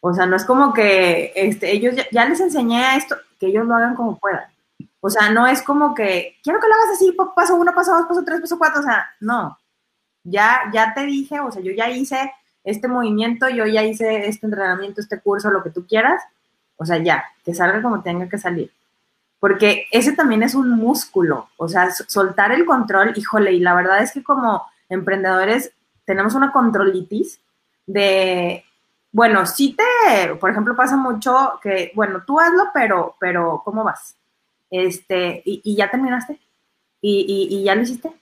O 0.00 0.12
sea, 0.12 0.26
no 0.26 0.36
es 0.36 0.44
como 0.44 0.74
que 0.74 1.32
este, 1.34 1.72
ellos 1.72 1.94
ya, 1.94 2.04
ya 2.10 2.28
les 2.28 2.40
enseñé 2.40 2.84
a 2.84 2.96
esto, 2.96 3.16
que 3.38 3.46
ellos 3.46 3.66
lo 3.66 3.74
hagan 3.74 3.94
como 3.94 4.18
puedan. 4.18 4.53
O 5.06 5.10
sea, 5.10 5.28
no 5.28 5.46
es 5.46 5.60
como 5.60 5.94
que, 5.94 6.38
quiero 6.42 6.58
que 6.58 6.66
lo 6.66 6.74
hagas 6.76 6.94
así, 6.94 7.14
paso 7.36 7.56
uno, 7.56 7.74
paso 7.74 7.92
dos, 7.92 8.06
paso 8.06 8.24
tres, 8.24 8.40
paso 8.40 8.56
cuatro, 8.56 8.80
o 8.80 8.82
sea, 8.82 9.04
no. 9.20 9.58
Ya, 10.22 10.62
ya 10.72 10.94
te 10.94 11.04
dije, 11.04 11.40
o 11.40 11.52
sea, 11.52 11.60
yo 11.60 11.72
ya 11.72 11.90
hice 11.90 12.32
este 12.64 12.88
movimiento, 12.88 13.50
yo 13.50 13.66
ya 13.66 13.82
hice 13.82 14.26
este 14.26 14.46
entrenamiento, 14.46 15.02
este 15.02 15.20
curso, 15.20 15.50
lo 15.50 15.62
que 15.62 15.68
tú 15.68 15.86
quieras, 15.86 16.22
o 16.78 16.86
sea, 16.86 16.96
ya, 16.96 17.22
que 17.44 17.52
salga 17.52 17.82
como 17.82 18.02
tenga 18.02 18.30
que 18.30 18.38
salir. 18.38 18.72
Porque 19.40 19.88
ese 19.90 20.12
también 20.12 20.42
es 20.42 20.54
un 20.54 20.70
músculo, 20.70 21.50
o 21.58 21.68
sea, 21.68 21.90
soltar 21.90 22.52
el 22.52 22.64
control, 22.64 23.12
híjole, 23.14 23.52
y 23.52 23.60
la 23.60 23.74
verdad 23.74 24.02
es 24.02 24.10
que 24.10 24.24
como 24.24 24.64
emprendedores 24.88 25.70
tenemos 26.06 26.34
una 26.34 26.50
controlitis 26.50 27.42
de, 27.84 28.64
bueno, 29.12 29.44
sí 29.44 29.76
te, 29.76 30.34
por 30.36 30.48
ejemplo, 30.50 30.74
pasa 30.74 30.96
mucho 30.96 31.60
que, 31.62 31.92
bueno, 31.94 32.22
tú 32.26 32.40
hazlo, 32.40 32.70
pero, 32.72 33.16
pero, 33.20 33.60
¿cómo 33.62 33.84
vas? 33.84 34.16
Este, 34.70 35.42
y, 35.44 35.74
ya 35.76 35.90
terminaste, 35.90 36.38
y, 37.00 37.62
ya 37.64 37.74
lo 37.74 37.82
hiciste. 37.82 38.12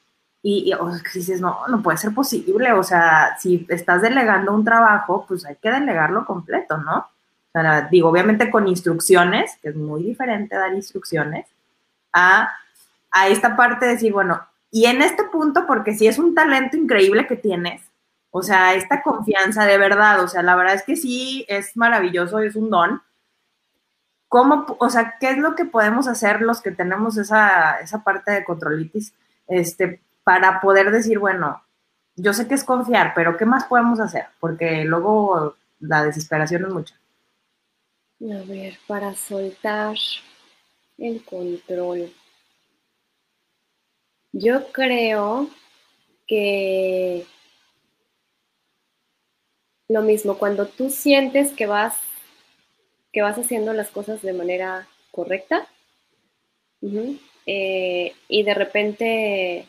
Y, 0.42 0.72
o 0.74 0.90
dices, 1.14 1.40
no, 1.40 1.60
no 1.68 1.82
puede 1.82 1.98
ser 1.98 2.12
posible, 2.12 2.72
o 2.72 2.82
sea, 2.82 3.36
si 3.38 3.64
estás 3.68 4.02
delegando 4.02 4.52
un 4.52 4.64
trabajo, 4.64 5.24
pues 5.28 5.46
hay 5.46 5.54
que 5.56 5.70
delegarlo 5.70 6.26
completo, 6.26 6.78
¿no? 6.78 6.98
O 6.98 7.52
sea, 7.52 7.82
digo, 7.82 8.08
obviamente 8.08 8.50
con 8.50 8.66
instrucciones, 8.66 9.56
que 9.62 9.68
es 9.68 9.76
muy 9.76 10.02
diferente 10.02 10.56
dar 10.56 10.74
instrucciones, 10.74 11.46
a, 12.12 12.48
a 13.10 13.28
esta 13.28 13.56
parte 13.56 13.86
de 13.86 13.92
decir, 13.92 14.12
bueno, 14.12 14.42
y 14.70 14.86
en 14.86 15.02
este 15.02 15.24
punto, 15.24 15.66
porque 15.66 15.94
si 15.94 16.06
es 16.06 16.18
un 16.18 16.34
talento 16.34 16.76
increíble 16.76 17.26
que 17.26 17.36
tienes, 17.36 17.82
o 18.30 18.42
sea, 18.42 18.74
esta 18.74 19.02
confianza 19.02 19.66
de 19.66 19.76
verdad, 19.76 20.24
o 20.24 20.28
sea, 20.28 20.42
la 20.42 20.56
verdad 20.56 20.74
es 20.74 20.82
que 20.82 20.96
sí 20.96 21.44
es 21.46 21.76
maravilloso, 21.76 22.38
es 22.38 22.56
un 22.56 22.70
don, 22.70 23.02
¿Cómo, 24.32 24.64
o 24.78 24.88
sea, 24.88 25.18
qué 25.20 25.32
es 25.32 25.36
lo 25.36 25.54
que 25.54 25.66
podemos 25.66 26.08
hacer 26.08 26.40
los 26.40 26.62
que 26.62 26.70
tenemos 26.70 27.18
esa, 27.18 27.78
esa 27.80 28.02
parte 28.02 28.30
de 28.30 28.44
controlitis 28.44 29.12
este, 29.46 30.00
para 30.24 30.62
poder 30.62 30.90
decir, 30.90 31.18
bueno, 31.18 31.62
yo 32.16 32.32
sé 32.32 32.48
que 32.48 32.54
es 32.54 32.64
confiar, 32.64 33.12
pero 33.14 33.36
¿qué 33.36 33.44
más 33.44 33.66
podemos 33.66 34.00
hacer? 34.00 34.24
Porque 34.40 34.84
luego 34.84 35.54
la 35.80 36.02
desesperación 36.02 36.64
es 36.64 36.72
mucha. 36.72 36.94
A 38.22 38.42
ver, 38.48 38.78
para 38.86 39.14
soltar 39.14 39.96
el 40.96 41.22
control. 41.26 42.10
Yo 44.32 44.72
creo 44.72 45.50
que 46.26 47.26
lo 49.88 50.00
mismo, 50.00 50.38
cuando 50.38 50.64
tú 50.64 50.88
sientes 50.88 51.52
que 51.52 51.66
vas, 51.66 51.98
que 53.12 53.22
vas 53.22 53.38
haciendo 53.38 53.72
las 53.72 53.90
cosas 53.90 54.22
de 54.22 54.32
manera 54.32 54.88
correcta 55.10 55.66
eh, 57.46 58.12
y 58.28 58.42
de 58.42 58.54
repente, 58.54 59.66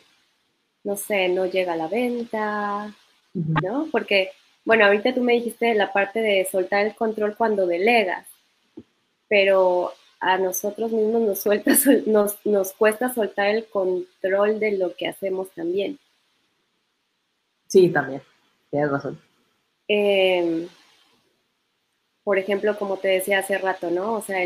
no 0.82 0.96
sé, 0.96 1.28
no 1.28 1.46
llega 1.46 1.74
a 1.74 1.76
la 1.76 1.88
venta, 1.88 2.94
¿no? 3.34 3.88
Porque, 3.90 4.30
bueno, 4.64 4.86
ahorita 4.86 5.14
tú 5.14 5.22
me 5.22 5.34
dijiste 5.34 5.74
la 5.74 5.92
parte 5.92 6.20
de 6.20 6.46
soltar 6.50 6.86
el 6.86 6.94
control 6.94 7.36
cuando 7.36 7.66
delegas, 7.66 8.26
pero 9.28 9.92
a 10.20 10.38
nosotros 10.38 10.90
mismos 10.92 11.22
nos, 11.22 11.40
suelta, 11.40 11.72
nos, 12.06 12.44
nos 12.46 12.72
cuesta 12.72 13.12
soltar 13.12 13.48
el 13.48 13.66
control 13.66 14.58
de 14.58 14.78
lo 14.78 14.94
que 14.94 15.08
hacemos 15.08 15.50
también. 15.50 15.98
Sí, 17.66 17.88
también, 17.88 18.22
tienes 18.70 18.90
razón. 18.90 19.20
Em, 19.88 20.68
por 22.24 22.38
ejemplo, 22.38 22.76
como 22.78 22.96
te 22.96 23.08
decía 23.08 23.38
hace 23.38 23.58
rato, 23.58 23.90
¿no? 23.90 24.14
O 24.14 24.22
sea, 24.22 24.42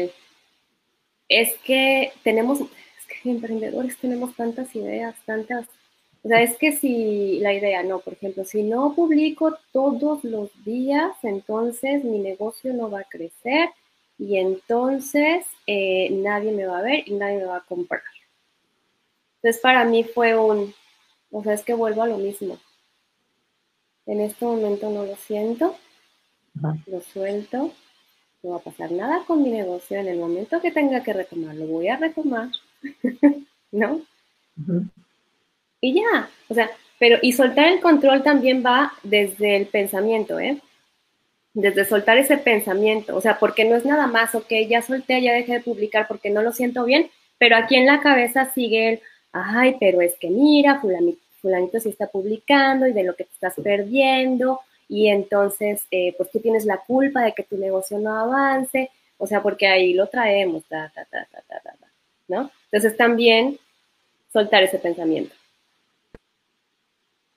es 1.28 1.56
que 1.58 2.12
tenemos, 2.24 2.60
es 2.60 3.22
que 3.22 3.30
emprendedores 3.30 3.96
tenemos 3.98 4.34
tantas 4.34 4.74
ideas, 4.74 5.14
tantas, 5.24 5.66
o 6.24 6.28
sea, 6.28 6.42
es 6.42 6.56
que 6.58 6.72
si 6.72 7.38
la 7.38 7.54
idea, 7.54 7.82
no, 7.84 8.00
por 8.00 8.14
ejemplo, 8.14 8.44
si 8.44 8.64
no 8.64 8.94
publico 8.94 9.56
todos 9.72 10.24
los 10.24 10.50
días, 10.64 11.12
entonces 11.22 12.04
mi 12.04 12.18
negocio 12.18 12.74
no 12.74 12.90
va 12.90 13.00
a 13.00 13.08
crecer 13.08 13.70
y 14.18 14.36
entonces 14.38 15.46
eh, 15.66 16.10
nadie 16.10 16.50
me 16.50 16.66
va 16.66 16.78
a 16.78 16.82
ver 16.82 17.04
y 17.06 17.12
nadie 17.14 17.38
me 17.38 17.44
va 17.44 17.58
a 17.58 17.64
comprar. 17.64 18.02
Entonces 19.36 19.62
para 19.62 19.84
mí 19.84 20.02
fue 20.02 20.36
un, 20.36 20.74
o 21.30 21.42
sea, 21.44 21.54
es 21.54 21.62
que 21.62 21.74
vuelvo 21.74 22.02
a 22.02 22.08
lo 22.08 22.18
mismo. 22.18 22.58
En 24.06 24.20
este 24.20 24.44
momento 24.44 24.90
no 24.90 25.04
lo 25.04 25.14
siento, 25.16 25.76
lo 26.86 27.00
suelto, 27.00 27.72
no 28.42 28.50
va 28.50 28.56
a 28.56 28.60
pasar 28.60 28.92
nada 28.92 29.24
con 29.26 29.42
mi 29.42 29.50
negocio. 29.50 29.98
En 29.98 30.08
el 30.08 30.18
momento 30.18 30.60
que 30.60 30.70
tenga 30.70 31.02
que 31.02 31.12
retomar, 31.12 31.54
lo 31.54 31.66
voy 31.66 31.88
a 31.88 31.96
retomar, 31.96 32.48
¿no? 33.72 34.00
Y 35.80 35.94
ya, 35.94 36.28
o 36.48 36.54
sea, 36.54 36.70
pero 36.98 37.18
y 37.22 37.32
soltar 37.32 37.68
el 37.68 37.80
control 37.80 38.22
también 38.22 38.62
va 38.64 38.92
desde 39.02 39.56
el 39.56 39.66
pensamiento, 39.66 40.38
¿eh? 40.40 40.60
desde 41.54 41.84
soltar 41.84 42.18
ese 42.18 42.38
pensamiento, 42.38 43.16
o 43.16 43.20
sea, 43.20 43.38
porque 43.38 43.64
no 43.64 43.74
es 43.74 43.84
nada 43.84 44.06
más, 44.06 44.34
ok, 44.34 44.52
ya 44.68 44.80
solté, 44.80 45.20
ya 45.20 45.32
dejé 45.32 45.54
de 45.54 45.60
publicar 45.60 46.06
porque 46.06 46.30
no 46.30 46.42
lo 46.42 46.52
siento 46.52 46.84
bien, 46.84 47.10
pero 47.38 47.56
aquí 47.56 47.74
en 47.74 47.86
la 47.86 48.00
cabeza 48.00 48.50
sigue 48.52 48.88
el, 48.90 49.00
ay, 49.32 49.76
pero 49.80 50.00
es 50.00 50.14
que 50.20 50.30
mira, 50.30 50.80
fulanito, 50.80 51.20
fulanito 51.40 51.80
sí 51.80 51.88
está 51.88 52.06
publicando 52.06 52.86
y 52.86 52.92
de 52.92 53.02
lo 53.02 53.16
que 53.16 53.24
te 53.24 53.32
estás 53.32 53.54
perdiendo, 53.62 54.60
y 54.88 55.08
entonces, 55.08 55.84
eh, 55.90 56.14
pues 56.16 56.30
tú 56.30 56.40
tienes 56.40 56.64
la 56.64 56.78
culpa 56.78 57.22
de 57.22 57.32
que 57.32 57.42
tu 57.42 57.56
negocio 57.56 57.98
no 57.98 58.18
avance, 58.18 58.90
o 59.18 59.26
sea, 59.26 59.42
porque 59.42 59.66
ahí 59.66 59.92
lo 59.92 60.06
traemos, 60.06 60.64
ta, 60.64 60.90
ta, 60.94 61.04
ta, 61.04 61.28
ta, 61.30 61.42
ta, 61.46 61.60
ta, 61.60 61.74
¿no? 62.28 62.50
Entonces 62.70 62.96
también 62.96 63.58
soltar 64.32 64.62
ese 64.62 64.78
pensamiento. 64.78 65.34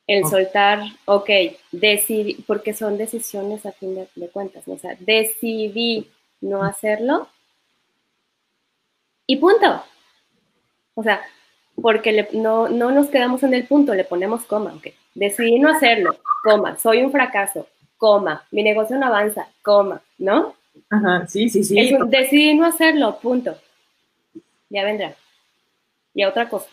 El 0.07 0.25
soltar, 0.25 0.81
ok, 1.05 1.29
decidí, 1.71 2.35
porque 2.45 2.73
son 2.73 2.97
decisiones 2.97 3.65
a 3.65 3.71
fin 3.71 4.07
de, 4.15 4.27
cuentas, 4.29 4.67
¿no? 4.67 4.73
o 4.73 4.77
sea, 4.77 4.95
decidí 4.99 6.09
no 6.41 6.63
hacerlo 6.63 7.29
y 9.25 9.37
punto. 9.37 9.83
O 10.95 11.03
sea, 11.03 11.21
porque 11.81 12.27
no, 12.33 12.69
no 12.69 12.91
nos 12.91 13.07
quedamos 13.07 13.43
en 13.43 13.53
el 13.53 13.65
punto, 13.65 13.93
le 13.93 14.03
ponemos 14.03 14.45
coma, 14.45 14.73
ok, 14.73 14.87
decidí 15.15 15.59
no 15.59 15.69
hacerlo, 15.69 16.17
coma, 16.43 16.77
soy 16.77 17.03
un 17.03 17.11
fracaso, 17.11 17.67
coma, 17.97 18.43
mi 18.51 18.63
negocio 18.63 18.97
no 18.97 19.07
avanza, 19.07 19.47
coma, 19.61 20.01
¿no? 20.17 20.55
Ajá, 20.89 21.27
sí, 21.27 21.49
sí, 21.49 21.63
sí. 21.63 21.97
decidí 22.07 22.55
no 22.55 22.65
hacerlo, 22.65 23.19
punto. 23.19 23.57
Ya 24.69 24.83
vendrá. 24.83 25.13
Y 26.13 26.23
a 26.23 26.29
otra 26.29 26.49
cosa. 26.49 26.67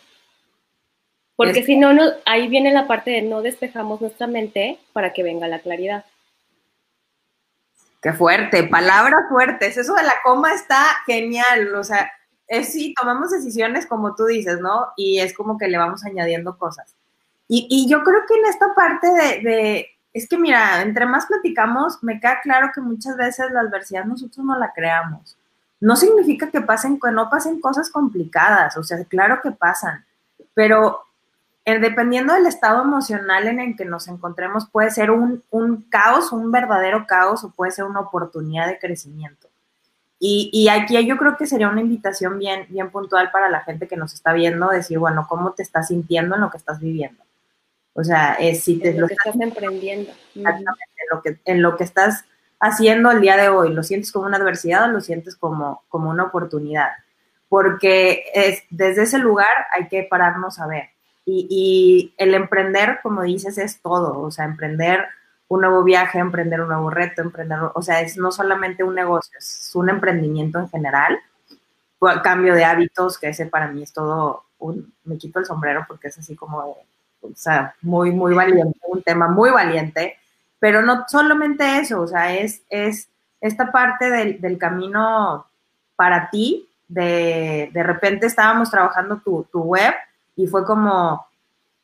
Porque 1.37 1.63
si 1.63 1.77
no, 1.77 1.93
no, 1.93 2.03
ahí 2.25 2.49
viene 2.49 2.73
la 2.73 2.89
parte 2.89 3.11
de 3.11 3.23
no 3.23 3.43
despejamos 3.43 4.01
nuestra 4.01 4.27
mente 4.27 4.79
para 4.93 5.13
que 5.13 5.23
venga 5.23 5.47
la 5.47 5.61
claridad. 5.61 6.05
Qué 8.03 8.13
fuerte, 8.13 8.65
palabras 8.65 9.23
fuertes. 9.29 9.77
Eso 9.77 9.95
de 9.95 10.03
la 10.03 10.15
coma 10.25 10.53
está 10.53 10.85
genial. 11.07 11.75
O 11.77 11.85
sea, 11.85 12.11
es 12.49 12.73
sí, 12.73 12.95
tomamos 12.99 13.31
decisiones 13.31 13.87
como 13.87 14.15
tú 14.15 14.25
dices, 14.25 14.61
¿no? 14.61 14.89
Y 14.97 15.21
es 15.21 15.35
como 15.35 15.59
que 15.59 15.69
le 15.69 15.79
vamos 15.79 16.05
añadiendo 16.05 16.57
cosas. 16.59 16.95
Y, 17.51 17.89
yo 17.89 18.03
creo 18.03 18.21
que 18.29 18.35
en 18.35 18.45
esta 18.47 18.75
parte 18.75 19.07
de, 19.07 19.87
es 20.13 20.29
que 20.29 20.37
mira, 20.37 20.83
entre 20.83 21.07
más 21.07 21.27
platicamos, 21.27 22.03
me 22.03 22.21
queda 22.21 22.41
claro 22.43 22.71
que 22.75 22.81
muchas 22.83 23.17
veces 23.17 23.51
la 23.53 23.61
adversidad 23.61 24.05
nosotros 24.05 24.45
no 24.45 24.59
la 24.59 24.73
creamos. 24.75 25.37
No 25.81 25.97
significa 25.97 26.51
que 26.51 26.61
pasen, 26.61 26.99
no 27.13 27.31
pasen 27.31 27.61
cosas 27.61 27.91
complicadas, 27.91 28.77
o 28.77 28.83
sea, 28.83 29.03
claro 29.05 29.41
que 29.43 29.53
pasan, 29.53 30.05
pero 30.53 31.05
eh, 31.65 31.79
dependiendo 31.79 32.35
del 32.35 32.47
estado 32.47 32.83
emocional 32.83 33.47
en 33.47 33.61
el 33.61 33.77
que 33.77 33.85
nos 33.85 34.09
encontremos, 34.09 34.69
puede 34.71 34.91
ser 34.91 35.11
un, 35.11 35.43
caos, 35.91 36.33
un 36.33 36.51
verdadero 36.51 37.07
caos, 37.07 37.45
o 37.45 37.51
puede 37.51 37.73
ser 37.73 37.85
una 37.85 38.01
oportunidad 38.01 38.67
de 38.67 38.79
crecimiento. 38.79 39.49
Y, 40.21 40.69
aquí 40.69 41.07
yo 41.07 41.17
creo 41.17 41.37
que 41.37 41.47
sería 41.47 41.69
una 41.69 41.81
invitación 41.81 42.39
bien, 42.39 42.67
bien 42.69 42.91
puntual 42.91 43.31
para 43.31 43.49
la 43.49 43.61
gente 43.61 43.87
que 43.87 43.97
nos 43.97 44.15
está 44.15 44.33
viendo, 44.33 44.69
decir, 44.69 44.99
bueno, 44.99 45.27
¿cómo 45.29 45.53
te 45.53 45.63
estás 45.63 45.89
sintiendo 45.89 46.35
en 46.35 46.41
lo 46.41 46.51
que 46.51 46.57
estás 46.57 46.81
viviendo? 46.81 47.23
O 47.93 48.03
sea, 48.03 48.35
es 48.35 48.65
si 48.65 48.81
te 48.81 48.95
lo, 48.95 49.07
que 49.07 49.15
estás, 49.15 49.41
emprendiendo. 49.41 50.11
Exactamente, 50.35 50.95
en 50.97 51.09
lo, 51.11 51.23
que, 51.23 51.41
en 51.45 51.63
lo 51.63 51.77
que 51.77 51.85
estás 51.85 52.25
haciendo 52.59 53.13
el 53.13 53.21
día 53.21 53.37
de 53.37 53.49
hoy, 53.49 53.73
¿lo 53.73 53.85
sientes 53.85 54.11
como 54.11 54.27
una 54.27 54.39
adversidad 54.39 54.85
o 54.85 54.93
lo 54.93 55.01
sientes 55.01 55.37
como, 55.37 55.85
como 55.89 56.11
una 56.11 56.25
oportunidad? 56.25 56.91
Porque 57.49 58.25
es, 58.35 58.65
desde 58.71 59.03
ese 59.03 59.19
lugar 59.19 59.49
hay 59.73 59.89
que 59.89 60.03
pararnos 60.03 60.59
a 60.59 60.67
ver 60.67 60.91
y, 61.31 62.15
el 62.17 62.35
emprender, 62.35 63.01
como 63.03 63.23
dices, 63.23 63.59
es 63.59 63.81
todo, 63.83 64.21
o 64.21 64.31
sea, 64.31 64.47
emprender 64.47 65.07
un 65.49 65.63
nuevo 65.63 65.83
viaje, 65.83 66.19
emprender 66.19 66.61
un 66.61 66.69
nuevo 66.69 66.91
reto, 66.91 67.23
emprender, 67.23 67.59
o 67.75 67.83
sea, 67.83 68.01
es 68.01 68.17
no 68.17 68.31
solamente 68.31 68.85
un 68.85 68.95
negocio, 68.95 69.39
es 69.39 69.71
un 69.75 69.89
emprendimiento 69.89 70.59
en 70.59 70.69
general, 70.69 71.19
cambio 72.23 72.55
de 72.55 72.65
hábitos, 72.65 73.19
que 73.19 73.31
ese 73.31 73.47
para 73.47 73.69
mí 73.69 73.83
es 73.83 73.93
todo, 73.93 74.45
un, 74.59 74.93
me 75.05 75.17
quito 75.17 75.39
el 75.39 75.47
sombrero 75.47 75.85
porque 75.89 76.09
es 76.09 76.19
así 76.19 76.37
como, 76.37 76.59
o 76.59 77.33
sea, 77.35 77.75
muy, 77.81 78.11
muy 78.11 78.35
valiente, 78.35 78.79
un 78.87 79.03
tema 79.03 79.29
muy 79.29 79.51
valiente, 79.51 80.19
pero 80.59 80.83
no 80.83 81.05
solamente 81.09 81.79
eso, 81.79 82.03
o 82.03 82.07
sea, 82.07 82.35
es, 82.35 82.63
es 82.69 83.09
esta 83.41 83.73
parte 83.73 84.11
del, 84.11 84.41
del 84.41 84.59
camino 84.59 85.47
para 85.97 86.29
ti, 86.31 86.69
de, 86.89 87.71
de 87.73 87.83
repente 87.83 88.27
estábamos 88.27 88.71
trabajando 88.71 89.19
tu, 89.19 89.47
tu 89.51 89.61
web 89.61 89.95
y 90.37 90.47
fue 90.47 90.65
como, 90.65 91.27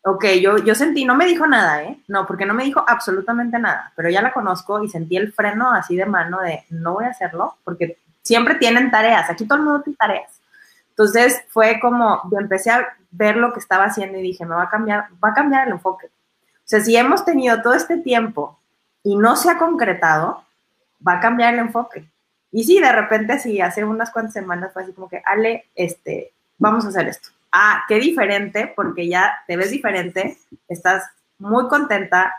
ok, 0.05 0.25
yo, 0.43 0.59
yo 0.59 0.75
sentí, 0.75 1.05
no 1.05 1.15
me 1.15 1.25
dijo 1.25 1.47
nada, 1.47 1.83
¿eh? 1.83 1.99
No, 2.09 2.27
porque 2.27 2.45
no 2.45 2.53
me 2.53 2.65
dijo 2.65 2.85
absolutamente 2.87 3.59
nada, 3.59 3.93
pero 3.97 4.11
ya 4.11 4.21
la 4.21 4.33
conozco 4.33 4.83
y 4.83 4.89
sentí 4.89 5.17
el 5.17 5.33
freno 5.33 5.73
así 5.73 5.97
de 5.97 6.05
mano 6.05 6.41
de 6.41 6.65
no 6.71 6.93
voy 6.95 7.07
a 7.07 7.11
hacerlo, 7.11 7.57
porque 7.65 7.99
siempre 8.23 8.57
tienen 8.57 8.91
tareas, 8.91 9.31
aquí 9.31 9.47
todo 9.47 9.59
el 9.59 9.65
mundo 9.65 9.83
tiene 9.83 9.97
tareas. 9.97 10.41
Entonces 10.91 11.43
fue 11.49 11.81
como, 11.81 12.21
yo 12.31 12.39
empecé 12.39 12.71
a 12.71 12.87
ver 13.11 13.37
lo 13.37 13.53
que 13.53 13.61
estaba 13.61 13.85
haciendo 13.85 14.19
y 14.19 14.23
dije, 14.23 14.45
me 14.45 14.55
va 14.55 14.65
a 14.65 14.71
cambiar, 14.71 15.07
va 15.25 15.31
a 15.31 15.35
cambiar 15.35 15.67
el 15.67 15.75
enfoque. 15.75 16.07
O 16.07 16.67
sea, 16.67 16.81
si 16.81 16.97
hemos 16.97 17.25
tenido 17.25 17.63
todo 17.63 17.75
este 17.75 17.97
tiempo 17.97 18.59
y 19.03 19.17
no 19.17 19.37
se 19.37 19.51
ha 19.51 19.59
concretado, 19.59 20.45
va 21.07 21.15
a 21.15 21.21
cambiar 21.21 21.55
el 21.55 21.61
enfoque. 21.61 22.09
Y 22.53 22.65
sí, 22.65 22.79
de 22.79 22.93
repente, 22.93 23.39
sí, 23.39 23.61
hace 23.61 23.85
unas 23.85 24.11
cuantas 24.11 24.35
semanas 24.35 24.73
fue 24.73 24.83
así 24.83 24.93
como 24.93 25.09
que, 25.09 25.23
Ale, 25.25 25.65
este, 25.75 26.33
vamos 26.59 26.85
a 26.85 26.89
hacer 26.89 27.09
esto 27.09 27.31
ah, 27.55 27.85
qué 27.87 28.01
diferente, 28.01 28.73
porque 28.75 29.09
ya 29.09 29.33
te 29.47 29.57
ves 29.57 29.71
diferente, 29.71 30.37
estás 30.69 31.05
muy 31.39 31.69
contenta, 31.69 32.35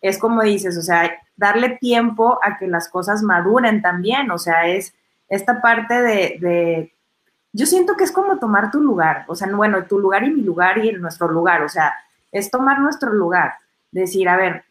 es 0.00 0.18
como 0.18 0.42
dices, 0.42 0.76
o 0.76 0.82
sea, 0.82 1.10
darle 1.36 1.78
tiempo 1.80 2.40
a 2.42 2.58
que 2.58 2.66
las 2.66 2.88
cosas 2.88 3.22
maduren 3.22 3.80
también, 3.80 4.30
o 4.32 4.38
sea, 4.38 4.66
es 4.66 4.92
esta 5.28 5.62
parte 5.62 6.02
de, 6.02 6.92
yo 7.52 7.64
siento 7.64 7.96
que 7.96 8.04
es 8.04 8.12
como 8.12 8.38
tomar 8.38 8.72
tu 8.72 8.80
lugar, 8.80 9.24
o 9.28 9.36
sea, 9.36 9.48
bueno, 9.54 9.84
tu 9.84 10.00
lugar 10.00 10.24
y 10.24 10.30
mi 10.30 10.42
lugar 10.42 10.78
y 10.78 10.92
nuestro 10.92 11.28
lugar, 11.28 11.62
o 11.62 11.68
sea, 11.68 11.94
es 12.32 12.50
tomar 12.50 12.80
nuestro 12.80 13.12
lugar, 13.12 13.54
decir, 13.92 14.28
a 14.28 14.36
ver, 14.36 14.64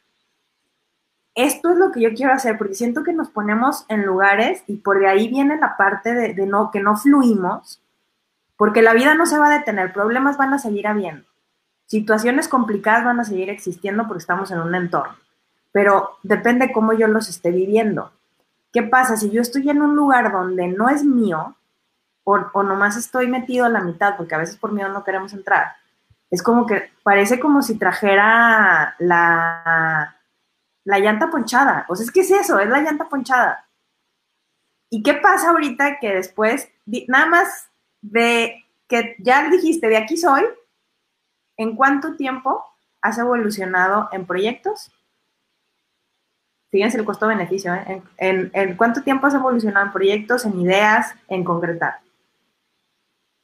esto 1.36 1.72
es 1.72 1.78
lo 1.78 1.94
que 1.94 2.02
yo 2.02 2.14
quiero 2.14 2.34
hacer, 2.34 2.58
porque 2.58 2.76
siento 2.76 3.04
que 3.04 3.14
nos 3.14 3.30
ponemos 3.30 3.86
en 3.88 4.06
lugares 4.06 4.62
y 4.68 4.78
por 4.78 5.00
de 5.00 5.08
ahí 5.08 5.30
viene 5.30 5.58
la 5.58 5.78
parte 5.78 6.14
de, 6.14 6.34
de 6.34 6.46
no, 6.46 6.70
que 6.70 6.82
no 6.82 6.98
fluimos, 6.98 7.82
porque 8.58 8.82
la 8.82 8.94
vida 8.94 9.16
no 9.16 9.26
se 9.26 9.38
va 9.38 9.48
a 9.48 9.58
detener, 9.58 9.94
problemas 9.94 10.38
van 10.38 10.54
a 10.54 10.60
seguir 10.60 10.88
habiendo, 10.88 11.26
situaciones 11.86 12.48
complicadas 12.48 13.06
van 13.06 13.20
a 13.20 13.26
seguir 13.26 13.50
existiendo 13.50 14.08
porque 14.08 14.22
estamos 14.22 14.52
en 14.52 14.60
un 14.60 14.76
entorno, 14.76 15.16
pero 15.72 16.18
depende 16.24 16.72
cómo 16.72 16.94
yo 16.94 17.08
los 17.08 17.30
esté 17.30 17.52
viviendo. 17.52 18.12
¿Qué 18.72 18.84
pasa 18.84 19.16
si 19.16 19.30
yo 19.32 19.42
estoy 19.42 19.70
en 19.70 19.82
un 19.82 19.96
lugar 19.96 20.32
donde 20.32 20.68
no 20.68 20.90
es 20.90 21.04
mío 21.04 21.56
o, 22.24 22.40
o 22.54 22.64
nomás 22.64 22.98
estoy 22.98 23.28
metido 23.28 23.66
a 23.66 23.70
la 23.70 23.80
mitad, 23.80 24.18
porque 24.18 24.36
a 24.36 24.40
veces 24.40 24.58
por 24.58 24.74
miedo 24.74 24.90
no 24.90 25.04
queremos 25.04 25.34
entrar? 25.34 25.76
es 26.36 26.42
como 26.42 26.66
que 26.66 26.92
parece 27.04 27.40
como 27.40 27.62
si 27.62 27.78
trajera 27.78 28.96
la, 29.00 30.18
la 30.84 31.00
llanta 31.00 31.30
ponchada. 31.30 31.86
O 31.88 31.96
sea, 31.96 32.04
es 32.04 32.12
que 32.12 32.22
es 32.22 32.32
eso, 32.32 32.60
es 32.60 32.70
la 32.70 32.82
llanta 32.82 33.08
ponchada. 33.08 33.66
¿Y 34.90 35.04
qué 35.04 35.16
pasa 35.16 35.52
ahorita 35.52 36.00
que 36.00 36.14
después, 36.14 36.70
nada 37.08 37.26
más 37.28 37.70
de 38.12 38.64
que 38.88 39.16
ya 39.20 39.50
dijiste, 39.50 39.88
de 39.88 39.98
aquí 39.98 40.18
soy, 40.18 40.44
¿en 41.58 41.76
cuánto 41.76 42.16
tiempo 42.16 42.64
has 43.02 43.18
evolucionado 43.18 44.10
en 44.12 44.26
proyectos? 44.26 44.92
Fíjense 46.70 46.98
el 46.98 47.06
costo-beneficio, 47.06 47.74
¿eh? 47.74 48.02
En, 48.18 48.52
en, 48.54 48.76
cuánto 48.76 49.02
tiempo 49.02 49.28
has 49.28 49.34
evolucionado 49.34 49.86
en 49.86 49.94
proyectos, 49.94 50.46
en 50.46 50.60
ideas, 50.60 51.16
en 51.30 51.44
concretar. 51.44 52.00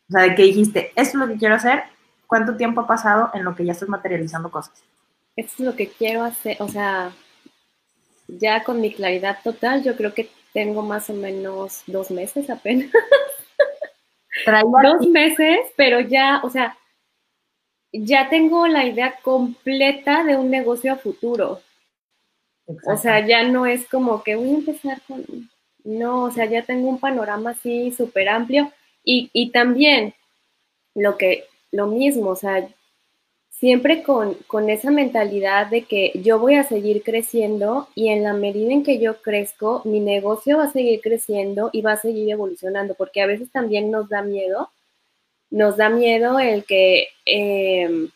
O 0.09 0.11
sea, 0.11 0.23
de 0.23 0.35
que 0.35 0.43
dijiste, 0.43 0.91
esto 0.95 1.01
es 1.01 1.15
lo 1.15 1.27
que 1.27 1.37
quiero 1.37 1.55
hacer, 1.55 1.83
¿cuánto 2.27 2.57
tiempo 2.57 2.81
ha 2.81 2.87
pasado 2.87 3.31
en 3.33 3.43
lo 3.43 3.55
que 3.55 3.65
ya 3.65 3.71
estás 3.71 3.89
materializando 3.89 4.51
cosas? 4.51 4.83
Esto 5.35 5.53
es 5.59 5.59
lo 5.61 5.75
que 5.75 5.87
quiero 5.87 6.23
hacer, 6.23 6.57
o 6.59 6.67
sea, 6.67 7.13
ya 8.27 8.63
con 8.63 8.81
mi 8.81 8.93
claridad 8.93 9.39
total, 9.43 9.83
yo 9.83 9.95
creo 9.95 10.13
que 10.13 10.29
tengo 10.53 10.81
más 10.81 11.09
o 11.09 11.13
menos 11.13 11.83
dos 11.87 12.11
meses 12.11 12.49
apenas. 12.49 12.91
dos 14.83 15.07
meses, 15.07 15.59
pero 15.75 15.99
ya, 15.99 16.41
o 16.43 16.49
sea, 16.49 16.77
ya 17.91 18.29
tengo 18.29 18.67
la 18.67 18.85
idea 18.85 19.19
completa 19.21 20.23
de 20.23 20.37
un 20.37 20.49
negocio 20.49 20.93
a 20.93 20.97
futuro. 20.97 21.61
O 22.85 22.97
sea, 22.97 23.25
ya 23.25 23.43
no 23.43 23.65
es 23.65 23.87
como 23.87 24.23
que 24.23 24.35
voy 24.35 24.49
a 24.49 24.53
empezar 24.53 25.01
con... 25.07 25.25
No, 25.83 26.23
o 26.23 26.31
sea, 26.31 26.45
ya 26.45 26.63
tengo 26.63 26.87
un 26.87 26.99
panorama 26.99 27.51
así 27.51 27.91
súper 27.91 28.29
amplio. 28.29 28.71
Y, 29.03 29.29
y 29.33 29.51
también 29.51 30.13
lo 30.93 31.17
que, 31.17 31.45
lo 31.71 31.87
mismo, 31.87 32.29
o 32.29 32.35
sea, 32.35 32.67
siempre 33.61 34.01
con, 34.01 34.35
esa 34.71 34.89
mentalidad 34.89 35.67
de 35.67 35.83
que 35.83 36.11
yo 36.15 36.39
voy 36.39 36.55
a 36.55 36.63
seguir 36.63 37.03
creciendo 37.03 37.87
y 37.93 38.09
en 38.09 38.23
la 38.23 38.33
medida 38.33 38.73
en 38.73 38.81
que 38.81 38.97
yo 38.97 39.21
crezco, 39.21 39.83
mi 39.85 39.99
negocio 39.99 40.57
va 40.57 40.63
a 40.63 40.71
seguir 40.71 40.99
creciendo 40.99 41.69
y 41.71 41.83
va 41.83 41.91
a 41.91 41.97
seguir 41.97 42.31
evolucionando, 42.31 42.95
porque 42.95 43.21
a 43.21 43.27
veces 43.27 43.51
también 43.51 43.91
nos 43.91 44.09
da 44.09 44.23
miedo, 44.23 44.71
nos 45.51 45.77
da 45.77 45.89
miedo 45.89 46.39
el 46.39 46.65
que, 46.65 47.09
em, 47.25 48.09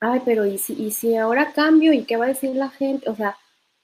ay, 0.00 0.20
pero 0.26 0.44
¿y 0.44 0.58
si, 0.58 0.74
¿y 0.74 0.90
si 0.90 1.16
ahora 1.16 1.52
cambio 1.54 1.94
y 1.94 2.04
qué 2.04 2.18
va 2.18 2.26
a 2.26 2.28
decir 2.28 2.54
la 2.54 2.68
gente? 2.68 3.08
O 3.08 3.16
sea, 3.16 3.38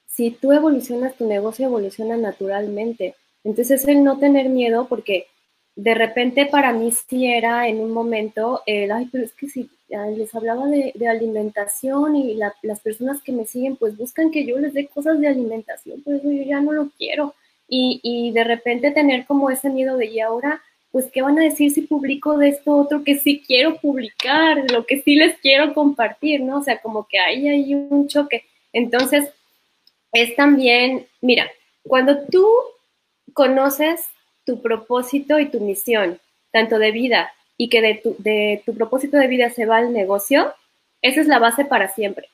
si 0.05 0.29
tú 0.31 0.51
evolucionas, 0.51 1.15
tu 1.15 1.27
negocio 1.27 1.65
evoluciona 1.65 2.17
naturalmente. 2.17 3.15
Entonces, 3.43 3.87
el 3.87 4.03
no 4.03 4.19
tener 4.19 4.49
miedo, 4.49 4.87
porque 4.87 5.27
de 5.75 5.95
repente 5.95 6.45
para 6.45 6.73
mí 6.73 6.91
sí 6.91 7.27
era 7.27 7.67
en 7.67 7.79
un 7.79 7.91
momento 7.91 8.61
el, 8.67 8.91
ay, 8.91 9.09
pero 9.11 9.25
es 9.25 9.33
que 9.33 9.47
si 9.49 9.69
les 9.89 10.35
hablaba 10.35 10.67
de, 10.67 10.93
alimentación 11.07 12.15
y 12.15 12.35
las 12.61 12.79
personas 12.81 13.21
que 13.21 13.31
me 13.31 13.45
siguen 13.45 13.77
pues 13.77 13.95
buscan 13.95 14.31
que 14.31 14.45
yo 14.45 14.57
les 14.57 14.73
dé 14.73 14.87
cosas 14.87 15.19
de 15.19 15.27
alimentación, 15.27 16.01
por 16.01 16.15
eso 16.15 16.29
yo 16.29 16.43
ya 16.43 16.59
no 16.61 16.73
lo 16.73 16.89
quiero. 16.97 17.33
Y, 17.69 17.99
y 18.01 18.31
de 18.31 18.45
repente 18.45 18.91
tener 18.91 19.25
como 19.25 19.49
ese 19.49 19.69
miedo 19.69 19.97
de, 19.97 20.05
y 20.05 20.21
ahora, 20.21 20.61
pues, 20.91 21.11
¿qué 21.11 21.21
van 21.21 21.37
a 21.37 21.43
decir 21.43 21.69
si 21.71 21.81
publico 21.81 22.37
de 22.37 22.49
esto 22.49 22.77
otro 22.77 23.03
que 23.03 23.15
sí 23.15 23.43
quiero 23.45 23.77
publicar, 23.81 24.71
lo 24.71 24.85
que 24.85 25.01
sí 25.01 25.15
les 25.15 25.37
quiero 25.39 25.73
compartir, 25.73 26.41
¿no? 26.41 26.59
O 26.59 26.63
sea, 26.63 26.79
como 26.81 27.07
que 27.07 27.19
ahí 27.19 27.47
hay 27.47 27.73
un 27.73 28.07
choque. 28.07 28.45
Entonces, 28.71 29.29
es 30.13 30.35
también, 30.35 31.07
mira, 31.21 31.49
cuando 31.83 32.25
tú 32.31 32.47
conoces 33.33 34.07
tu 34.45 34.61
propósito 34.61 35.39
y 35.39 35.49
tu 35.49 35.59
misión, 35.59 36.19
tanto 36.51 36.79
de 36.79 36.91
vida 36.91 37.33
y 37.57 37.69
que 37.69 37.81
de 37.81 37.95
tu, 37.95 38.15
de 38.19 38.61
tu 38.65 38.73
propósito 38.75 39.17
de 39.17 39.27
vida 39.27 39.49
se 39.49 39.65
va 39.65 39.77
al 39.77 39.91
negocio, 39.91 40.53
esa 41.01 41.21
es 41.21 41.27
la 41.27 41.39
base 41.39 41.65
para 41.65 41.87
siempre. 41.89 42.29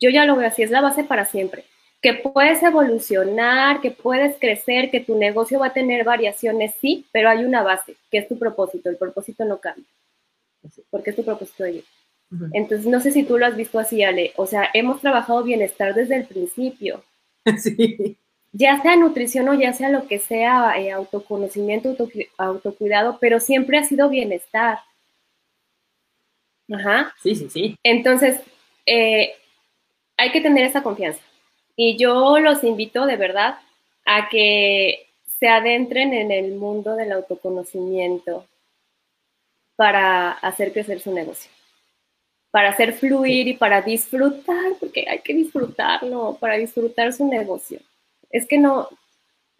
Yo 0.00 0.10
ya 0.10 0.24
lo 0.24 0.36
veo 0.36 0.48
así, 0.48 0.62
es 0.62 0.70
la 0.70 0.80
base 0.80 1.04
para 1.04 1.24
siempre. 1.24 1.64
Que 2.00 2.14
puedes 2.14 2.62
evolucionar, 2.62 3.80
que 3.80 3.90
puedes 3.90 4.36
crecer, 4.38 4.90
que 4.90 5.00
tu 5.00 5.16
negocio 5.16 5.58
va 5.58 5.66
a 5.66 5.72
tener 5.72 6.04
variaciones, 6.04 6.74
sí, 6.80 7.06
pero 7.10 7.28
hay 7.28 7.44
una 7.44 7.62
base, 7.62 7.96
que 8.10 8.18
es 8.18 8.28
tu 8.28 8.38
propósito. 8.38 8.88
El 8.88 8.96
propósito 8.96 9.44
no 9.44 9.58
cambia, 9.58 9.84
porque 10.90 11.10
es 11.10 11.16
tu 11.16 11.24
propósito 11.24 11.64
de 11.64 11.72
vida. 11.72 11.84
Entonces, 12.52 12.86
no 12.86 13.00
sé 13.00 13.10
si 13.10 13.24
tú 13.24 13.38
lo 13.38 13.46
has 13.46 13.56
visto 13.56 13.78
así, 13.78 14.04
Ale. 14.04 14.32
O 14.36 14.46
sea, 14.46 14.68
hemos 14.74 15.00
trabajado 15.00 15.42
bienestar 15.42 15.94
desde 15.94 16.16
el 16.16 16.26
principio. 16.26 17.02
Sí 17.58 18.18
ya 18.52 18.80
sea 18.80 18.96
nutrición 18.96 19.48
o 19.48 19.54
ya 19.54 19.72
sea 19.72 19.90
lo 19.90 20.06
que 20.06 20.18
sea, 20.18 20.78
eh, 20.78 20.90
autoconocimiento, 20.90 21.96
autocuidado, 22.36 23.18
pero 23.20 23.40
siempre 23.40 23.78
ha 23.78 23.84
sido 23.84 24.08
bienestar. 24.08 24.80
Ajá. 26.72 27.14
Sí, 27.22 27.34
sí, 27.34 27.48
sí. 27.50 27.76
Entonces, 27.82 28.40
eh, 28.86 29.34
hay 30.16 30.32
que 30.32 30.40
tener 30.40 30.64
esa 30.64 30.82
confianza. 30.82 31.20
Y 31.76 31.96
yo 31.96 32.38
los 32.40 32.64
invito 32.64 33.06
de 33.06 33.16
verdad 33.16 33.58
a 34.04 34.28
que 34.28 35.06
se 35.38 35.48
adentren 35.48 36.12
en 36.12 36.32
el 36.32 36.52
mundo 36.56 36.96
del 36.96 37.12
autoconocimiento 37.12 38.46
para 39.76 40.32
hacer 40.32 40.72
crecer 40.72 40.98
su 40.98 41.12
negocio, 41.14 41.50
para 42.50 42.70
hacer 42.70 42.94
fluir 42.94 43.46
y 43.46 43.54
para 43.54 43.80
disfrutar, 43.80 44.72
porque 44.80 45.06
hay 45.08 45.20
que 45.20 45.34
disfrutarlo, 45.34 46.36
para 46.40 46.56
disfrutar 46.56 47.12
su 47.12 47.26
negocio 47.26 47.78
es 48.30 48.46
que 48.46 48.58
no, 48.58 48.88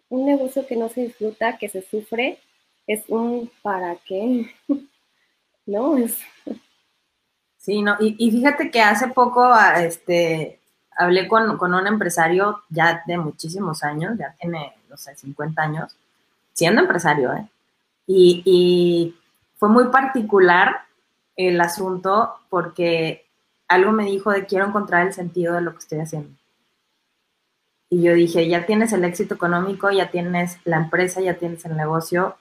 un 0.09 0.25
negocio 0.25 0.65
que 0.67 0.75
no 0.75 0.89
se 0.89 1.01
disfruta, 1.01 1.57
que 1.57 1.69
se 1.69 1.81
sufre, 1.81 2.39
es 2.87 3.03
un 3.07 3.51
para 3.61 3.95
qué, 4.05 4.53
¿no? 5.65 5.97
Es... 5.97 6.17
Sí, 7.57 7.81
no, 7.81 7.97
y, 7.99 8.31
fíjate 8.31 8.71
que 8.71 8.81
hace 8.81 9.09
poco 9.09 9.43
ah, 9.43 9.83
este, 9.83 10.59
hablé 10.97 11.27
con, 11.27 11.61
un 11.61 11.87
empresario 11.87 12.63
ya 12.69 13.03
de 13.05 13.17
muchísimos 13.17 13.83
años, 13.83 14.17
ya 14.17 14.35
tiene, 14.39 14.73
no 14.89 14.97
sé, 14.97 15.15
50 15.15 15.61
años, 15.61 15.95
siendo 16.53 16.81
empresario, 16.81 17.33
¿eh? 17.33 17.47
Y, 18.07 18.41
y 18.43 19.15
fue 19.57 19.69
muy 19.69 19.89
particular 19.89 20.83
el 21.35 21.61
asunto 21.61 22.39
porque 22.49 23.27
algo 23.67 23.91
me 23.91 24.05
dijo 24.05 24.31
de 24.31 24.45
quiero 24.45 24.65
encontrar 24.65 25.05
el 25.05 25.13
sentido 25.13 25.53
de 25.53 25.61
lo 25.61 25.73
que 25.73 25.79
estoy 25.79 25.99
haciendo. 25.99 26.38
Y 27.89 28.03
yo 28.03 28.13
dije, 28.13 28.47
ya 28.47 28.65
tienes 28.65 28.93
el 28.93 29.03
éxito 29.03 29.33
económico, 29.35 29.89
ya 29.89 30.11
tienes 30.11 30.59
la 30.63 30.77
empresa, 30.77 31.21
ya 31.21 31.35
tienes 31.35 31.65
el 31.65 31.75
negocio 31.75 32.37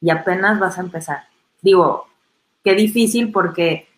y 0.00 0.10
apenas 0.10 0.58
vas 0.58 0.78
a 0.78 0.82
empezar. 0.82 1.24
Digo, 1.60 2.06
qué 2.64 2.74
difícil 2.74 3.30
porque 3.30 3.88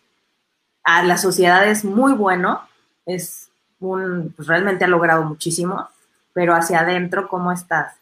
a 0.83 1.03
la 1.03 1.17
sociedad 1.17 1.65
es 1.67 1.85
muy 1.85 2.13
bueno, 2.13 2.61
es 3.05 3.49
un, 3.79 4.33
pues 4.35 4.47
realmente 4.47 4.83
ha 4.85 4.89
logrado 4.89 5.23
muchísimo, 5.23 5.87
pero 6.33 6.53
hacia 6.53 6.81
adentro, 6.81 7.29
¿cómo 7.29 7.51
estás? 7.51 7.95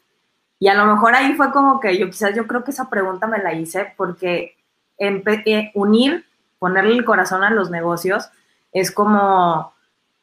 Y 0.60 0.68
a 0.68 0.74
lo 0.74 0.86
mejor 0.86 1.16
ahí 1.16 1.34
fue 1.34 1.52
como 1.52 1.80
que 1.80 1.98
yo 1.98 2.08
quizás 2.08 2.36
yo 2.36 2.48
creo 2.48 2.64
que 2.64 2.72
esa 2.72 2.90
pregunta 2.90 3.28
me 3.28 3.40
la 3.40 3.54
hice 3.54 3.94
porque 3.98 4.56
eh, 4.98 5.72
unir, 5.74 6.26
ponerle 6.60 6.94
el 6.94 7.06
corazón 7.06 7.44
a 7.44 7.50
los 7.50 7.72
negocios 7.72 8.30
es 8.72 8.92
como 8.92 9.74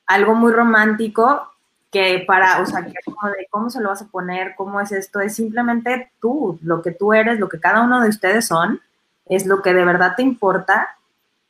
algo 0.06 0.34
muy 0.34 0.52
romántico 0.52 1.52
que 1.90 2.24
para, 2.26 2.60
o 2.60 2.66
sea, 2.66 2.84
que 2.84 2.92
como 3.04 3.30
de 3.30 3.46
cómo 3.50 3.70
se 3.70 3.80
lo 3.80 3.88
vas 3.88 4.02
a 4.02 4.08
poner, 4.08 4.54
cómo 4.56 4.80
es 4.80 4.92
esto, 4.92 5.20
es 5.20 5.34
simplemente 5.34 6.12
tú, 6.20 6.58
lo 6.62 6.82
que 6.82 6.92
tú 6.92 7.14
eres, 7.14 7.38
lo 7.38 7.48
que 7.48 7.60
cada 7.60 7.82
uno 7.82 8.00
de 8.00 8.08
ustedes 8.08 8.46
son, 8.46 8.80
es 9.26 9.46
lo 9.46 9.62
que 9.62 9.74
de 9.74 9.84
verdad 9.84 10.14
te 10.16 10.22
importa 10.22 10.96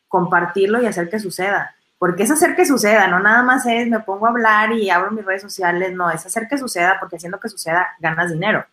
compartirlo 0.09 0.81
y 0.81 0.87
hacer 0.87 1.11
que 1.11 1.19
suceda. 1.19 1.75
Porque 1.99 2.23
es 2.23 2.31
hacer 2.31 2.55
que 2.55 2.65
suceda, 2.65 3.09
no 3.09 3.19
nada 3.19 3.43
más 3.43 3.67
es 3.67 3.89
me 3.89 3.99
pongo 4.01 4.27
a 4.27 4.31
hablar 4.31 4.73
y 4.73 4.89
abro 4.89 5.11
mis 5.11 5.25
redes 5.25 5.43
sociales, 5.43 5.93
no, 5.93 6.11
es 6.11 6.25
hacer 6.25 6.47
que 6.49 6.57
suceda 6.57 6.99
porque 7.01 7.17
haciendo 7.17 7.41
que 7.41 7.49
suceda 7.49 7.89
ganas 7.99 8.33
dinero 8.33 8.65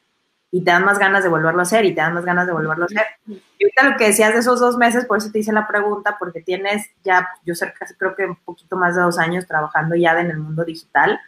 y 0.52 0.64
te 0.64 0.72
dan 0.72 0.86
más 0.86 1.00
ganas 1.00 1.24
de 1.24 1.30
volverlo 1.30 1.60
a 1.60 1.64
hacer 1.64 1.84
y 1.86 1.94
te 1.94 2.02
dan 2.02 2.14
más 2.14 2.24
ganas 2.24 2.46
de 2.46 2.54
volverlo 2.54 2.84
a 2.84 2.86
hacer. 2.86 3.06
Y 3.28 3.64
ahorita 3.64 3.90
lo 3.90 3.98
que 3.98 4.06
decías 4.06 4.32
de 4.32 4.40
esos 4.40 4.60
dos 4.60 4.78
meses, 4.78 5.06
por 5.06 5.18
eso 5.18 5.32
te 5.32 5.40
hice 5.40 5.52
la 5.52 5.68
pregunta, 5.68 6.16
porque 6.18 6.42
tienes 6.42 6.88
ya, 7.04 7.28
yo 7.44 7.54
casi 7.78 7.96
creo 7.96 8.16
que 8.16 8.26
un 8.26 8.36
poquito 8.38 8.78
más 8.78 8.96
de 8.96 9.02
dos 9.02 9.18
años 9.18 9.48
trabajando 9.48 9.96
ya 9.96 10.18
en 10.20 10.30
el 10.30 10.38
mundo 10.38 10.64
digital 10.64 11.20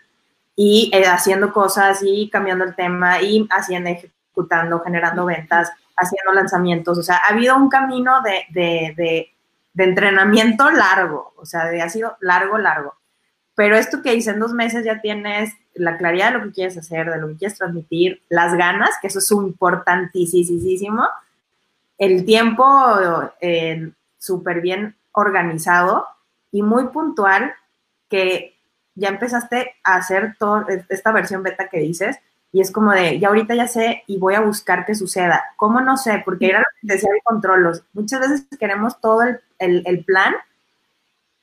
y 0.60 0.90
eh, 0.92 1.06
haciendo 1.06 1.54
cosas 1.54 2.00
y 2.04 2.32
cambiando 2.32 2.66
el 2.66 2.76
tema 2.76 3.22
y 3.22 3.48
haciendo, 3.52 3.92
ejecutando, 3.92 4.80
generando 4.80 5.24
ventas, 5.24 5.72
haciendo 5.96 6.34
lanzamientos. 6.34 6.98
O 6.98 7.04
sea, 7.04 7.18
ha 7.18 7.30
habido 7.32 7.56
un 7.56 7.70
camino 7.70 8.22
de, 8.24 8.44
de, 8.50 8.94
de, 9.76 9.84
entrenamiento 9.84 10.72
largo, 10.72 11.34
o 11.38 11.46
sea, 11.46 11.66
de, 11.66 11.84
ha 11.84 11.90
sido 11.90 12.18
largo, 12.22 12.58
largo. 12.58 12.96
Pero 13.54 13.76
esto 13.78 14.02
que 14.02 14.16
hice 14.16 14.32
en 14.32 14.40
dos 14.40 14.52
meses 14.54 14.84
ya 14.84 15.00
tienes 15.00 15.54
la 15.76 15.96
claridad 15.96 16.32
de 16.32 16.40
lo 16.40 16.46
que 16.46 16.54
quieres 16.54 16.76
hacer, 16.76 17.12
de 17.12 17.20
lo 17.20 17.28
que 17.28 17.38
quieres 17.38 17.58
transmitir, 17.60 18.24
las 18.28 18.56
ganas, 18.56 18.90
que 19.00 19.08
eso 19.08 19.20
es 19.20 19.30
importantísimo, 19.30 21.08
el 22.00 22.26
tiempo 22.26 22.66
eh, 23.42 23.92
súper 24.18 24.62
bien 24.62 24.96
organizado 25.12 26.08
y 26.52 26.64
muy 26.64 26.88
puntual, 26.88 27.54
que 28.10 28.57
ya 28.98 29.10
empezaste 29.10 29.76
a 29.84 29.96
hacer 29.96 30.36
toda 30.38 30.66
esta 30.90 31.12
versión 31.12 31.44
beta 31.44 31.70
que 31.70 31.80
dices 31.80 32.18
y 32.52 32.62
es 32.62 32.72
como 32.72 32.92
de, 32.92 33.20
ya 33.20 33.28
ahorita 33.28 33.56
ya 33.56 33.68
sé 33.68 34.04
y 34.08 34.18
voy 34.18 34.34
a 34.34 34.42
buscar 34.42 34.86
que 34.86 34.96
suceda. 34.96 35.44
¿Cómo 35.58 35.82
no 35.82 35.98
sé? 35.98 36.22
Porque 36.26 36.48
era 36.48 36.60
lo 36.60 36.66
que 36.82 36.94
decía 36.94 37.10
de 37.12 37.22
controlos. 37.24 37.84
Muchas 37.94 38.20
veces 38.22 38.48
queremos 38.60 39.00
todo 39.00 39.24
el, 39.24 39.40
el, 39.60 39.84
el 39.86 40.04
plan 40.04 40.34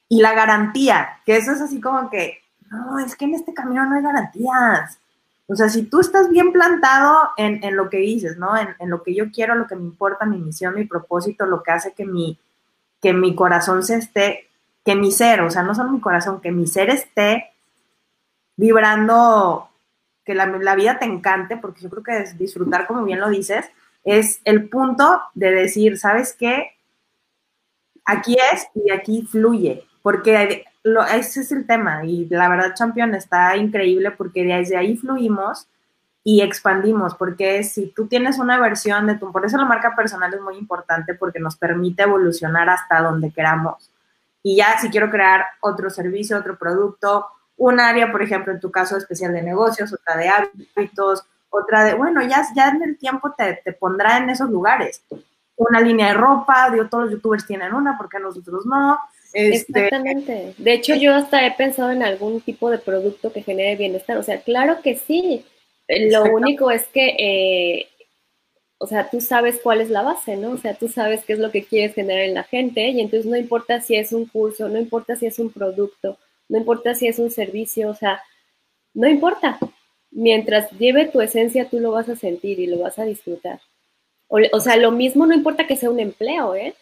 y 0.08 0.20
la 0.20 0.34
garantía, 0.34 1.20
que 1.24 1.36
eso 1.36 1.52
es 1.52 1.60
así 1.60 1.80
como 1.80 2.10
que, 2.10 2.38
no, 2.70 2.98
es 2.98 3.14
que 3.16 3.26
en 3.26 3.34
este 3.34 3.54
camino 3.54 3.84
no 3.84 3.96
hay 3.96 4.02
garantías. 4.02 4.98
O 5.46 5.54
sea, 5.54 5.68
si 5.68 5.84
tú 5.84 6.00
estás 6.00 6.30
bien 6.30 6.52
plantado 6.52 7.30
en, 7.36 7.62
en 7.62 7.76
lo 7.76 7.90
que 7.90 7.98
dices, 7.98 8.38
¿no? 8.38 8.56
En, 8.56 8.74
en, 8.78 8.90
lo 8.90 9.02
que 9.02 9.14
yo 9.14 9.30
quiero, 9.30 9.54
lo 9.54 9.66
que 9.66 9.76
me 9.76 9.84
importa, 9.84 10.24
mi 10.24 10.38
misión, 10.38 10.74
mi 10.74 10.84
propósito, 10.84 11.44
lo 11.44 11.62
que 11.62 11.70
hace 11.70 11.92
que 11.92 12.06
mi, 12.06 12.38
que 13.02 13.12
mi 13.12 13.34
corazón 13.34 13.82
se 13.82 13.96
esté, 13.96 14.48
que 14.84 14.94
mi 14.94 15.10
ser, 15.10 15.40
o 15.40 15.50
sea, 15.50 15.62
no 15.62 15.74
solo 15.74 15.90
mi 15.90 16.00
corazón, 16.00 16.40
que 16.40 16.52
mi 16.52 16.66
ser 16.66 16.90
esté 16.90 17.52
vibrando, 18.56 19.68
que 20.24 20.34
la, 20.34 20.46
vida 20.74 20.98
te 20.98 21.06
encante, 21.06 21.56
porque 21.56 21.80
yo 21.80 21.90
creo 21.90 22.02
que 22.02 22.18
es 22.18 22.38
disfrutar, 22.38 22.86
como 22.86 23.04
bien 23.04 23.20
lo 23.20 23.28
dices, 23.28 23.70
es 24.04 24.40
el 24.44 24.68
punto 24.68 25.22
de 25.34 25.50
decir, 25.50 25.98
¿sabes 25.98 26.34
qué? 26.38 26.72
Aquí 28.04 28.36
es 28.52 28.66
y 28.74 28.90
aquí 28.90 29.26
fluye, 29.30 29.84
porque 30.02 30.64
lo, 30.82 31.02
ese 31.04 31.40
es 31.40 31.52
el 31.52 31.66
tema 31.66 32.04
y 32.04 32.26
la 32.26 32.50
verdad 32.50 32.74
Champion 32.74 33.14
está 33.14 33.56
increíble 33.56 34.10
porque 34.10 34.44
desde 34.44 34.76
ahí 34.76 34.96
fluimos 34.96 35.66
y 36.22 36.42
expandimos, 36.42 37.14
porque 37.14 37.64
si 37.64 37.86
tú 37.86 38.06
tienes 38.06 38.38
una 38.38 38.60
versión 38.60 39.06
de 39.06 39.14
tu, 39.14 39.32
por 39.32 39.46
eso 39.46 39.56
la 39.56 39.64
marca 39.64 39.96
personal 39.96 40.32
es 40.34 40.40
muy 40.42 40.58
importante 40.58 41.14
porque 41.14 41.40
nos 41.40 41.56
permite 41.56 42.02
evolucionar 42.02 42.68
hasta 42.68 43.00
donde 43.00 43.30
queramos. 43.30 43.90
Y 44.44 44.56
ya 44.56 44.78
si 44.78 44.90
quiero 44.90 45.10
crear 45.10 45.44
otro 45.60 45.90
servicio, 45.90 46.38
otro 46.38 46.56
producto, 46.56 47.26
un 47.56 47.80
área, 47.80 48.12
por 48.12 48.22
ejemplo, 48.22 48.52
en 48.52 48.60
tu 48.60 48.70
caso 48.70 48.96
especial 48.96 49.32
de 49.32 49.42
negocios, 49.42 49.92
otra 49.92 50.16
de 50.16 50.28
hábitos, 50.28 51.24
otra 51.48 51.84
de, 51.84 51.94
bueno, 51.94 52.20
ya, 52.22 52.44
ya 52.54 52.68
en 52.68 52.82
el 52.82 52.98
tiempo 52.98 53.32
te, 53.36 53.60
te 53.64 53.72
pondrá 53.72 54.18
en 54.18 54.28
esos 54.28 54.50
lugares. 54.50 55.02
Una 55.56 55.80
línea 55.80 56.08
de 56.08 56.14
ropa, 56.14 56.68
digo, 56.70 56.88
todos 56.88 57.04
los 57.04 57.12
youtubers 57.14 57.46
tienen 57.46 57.72
una, 57.72 57.96
porque 57.96 58.18
nosotros 58.18 58.66
no? 58.66 58.98
Este, 59.32 59.86
Exactamente. 59.86 60.54
De 60.58 60.72
hecho, 60.72 60.94
yo 60.94 61.14
hasta 61.14 61.44
he 61.44 61.52
pensado 61.52 61.90
en 61.90 62.02
algún 62.02 62.40
tipo 62.40 62.70
de 62.70 62.78
producto 62.78 63.32
que 63.32 63.42
genere 63.42 63.76
bienestar. 63.76 64.16
O 64.18 64.22
sea, 64.22 64.40
claro 64.42 64.82
que 64.82 64.96
sí. 64.96 65.44
Lo 65.88 66.24
único 66.24 66.70
es 66.70 66.86
que, 66.88 67.16
eh, 67.18 67.88
o 68.84 68.86
sea, 68.86 69.08
tú 69.08 69.22
sabes 69.22 69.60
cuál 69.62 69.80
es 69.80 69.88
la 69.88 70.02
base, 70.02 70.36
¿no? 70.36 70.50
O 70.50 70.58
sea, 70.58 70.74
tú 70.74 70.88
sabes 70.88 71.24
qué 71.24 71.32
es 71.32 71.38
lo 71.38 71.50
que 71.50 71.64
quieres 71.64 71.94
generar 71.94 72.24
en 72.24 72.34
la 72.34 72.42
gente 72.42 72.86
y 72.90 73.00
entonces 73.00 73.24
no 73.24 73.34
importa 73.34 73.80
si 73.80 73.96
es 73.96 74.12
un 74.12 74.26
curso, 74.26 74.68
no 74.68 74.78
importa 74.78 75.16
si 75.16 75.24
es 75.24 75.38
un 75.38 75.50
producto, 75.50 76.18
no 76.50 76.58
importa 76.58 76.94
si 76.94 77.06
es 77.08 77.18
un 77.18 77.30
servicio, 77.30 77.88
o 77.88 77.94
sea, 77.94 78.20
no 78.92 79.08
importa. 79.08 79.58
Mientras 80.10 80.70
lleve 80.72 81.06
tu 81.06 81.22
esencia, 81.22 81.66
tú 81.70 81.80
lo 81.80 81.92
vas 81.92 82.10
a 82.10 82.16
sentir 82.16 82.60
y 82.60 82.66
lo 82.66 82.78
vas 82.78 82.98
a 82.98 83.04
disfrutar. 83.04 83.58
O, 84.28 84.60
sea, 84.60 84.76
lo 84.76 84.90
mismo 84.90 85.24
no 85.24 85.32
importa 85.32 85.66
que 85.66 85.76
sea 85.76 85.88
un 85.88 85.98
empleo, 85.98 86.54
¿eh? 86.54 86.74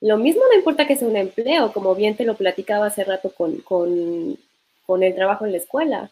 Lo 0.00 0.18
mismo 0.18 0.42
no 0.48 0.56
importa 0.56 0.86
que 0.86 0.94
sea 0.94 1.08
un 1.08 1.16
empleo, 1.16 1.72
como 1.72 1.96
bien 1.96 2.16
te 2.16 2.24
lo 2.24 2.36
platicaba 2.36 2.86
hace 2.86 3.02
rato 3.02 3.32
con, 3.34 3.56
con, 3.62 5.02
el 5.02 5.14
trabajo 5.16 5.44
en 5.44 5.52
la 5.52 5.58
escuela. 5.58 6.10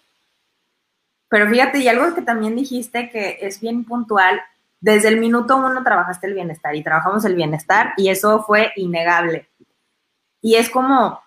Pero 1.29 1.49
fíjate, 1.49 1.79
y 1.79 1.87
algo 1.87 2.17
que 2.17 2.23
también 2.23 2.57
dijiste 2.57 3.11
que 3.11 3.39
es 3.43 3.61
bien 3.61 3.85
puntual, 3.85 4.41
desde 4.81 5.09
el 5.09 5.19
minuto 5.19 5.57
uno 5.57 5.83
trabajaste 5.83 6.27
el 6.27 6.35
bienestar 6.35 6.75
y 6.75 6.83
trabajamos 6.83 7.25
el 7.25 7.35
bienestar 7.35 7.95
y 7.97 8.09
eso 8.09 8.43
fue 8.43 8.73
innegable. 8.77 9.49
Y 10.41 10.57
es 10.57 10.69
como, 10.69 11.23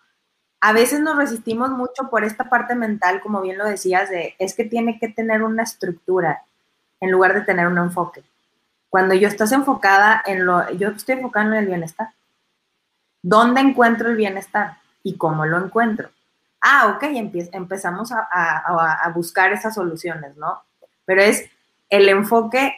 a 0.61 0.73
veces 0.73 0.99
nos 0.99 1.17
resistimos 1.17 1.69
mucho 1.71 2.09
por 2.09 2.23
esta 2.23 2.49
parte 2.49 2.75
mental, 2.75 3.21
como 3.21 3.41
bien 3.41 3.57
lo 3.57 3.65
decías, 3.65 4.09
de 4.09 4.35
es 4.39 4.53
que 4.53 4.63
tiene 4.63 4.99
que 4.99 5.09
tener 5.09 5.43
una 5.43 5.63
estructura 5.63 6.43
en 6.99 7.11
lugar 7.11 7.33
de 7.33 7.41
tener 7.41 7.67
un 7.67 7.77
enfoque. 7.77 8.23
Cuando 8.89 9.13
yo 9.13 9.27
estás 9.27 9.51
enfocada 9.51 10.23
en 10.25 10.45
lo, 10.45 10.71
yo 10.73 10.89
estoy 10.89 11.15
enfocada 11.15 11.47
en 11.47 11.53
el 11.53 11.67
bienestar. 11.67 12.09
¿Dónde 13.21 13.61
encuentro 13.61 14.09
el 14.09 14.15
bienestar 14.15 14.77
y 15.03 15.17
cómo 15.17 15.45
lo 15.45 15.63
encuentro? 15.63 16.09
Ah, 16.61 16.93
ok, 16.95 17.03
empezamos 17.51 18.11
a, 18.11 19.11
buscar 19.13 19.53
esas 19.53 19.75
soluciones, 19.75 20.35
¿no? 20.37 20.63
Pero 21.05 21.21
es 21.21 21.49
el 21.89 22.09
enfoque, 22.09 22.75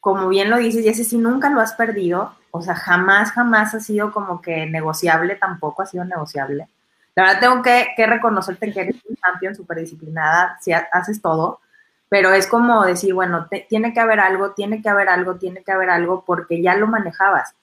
como 0.00 0.28
bien 0.28 0.50
lo 0.50 0.56
dices, 0.56 0.84
y 0.84 0.88
ese 0.88 1.04
sí 1.04 1.18
nunca 1.18 1.50
lo 1.50 1.60
has 1.60 1.74
perdido, 1.74 2.34
o 2.50 2.62
sea, 2.62 2.74
jamás, 2.74 3.32
jamás 3.32 3.74
ha 3.74 3.80
sido 3.80 4.12
como 4.12 4.40
que 4.40 4.66
negociable, 4.66 5.36
tampoco 5.36 5.82
ha 5.82 5.86
sido 5.86 6.04
negociable. 6.04 6.68
La 7.14 7.24
verdad 7.24 7.40
tengo 7.40 7.62
que, 7.62 8.06
reconocerte 8.06 8.72
que 8.72 8.80
eres 8.80 8.96
un 9.08 9.16
champion 9.16 9.54
súper 9.54 9.78
disciplinada, 9.78 10.58
si 10.60 10.72
haces 10.72 11.20
todo, 11.20 11.60
pero 12.08 12.32
es 12.32 12.46
como 12.46 12.84
decir, 12.84 13.14
bueno, 13.14 13.46
tiene 13.68 13.92
que 13.92 14.00
haber 14.00 14.20
algo, 14.20 14.52
tiene 14.52 14.82
que 14.82 14.88
haber 14.88 15.08
algo, 15.08 15.36
tiene 15.36 15.62
que 15.62 15.72
haber 15.72 15.90
algo, 15.90 16.24
porque 16.24 16.62
ya 16.62 16.74
lo 16.76 16.86
manejabas. 16.86 17.54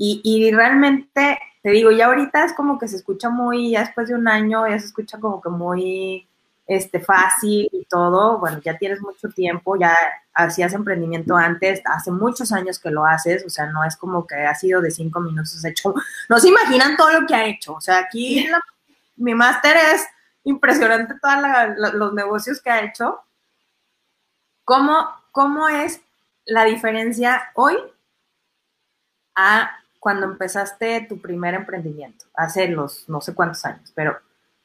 Y, 0.00 0.52
realmente, 0.52 1.38
te 1.60 1.70
digo, 1.70 1.90
ya 1.90 2.06
ahorita 2.06 2.44
es 2.44 2.52
como 2.52 2.78
que 2.78 2.86
se 2.86 2.96
escucha 2.96 3.30
muy, 3.30 3.72
ya 3.72 3.80
después 3.80 4.08
de 4.08 4.14
un 4.14 4.28
año, 4.28 4.68
ya 4.68 4.78
se 4.78 4.86
escucha 4.86 5.18
como 5.18 5.40
que 5.40 5.48
muy 5.48 6.28
este, 6.68 7.00
fácil 7.00 7.68
y 7.72 7.84
todo. 7.86 8.38
Bueno, 8.38 8.60
ya 8.60 8.78
tienes 8.78 9.00
mucho 9.00 9.28
tiempo, 9.30 9.76
ya 9.76 9.96
hacías 10.38 10.72
emprendimiento 10.72 11.36
antes, 11.36 11.82
hace 11.84 12.12
muchos 12.12 12.52
años 12.52 12.78
que 12.78 12.90
lo 12.90 13.04
haces, 13.04 13.44
o 13.44 13.50
sea, 13.50 13.66
no 13.66 13.82
es 13.82 13.96
como 13.96 14.24
que 14.24 14.36
ha 14.36 14.54
sido 14.54 14.80
de 14.80 14.92
cinco 14.92 15.20
minutos 15.20 15.64
hecho. 15.64 15.94
No 16.28 16.38
se 16.38 16.48
imaginan 16.48 16.96
todo 16.96 17.20
lo 17.20 17.26
que 17.26 17.34
ha 17.34 17.44
hecho. 17.44 17.74
O 17.74 17.80
sea, 17.80 17.98
aquí 17.98 18.48
mi 19.16 19.34
máster 19.34 19.76
es 19.76 20.06
impresionante 20.44 21.14
todos 21.20 21.94
los 21.94 22.14
negocios 22.14 22.62
que 22.62 22.70
ha 22.70 22.84
hecho. 22.84 23.20
¿Cómo, 24.64 25.08
¿Cómo 25.32 25.68
es 25.68 26.00
la 26.46 26.64
diferencia 26.64 27.50
hoy 27.54 27.76
a 29.34 29.70
cuando 29.98 30.26
empezaste 30.26 31.04
tu 31.08 31.20
primer 31.20 31.54
emprendimiento, 31.54 32.26
hace 32.34 32.68
los 32.68 33.08
no 33.08 33.20
sé 33.20 33.34
cuántos 33.34 33.64
años, 33.64 33.92
pero 33.92 34.16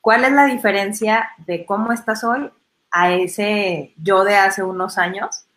¿cuál 0.02 0.24
es 0.24 0.32
la 0.34 0.46
diferencia 0.46 1.32
de 1.48 1.66
cómo 1.66 1.92
estás 1.92 2.24
hoy 2.24 2.52
a 2.92 3.12
ese 3.12 3.96
yo 3.98 4.24
de 4.24 4.36
hace 4.36 4.62
unos 4.62 5.00
años 5.00 5.48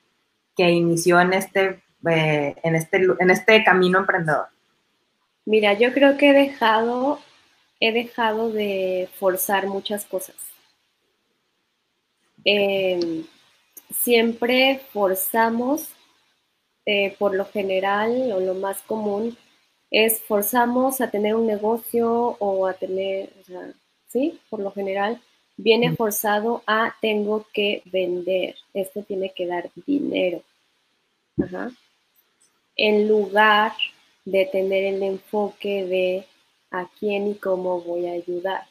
que 0.56 0.70
inició 0.70 1.20
en 1.20 1.34
este, 1.34 1.82
eh, 2.08 2.56
en 2.62 2.74
este, 2.74 3.06
en 3.18 3.30
este 3.30 3.62
camino 3.62 3.98
emprendedor? 3.98 4.46
Mira, 5.44 5.74
yo 5.74 5.92
creo 5.92 6.16
que 6.16 6.30
he 6.30 6.32
dejado, 6.32 7.20
he 7.78 7.92
dejado 7.92 8.50
de 8.50 9.08
forzar 9.18 9.66
muchas 9.66 10.04
cosas. 10.04 10.36
Em, 12.44 13.24
siempre 13.94 14.80
forzamos, 14.92 15.90
eh, 16.86 17.14
por 17.18 17.34
lo 17.34 17.44
general 17.46 18.32
o 18.32 18.40
lo 18.40 18.54
más 18.54 18.82
común, 18.82 19.36
es 19.90 20.20
forzamos 20.22 21.00
a 21.00 21.10
tener 21.10 21.34
un 21.34 21.46
negocio 21.46 22.36
o 22.38 22.66
a 22.66 22.74
tener, 22.74 23.32
o 23.40 23.44
sea, 23.44 23.72
¿sí? 24.08 24.40
Por 24.50 24.60
lo 24.60 24.72
general, 24.72 25.20
viene 25.56 25.94
forzado 25.96 26.62
a 26.66 26.94
tengo 27.00 27.46
que 27.52 27.82
vender, 27.86 28.56
esto 28.74 29.02
tiene 29.02 29.32
que 29.32 29.46
dar 29.46 29.70
dinero. 29.86 30.42
Ajá. 31.42 31.70
En 32.76 33.08
lugar 33.08 33.72
de 34.24 34.46
tener 34.46 34.84
el 34.84 35.02
enfoque 35.02 35.84
de 35.84 36.26
a 36.70 36.88
quién 36.98 37.28
y 37.28 37.34
cómo 37.36 37.80
voy 37.80 38.06
a 38.06 38.12
ayudar. 38.12 38.64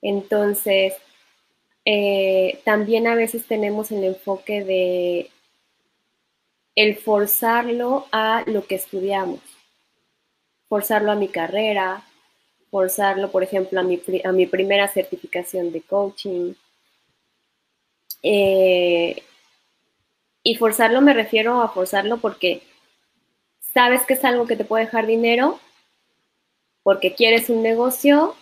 Entonces, 0.00 0.94
eh, 1.84 2.60
también 2.64 3.06
a 3.06 3.14
veces 3.14 3.46
tenemos 3.46 3.90
el 3.90 4.04
enfoque 4.04 4.64
de 4.64 5.30
el 6.76 6.96
forzarlo 6.96 8.06
a 8.12 8.44
lo 8.46 8.66
que 8.66 8.76
estudiamos 8.76 9.40
forzarlo 10.70 11.10
a 11.10 11.16
mi 11.16 11.28
carrera, 11.28 12.04
forzarlo, 12.70 13.30
por 13.30 13.42
ejemplo, 13.42 13.80
a 13.80 13.82
mi, 13.82 14.00
a 14.24 14.32
mi 14.32 14.46
primera 14.46 14.88
certificación 14.88 15.72
de 15.72 15.82
coaching. 15.82 16.54
Eh, 18.22 19.22
y 20.42 20.54
forzarlo 20.56 21.00
me 21.00 21.14
refiero 21.14 21.60
a 21.62 21.68
forzarlo 21.68 22.18
porque 22.18 22.62
sabes 23.72 24.02
que 24.06 24.14
es 24.14 24.24
algo 24.24 24.46
que 24.46 24.56
te 24.56 24.64
puede 24.64 24.84
dejar 24.84 25.06
dinero, 25.06 25.58
porque 26.82 27.14
quieres 27.14 27.50
un 27.50 27.62
negocio, 27.62 28.34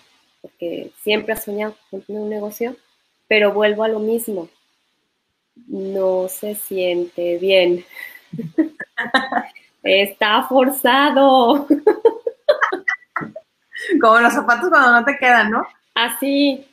porque 0.43 0.91
siempre 1.03 1.33
has 1.33 1.45
soñado 1.45 1.74
con 1.91 2.03
tener 2.03 2.22
un 2.22 2.31
negocio, 2.31 2.76
pero 3.26 3.53
vuelvo 3.53 3.85
a 3.85 3.89
lo 3.89 3.99
mismo. 3.99 4.49
No 5.66 6.29
se 6.29 6.55
siente 6.55 7.39
bien. 7.39 7.85
Está 9.83 10.45
forzado. 10.45 11.66
Como 14.01 14.18
los 14.20 14.33
zapatos 14.33 14.68
cuando 14.68 14.93
no 14.93 15.05
te 15.05 15.18
quedan, 15.18 15.51
¿no? 15.51 15.66
Así, 15.95 16.66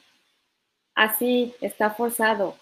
así, 0.93 1.53
está 1.62 1.91
forzado. 1.91 2.56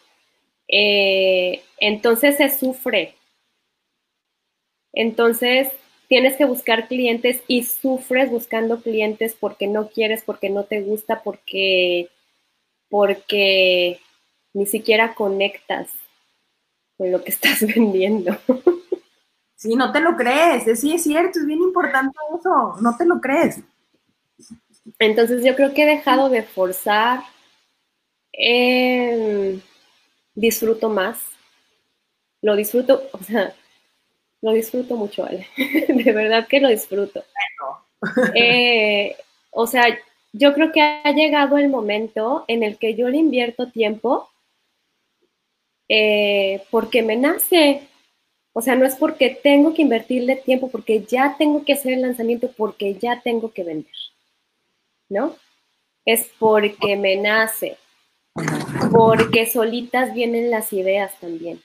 Eh, 0.67 1.63
entonces 1.79 2.37
se 2.37 2.49
sufre. 2.49 3.15
Entonces 4.93 5.69
tienes 6.07 6.37
que 6.37 6.45
buscar 6.45 6.87
clientes 6.87 7.41
y 7.47 7.63
sufres 7.63 8.29
buscando 8.29 8.81
clientes 8.81 9.35
porque 9.39 9.67
no 9.67 9.89
quieres, 9.89 10.23
porque 10.23 10.49
no 10.49 10.63
te 10.63 10.81
gusta, 10.81 11.21
porque, 11.23 12.09
porque 12.89 13.99
ni 14.53 14.65
siquiera 14.65 15.15
conectas 15.15 15.89
con 16.97 17.11
lo 17.11 17.23
que 17.23 17.29
estás 17.31 17.61
vendiendo. 17.61 18.37
Sí, 19.55 19.75
no 19.75 19.91
te 19.91 20.01
lo 20.01 20.15
crees, 20.15 20.79
sí 20.79 20.93
es 20.93 21.03
cierto, 21.03 21.39
es 21.39 21.45
bien 21.45 21.61
importante 21.61 22.17
eso, 22.37 22.75
no 22.81 22.97
te 22.97 23.05
lo 23.05 23.19
crees. 23.21 23.61
Entonces 24.99 25.43
yo 25.43 25.55
creo 25.55 25.73
que 25.73 25.83
he 25.83 25.87
dejado 25.87 26.29
de 26.29 26.43
forzar, 26.43 27.21
disfruto 30.35 30.89
más, 30.89 31.19
lo 32.41 32.55
disfruto, 32.55 33.09
o 33.13 33.23
sea, 33.23 33.53
lo 34.41 34.51
disfruto 34.51 34.97
mucho, 34.97 35.25
Ale, 35.25 35.47
de 35.87 36.11
verdad 36.11 36.47
que 36.47 36.59
lo 36.59 36.69
disfruto. 36.69 37.23
Eh, 38.35 39.15
o 39.51 39.65
sea, 39.65 39.85
yo 40.33 40.53
creo 40.53 40.73
que 40.73 40.81
ha 40.81 41.09
llegado 41.13 41.57
el 41.57 41.69
momento 41.69 42.43
en 42.49 42.61
el 42.63 42.77
que 42.77 42.95
yo 42.95 43.07
le 43.07 43.15
invierto 43.15 43.71
tiempo 43.71 44.29
eh, 45.87 46.63
porque 46.71 47.01
me 47.01 47.15
nace. 47.15 47.87
O 48.51 48.61
sea, 48.61 48.75
no 48.75 48.85
es 48.85 48.95
porque 48.95 49.29
tengo 49.29 49.73
que 49.73 49.83
invertirle 49.83 50.35
tiempo, 50.35 50.69
porque 50.69 51.03
ya 51.03 51.35
tengo 51.37 51.63
que 51.63 51.73
hacer 51.73 51.93
el 51.93 52.01
lanzamiento, 52.01 52.51
porque 52.51 52.95
ya 52.95 53.21
tengo 53.21 53.51
que 53.51 53.63
vender. 53.63 53.93
¿No? 55.13 55.35
Es 56.05 56.29
porque 56.39 56.95
me 56.95 57.15
nace. 57.15 57.77
Porque 58.91 59.45
solitas 59.45 60.13
vienen 60.13 60.49
las 60.49 60.73
ideas 60.73 61.13
también. 61.19 61.61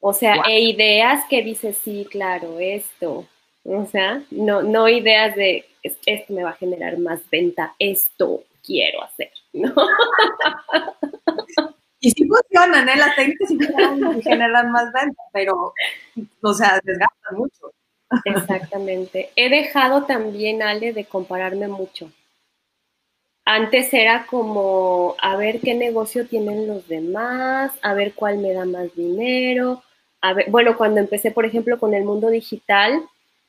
O 0.00 0.12
sea, 0.12 0.42
e 0.46 0.60
ideas 0.60 1.24
que 1.28 1.42
dices, 1.42 1.78
sí, 1.82 2.06
claro, 2.10 2.58
esto. 2.60 3.26
O 3.64 3.86
sea, 3.86 4.22
no, 4.30 4.62
no 4.62 4.88
ideas 4.88 5.34
de 5.34 5.64
esto 5.82 6.34
me 6.34 6.44
va 6.44 6.50
a 6.50 6.56
generar 6.56 6.98
más 6.98 7.20
venta, 7.30 7.74
esto 7.78 8.44
quiero 8.64 9.02
hacer, 9.02 9.30
¿no? 9.52 9.74
Y 12.00 12.12
sí 12.12 12.28
funcionan, 12.28 12.88
¿eh? 12.88 12.96
Las 12.96 13.16
técnicas 13.16 13.48
sí 13.48 13.58
generan 14.22 14.70
más 14.70 14.92
venta, 14.92 15.20
pero, 15.32 15.74
o 16.42 16.54
sea, 16.54 16.80
desgastan 16.84 17.36
mucho. 17.36 17.72
Exactamente. 18.24 19.30
He 19.36 19.48
dejado 19.48 20.04
también, 20.04 20.62
Ale, 20.62 20.92
de 20.92 21.04
compararme 21.04 21.68
mucho. 21.68 22.10
Antes 23.44 23.92
era 23.94 24.26
como 24.26 25.14
a 25.20 25.36
ver 25.36 25.60
qué 25.60 25.74
negocio 25.74 26.26
tienen 26.26 26.66
los 26.66 26.86
demás, 26.86 27.72
a 27.80 27.94
ver 27.94 28.12
cuál 28.14 28.38
me 28.38 28.52
da 28.52 28.66
más 28.66 28.94
dinero. 28.94 29.82
A 30.20 30.34
ver, 30.34 30.50
bueno, 30.50 30.76
cuando 30.76 31.00
empecé, 31.00 31.30
por 31.30 31.46
ejemplo, 31.46 31.78
con 31.78 31.94
el 31.94 32.04
mundo 32.04 32.28
digital, 32.28 33.02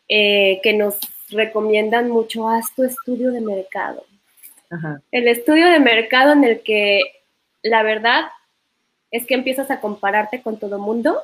eh, 0.07 0.59
que 0.63 0.73
nos 0.73 0.99
recomiendan 1.29 2.09
mucho, 2.09 2.47
haz 2.47 2.73
tu 2.75 2.83
estudio 2.83 3.31
de 3.31 3.41
mercado. 3.41 4.05
El 5.11 5.27
estudio 5.27 5.67
de 5.67 5.79
mercado 5.79 6.33
en 6.33 6.43
el 6.43 6.61
que 6.61 7.01
la 7.63 7.83
verdad 7.83 8.25
es 9.11 9.25
que 9.25 9.33
empiezas 9.33 9.71
a 9.71 9.81
compararte 9.81 10.41
con 10.41 10.57
todo 10.57 10.79
mundo 10.79 11.21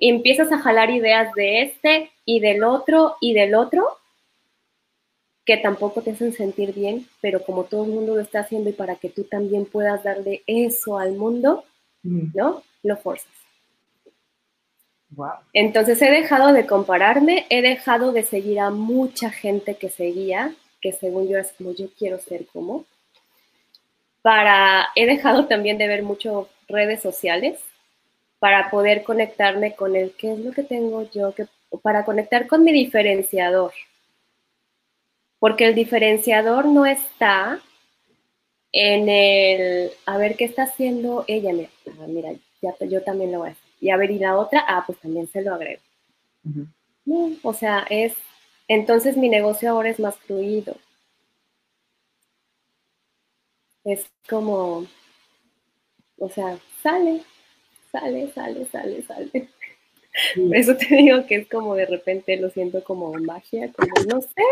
y 0.00 0.08
empiezas 0.08 0.50
a 0.50 0.58
jalar 0.58 0.90
ideas 0.90 1.32
de 1.34 1.62
este 1.62 2.10
y 2.24 2.40
del 2.40 2.64
otro 2.64 3.16
y 3.20 3.34
del 3.34 3.54
otro 3.54 3.86
que 5.44 5.58
tampoco 5.58 6.00
te 6.00 6.12
hacen 6.12 6.32
sentir 6.32 6.72
bien, 6.72 7.06
pero 7.20 7.42
como 7.44 7.64
todo 7.64 7.84
el 7.84 7.90
mundo 7.90 8.14
lo 8.14 8.20
está 8.20 8.40
haciendo 8.40 8.70
y 8.70 8.72
para 8.72 8.96
que 8.96 9.10
tú 9.10 9.24
también 9.24 9.66
puedas 9.66 10.02
darle 10.02 10.42
eso 10.46 10.98
al 10.98 11.12
mundo, 11.12 11.64
¿no? 12.02 12.62
Lo 12.82 12.96
forzas. 12.96 13.30
Entonces 15.52 16.00
he 16.00 16.10
dejado 16.10 16.52
de 16.52 16.66
compararme, 16.66 17.46
he 17.50 17.62
dejado 17.62 18.12
de 18.12 18.22
seguir 18.22 18.60
a 18.60 18.70
mucha 18.70 19.30
gente 19.30 19.74
que 19.74 19.90
seguía, 19.90 20.54
que 20.80 20.92
según 20.92 21.28
yo 21.28 21.36
es 21.36 21.52
como 21.52 21.72
yo 21.72 21.88
quiero 21.98 22.18
ser 22.20 22.46
como. 22.46 22.86
Para, 24.22 24.88
he 24.94 25.04
dejado 25.06 25.46
también 25.46 25.78
de 25.78 25.88
ver 25.88 26.02
mucho 26.02 26.48
redes 26.68 27.02
sociales 27.02 27.60
para 28.40 28.70
poder 28.70 29.04
conectarme 29.04 29.76
con 29.76 29.94
el 29.94 30.12
qué 30.16 30.32
es 30.32 30.38
lo 30.40 30.50
que 30.50 30.64
tengo 30.64 31.08
yo, 31.10 31.34
que, 31.34 31.46
para 31.82 32.04
conectar 32.04 32.48
con 32.48 32.64
mi 32.64 32.72
diferenciador. 32.72 33.72
Porque 35.38 35.66
el 35.66 35.74
diferenciador 35.74 36.64
no 36.66 36.86
está 36.86 37.60
en 38.72 39.08
el, 39.08 39.90
a 40.06 40.16
ver 40.16 40.36
qué 40.36 40.46
está 40.46 40.64
haciendo 40.64 41.24
ella. 41.28 41.52
Mira, 41.52 41.70
ah, 41.86 42.06
mira 42.08 42.30
ya, 42.62 42.74
yo 42.86 43.02
también 43.02 43.30
lo 43.32 43.40
voy 43.40 43.48
a 43.48 43.52
hacer. 43.52 43.70
Y 43.80 43.90
a 43.90 43.96
ver, 43.96 44.10
y 44.10 44.18
la 44.18 44.36
otra, 44.36 44.64
ah, 44.66 44.84
pues 44.86 44.98
también 44.98 45.28
se 45.28 45.42
lo 45.42 45.54
agrego. 45.54 45.82
o 47.42 47.52
sea, 47.54 47.86
es, 47.90 48.14
entonces 48.68 49.16
mi 49.16 49.28
negocio 49.28 49.70
ahora 49.70 49.90
es 49.90 50.00
más 50.00 50.16
fluido. 50.18 50.76
Es 53.84 54.06
como, 54.28 54.86
o 56.18 56.28
sea, 56.28 56.58
sale, 56.82 57.22
sale, 57.92 58.32
sale, 58.32 58.66
sale, 58.66 59.02
sale. 59.02 59.48
Por 60.34 60.56
eso 60.56 60.76
te 60.76 60.94
digo 60.96 61.26
que 61.26 61.36
es 61.36 61.48
como 61.48 61.74
de 61.74 61.86
repente 61.86 62.36
lo 62.36 62.50
siento 62.50 62.82
como 62.82 63.12
magia, 63.14 63.72
como 63.72 63.92
no 64.08 64.20
sé, 64.20 64.42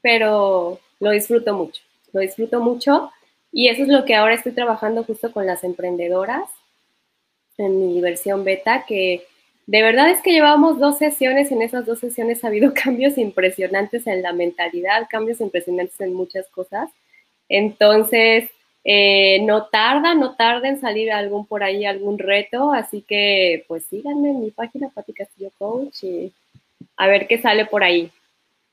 pero 0.00 0.80
lo 1.00 1.10
disfruto 1.10 1.54
mucho, 1.54 1.82
lo 2.12 2.20
disfruto 2.20 2.60
mucho 2.60 3.10
y 3.52 3.68
eso 3.68 3.82
es 3.82 3.88
lo 3.88 4.04
que 4.04 4.14
ahora 4.14 4.34
estoy 4.34 4.52
trabajando 4.52 5.04
justo 5.04 5.32
con 5.32 5.46
las 5.46 5.64
emprendedoras 5.64 6.48
en 7.58 7.94
mi 7.94 8.00
versión 8.00 8.44
beta, 8.44 8.84
que 8.86 9.26
de 9.66 9.82
verdad 9.82 10.10
es 10.10 10.20
que 10.20 10.32
llevamos 10.32 10.78
dos 10.78 10.98
sesiones, 10.98 11.50
en 11.50 11.62
esas 11.62 11.86
dos 11.86 11.98
sesiones 11.98 12.44
ha 12.44 12.48
habido 12.48 12.72
cambios 12.84 13.18
impresionantes 13.18 14.06
en 14.06 14.22
la 14.22 14.32
mentalidad, 14.32 15.06
cambios 15.10 15.40
impresionantes 15.40 16.00
en 16.00 16.14
muchas 16.14 16.46
cosas. 16.48 16.90
Entonces, 17.48 18.50
eh, 18.88 19.40
no 19.42 19.66
tarda, 19.66 20.14
no 20.14 20.36
tarda 20.36 20.68
en 20.68 20.80
salir 20.80 21.10
algún 21.10 21.44
por 21.44 21.64
ahí, 21.64 21.84
algún 21.84 22.20
reto, 22.20 22.72
así 22.72 23.02
que 23.02 23.64
pues 23.66 23.84
síganme 23.86 24.30
en 24.30 24.40
mi 24.40 24.52
página 24.52 24.88
Pati 24.90 25.12
Castillo 25.12 25.50
Coach 25.58 26.04
y 26.04 26.32
a 26.96 27.08
ver 27.08 27.26
qué 27.26 27.42
sale 27.42 27.66
por 27.66 27.82
ahí. 27.82 28.12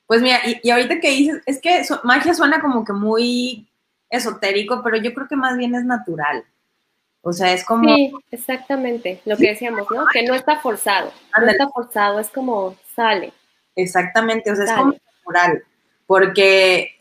Pues 0.05 0.21
mira, 0.21 0.39
y, 0.45 0.69
ahorita 0.69 0.99
que 0.99 1.09
dices, 1.09 1.41
es 1.47 1.59
que 1.59 1.81
magia 2.03 2.35
suena 2.35 2.61
como 2.61 2.85
que 2.85 2.93
muy 2.93 3.65
esotérico, 4.07 4.83
pero 4.83 4.97
yo 4.97 5.15
creo 5.15 5.27
que 5.27 5.35
más 5.35 5.57
bien 5.57 5.73
es 5.73 5.83
natural. 5.83 6.43
O 7.23 7.33
sea, 7.33 7.51
es 7.51 7.65
como... 7.65 7.95
Sí, 7.95 8.11
exactamente, 8.29 9.19
lo 9.25 9.35
que 9.35 9.47
decíamos, 9.47 9.87
¿no? 9.89 10.05
Que 10.13 10.21
no 10.21 10.35
está 10.35 10.59
forzado, 10.59 11.11
no 11.41 11.47
está 11.47 11.67
forzado, 11.69 12.19
es 12.19 12.29
como 12.29 12.75
sale. 12.95 13.33
Exactamente, 13.75 14.51
o 14.51 14.55
sea, 14.55 14.65
es 14.65 14.71
como 14.73 14.93
natural, 14.93 15.63
porque 16.05 16.91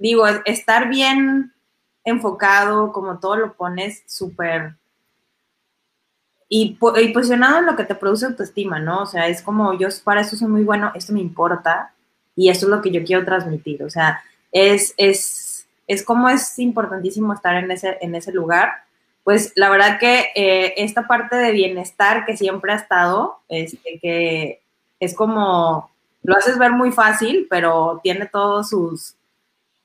digo, 0.00 0.26
estar 0.44 0.88
bien 0.88 1.52
enfocado, 2.08 2.92
como 2.92 3.18
todo 3.18 3.36
lo 3.36 3.54
pones 3.54 4.02
súper... 4.06 4.74
Y, 6.50 6.78
posicionado 7.12 7.58
en 7.58 7.66
lo 7.66 7.76
que 7.76 7.84
te 7.84 7.94
produce 7.94 8.24
autoestima, 8.24 8.78
¿no? 8.78 9.02
O 9.02 9.06
sea, 9.06 9.28
es 9.28 9.42
como 9.42 9.78
yo 9.78 9.88
para 10.02 10.22
eso 10.22 10.34
soy 10.34 10.48
muy 10.48 10.64
bueno, 10.64 10.92
esto 10.94 11.12
me 11.12 11.20
importa 11.20 11.92
y 12.34 12.48
esto 12.48 12.64
es 12.66 12.70
lo 12.70 12.80
que 12.80 12.90
yo 12.90 13.04
quiero 13.04 13.24
transmitir. 13.24 13.82
O 13.82 13.90
sea, 13.90 14.22
es, 14.50 14.94
es, 14.96 15.66
es 15.86 16.02
como 16.02 16.28
es 16.28 16.58
importantísimo 16.58 17.34
estar 17.34 17.54
en 17.56 17.70
ese, 17.70 17.98
en 18.00 18.14
ese 18.14 18.32
lugar. 18.32 18.70
Pues 19.24 19.52
la 19.56 19.68
verdad 19.68 19.98
que 19.98 20.32
eh, 20.34 20.74
esta 20.78 21.06
parte 21.06 21.36
de 21.36 21.52
bienestar 21.52 22.24
que 22.24 22.36
siempre 22.36 22.72
ha 22.72 22.76
estado, 22.76 23.40
este, 23.48 23.98
que 24.00 24.62
es 25.00 25.14
como, 25.14 25.90
lo 26.22 26.36
haces 26.36 26.58
ver 26.58 26.72
muy 26.72 26.92
fácil, 26.92 27.46
pero 27.50 28.00
tiene 28.02 28.26
todos 28.26 28.70
sus, 28.70 29.16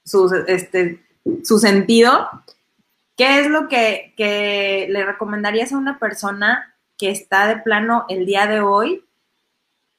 sus 0.05 0.31
este, 0.47 1.01
su 1.43 1.59
sentido, 1.59 2.29
¿qué 3.17 3.39
es 3.39 3.47
lo 3.47 3.67
que, 3.67 4.13
le 4.89 5.05
recomendarías 5.05 5.71
a 5.71 5.77
una 5.77 5.99
persona 5.99 6.75
que 6.97 7.09
está 7.09 7.47
de 7.47 7.57
plano 7.57 8.05
el 8.09 8.25
día 8.25 8.47
de 8.47 8.61
hoy 8.61 9.03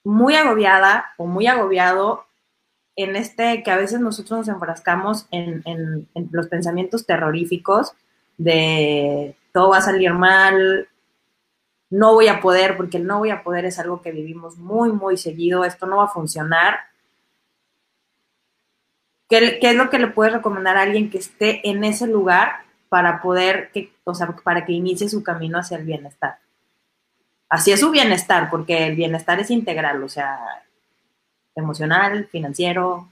muy 0.05 0.37
agobiada 0.37 1.07
o 1.17 1.27
muy 1.27 1.47
agobiado 1.47 2.27
en 2.97 3.17
este 3.17 3.63
que 3.63 3.71
a 3.71 3.77
veces 3.77 4.01
nosotros 4.01 4.41
nos 4.41 4.49
enfrascamos 4.49 5.27
en, 5.31 5.63
en, 5.65 6.29
los 6.31 6.47
pensamientos 6.47 7.07
terroríficos 7.07 7.95
de 8.37 9.37
todo 9.53 9.71
va 9.71 9.79
a 9.79 9.83
salir 9.83 10.13
mal, 10.13 10.89
no 11.91 12.15
voy 12.15 12.29
a 12.29 12.41
poder, 12.41 12.77
porque 12.77 12.99
el 12.99 13.07
no 13.07 13.19
voy 13.19 13.31
a 13.31 13.43
poder 13.43 13.65
es 13.65 13.79
algo 13.79 14.03
que 14.03 14.13
vivimos 14.13 14.57
muy, 14.57 14.93
muy 14.93 15.17
seguido, 15.17 15.65
esto 15.65 15.87
no 15.87 15.99
va 15.99 16.05
a 16.05 16.09
funcionar. 16.09 16.79
¿Qué, 19.61 19.71
es 19.71 19.77
lo 19.77 19.91
que 19.91 19.99
le 19.99 20.09
puedes 20.09 20.33
recomendar 20.33 20.77
a 20.77 20.83
alguien 20.83 21.11
que 21.11 21.19
esté 21.19 21.69
en 21.69 21.83
ese 21.83 22.07
lugar 22.07 22.65
para 22.89 23.21
poder, 23.21 23.71
que, 23.73 23.93
o 24.05 24.15
sea, 24.15 24.29
para 24.45 24.65
que 24.65 24.73
inicie 24.73 25.09
su 25.09 25.23
camino 25.23 25.59
hacia 25.59 25.77
el 25.77 25.85
bienestar? 25.85 26.39
Es 27.51 27.81
su 27.81 27.91
bienestar, 27.91 28.51
porque 28.51 28.87
el 28.87 28.97
bienestar 28.97 29.41
es 29.41 29.51
integral, 29.51 30.03
o 30.03 30.09
sea, 30.09 30.39
emocional, 31.55 32.27
financiero, 32.27 33.09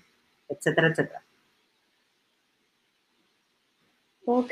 etcétera, 0.49 0.89
etcétera. 0.89 1.23
Ok. 4.25 4.51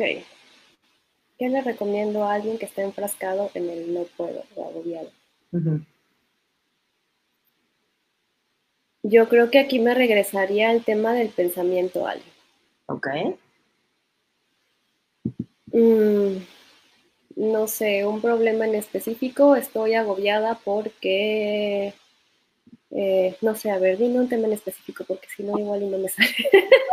¿Qué 1.38 1.48
le 1.48 1.62
recomiendo 1.62 2.24
a 2.24 2.34
alguien 2.34 2.58
que 2.58 2.66
está 2.66 2.82
enfrascado 2.82 3.50
en 3.54 3.70
el 3.70 3.94
no 3.94 4.04
puedo 4.16 4.44
o 4.56 4.68
agobiado? 4.68 5.10
Yo 9.02 9.28
creo 9.28 9.50
que 9.50 9.58
aquí 9.58 9.78
me 9.78 9.94
regresaría 9.94 10.70
al 10.70 10.84
tema 10.84 11.12
del 11.12 11.28
pensamiento, 11.28 12.06
Ale. 12.06 12.22
Ok. 12.86 13.08
Mm, 15.72 16.38
no 17.36 17.66
sé, 17.68 18.04
un 18.06 18.20
problema 18.20 18.66
en 18.66 18.74
específico, 18.74 19.56
estoy 19.56 19.94
agobiada 19.94 20.58
porque 20.64 21.94
Eh, 22.92 23.36
no 23.42 23.54
sé, 23.54 23.70
a 23.70 23.78
ver, 23.78 23.98
dime 23.98 24.18
un 24.18 24.28
tema 24.28 24.46
en 24.48 24.54
específico, 24.54 25.04
porque 25.06 25.28
si 25.34 25.44
no, 25.44 25.58
igual 25.58 25.82
y 25.82 25.86
no 25.88 25.98
me 25.98 26.08
sale. 26.08 26.28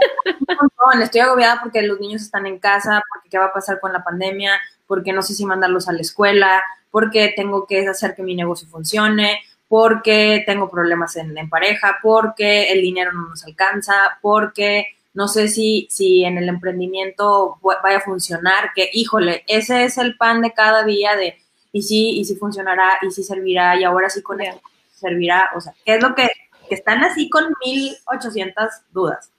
No, 0.96 1.02
estoy 1.04 1.22
agobiada 1.22 1.60
porque 1.62 1.82
los 1.82 2.00
niños 2.00 2.22
están 2.22 2.46
en 2.46 2.60
casa, 2.60 3.02
porque 3.10 3.30
qué 3.30 3.38
va 3.38 3.46
a 3.46 3.54
pasar 3.54 3.80
con 3.80 3.94
la 3.94 4.04
pandemia, 4.04 4.60
porque 4.88 5.14
no 5.14 5.22
sé 5.22 5.34
si 5.34 5.46
mandarlos 5.46 5.88
a 5.88 5.94
la 5.94 6.02
escuela, 6.02 6.64
porque 6.92 7.34
tengo 7.36 7.66
que 7.68 7.88
hacer 7.88 8.16
que 8.16 8.24
mi 8.24 8.36
negocio 8.36 8.68
funcione, 8.68 9.42
porque 9.68 10.44
tengo 10.46 10.70
problemas 10.70 11.16
en, 11.18 11.38
en 11.38 11.50
pareja, 11.50 12.00
porque 12.02 12.72
el 12.72 12.82
dinero 12.82 13.12
no 13.12 13.30
nos 13.30 13.44
alcanza, 13.46 14.18
porque 14.22 14.98
no 15.14 15.28
sé 15.28 15.48
si, 15.48 15.88
si 15.90 16.24
en 16.24 16.38
el 16.38 16.48
emprendimiento 16.48 17.60
vaya 17.84 17.98
a 17.98 18.02
funcionar, 18.02 18.72
que 18.76 18.90
híjole, 18.94 19.44
ese 19.48 19.84
es 19.84 19.98
el 19.98 20.16
pan 20.16 20.42
de 20.42 20.54
cada 20.54 20.84
día 20.84 21.16
de 21.16 21.38
y 21.72 21.82
sí, 21.82 22.20
y 22.20 22.26
sí 22.26 22.36
funcionará, 22.36 23.00
y 23.02 23.12
sí 23.12 23.24
servirá, 23.24 23.80
y 23.80 23.84
ahora 23.84 24.10
sí 24.10 24.22
con 24.22 24.42
esto 24.42 24.62
servirá, 24.92 25.52
o 25.56 25.62
sea, 25.62 25.74
¿qué 25.86 25.96
es 25.96 26.02
lo 26.02 26.16
que, 26.16 26.28
que 26.68 26.76
están 26.76 27.04
así 27.04 27.30
con 27.30 27.54
1800 27.66 28.66
dudas? 28.92 29.32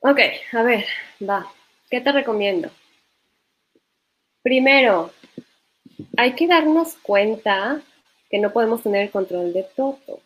Ok, 0.00 0.18
a 0.52 0.62
ver, 0.62 0.84
va, 1.28 1.46
¿qué 1.90 2.00
te 2.00 2.12
recomiendo? 2.12 2.70
Primero, 4.42 5.12
hay 6.16 6.34
que 6.34 6.46
darnos 6.46 6.96
cuenta 7.02 7.80
que 8.30 8.38
no 8.38 8.52
podemos 8.52 8.82
tener 8.82 9.02
el 9.02 9.10
control 9.10 9.52
de 9.52 9.62
todo. 9.76 10.20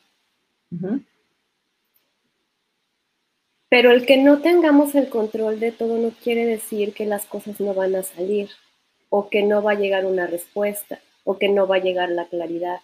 Pero 3.69 3.93
el 3.93 4.07
que 4.07 4.17
no 4.17 4.41
tengamos 4.41 4.95
el 4.95 5.09
control 5.09 5.61
de 5.61 5.73
todo 5.73 5.99
no 5.99 6.11
quiere 6.11 6.47
decir 6.47 6.95
que 6.95 7.07
las 7.07 7.27
cosas 7.27 7.61
no 7.61 7.75
van 7.75 7.95
a 7.97 8.03
salir 8.03 8.49
o 9.11 9.29
que 9.29 9.43
no 9.43 9.63
va 9.63 9.73
a 9.73 9.79
llegar 9.79 10.07
una 10.07 10.27
respuesta 10.27 11.01
o 11.25 11.39
que 11.39 11.49
no 11.49 11.67
va 11.67 11.77
a 11.77 11.81
llegar 11.81 12.11
la 12.11 12.27
claridad. 12.27 12.81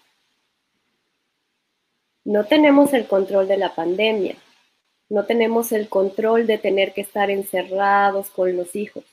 No 2.25 2.45
tenemos 2.45 2.93
el 2.93 3.07
control 3.07 3.49
de 3.49 3.57
la 3.57 3.75
pandemia, 3.75 4.37
no 5.09 5.25
tenemos 5.27 5.73
el 5.73 5.89
control 5.89 6.47
de 6.47 6.59
tener 6.59 6.93
que 6.93 7.03
estar 7.03 7.31
encerrados 7.31 8.31
con 8.31 8.57
los 8.57 8.75
hijos, 8.77 9.05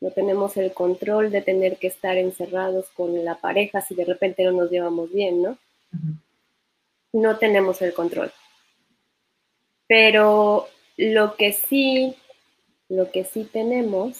no 0.00 0.10
tenemos 0.10 0.56
el 0.56 0.72
control 0.72 1.30
de 1.30 1.42
tener 1.42 1.78
que 1.78 1.86
estar 1.86 2.16
encerrados 2.16 2.88
con 2.90 3.24
la 3.24 3.36
pareja 3.36 3.80
si 3.80 3.94
de 3.94 4.04
repente 4.04 4.44
no 4.44 4.52
nos 4.52 4.70
llevamos 4.70 5.12
bien, 5.12 5.42
¿no? 5.42 5.58
No 7.12 7.38
tenemos 7.38 7.80
el 7.82 7.94
control. 7.94 8.32
Pero 9.86 10.68
lo 10.96 11.36
que 11.36 11.52
sí, 11.52 12.14
lo 12.88 13.10
que 13.10 13.24
sí 13.24 13.44
tenemos 13.44 14.18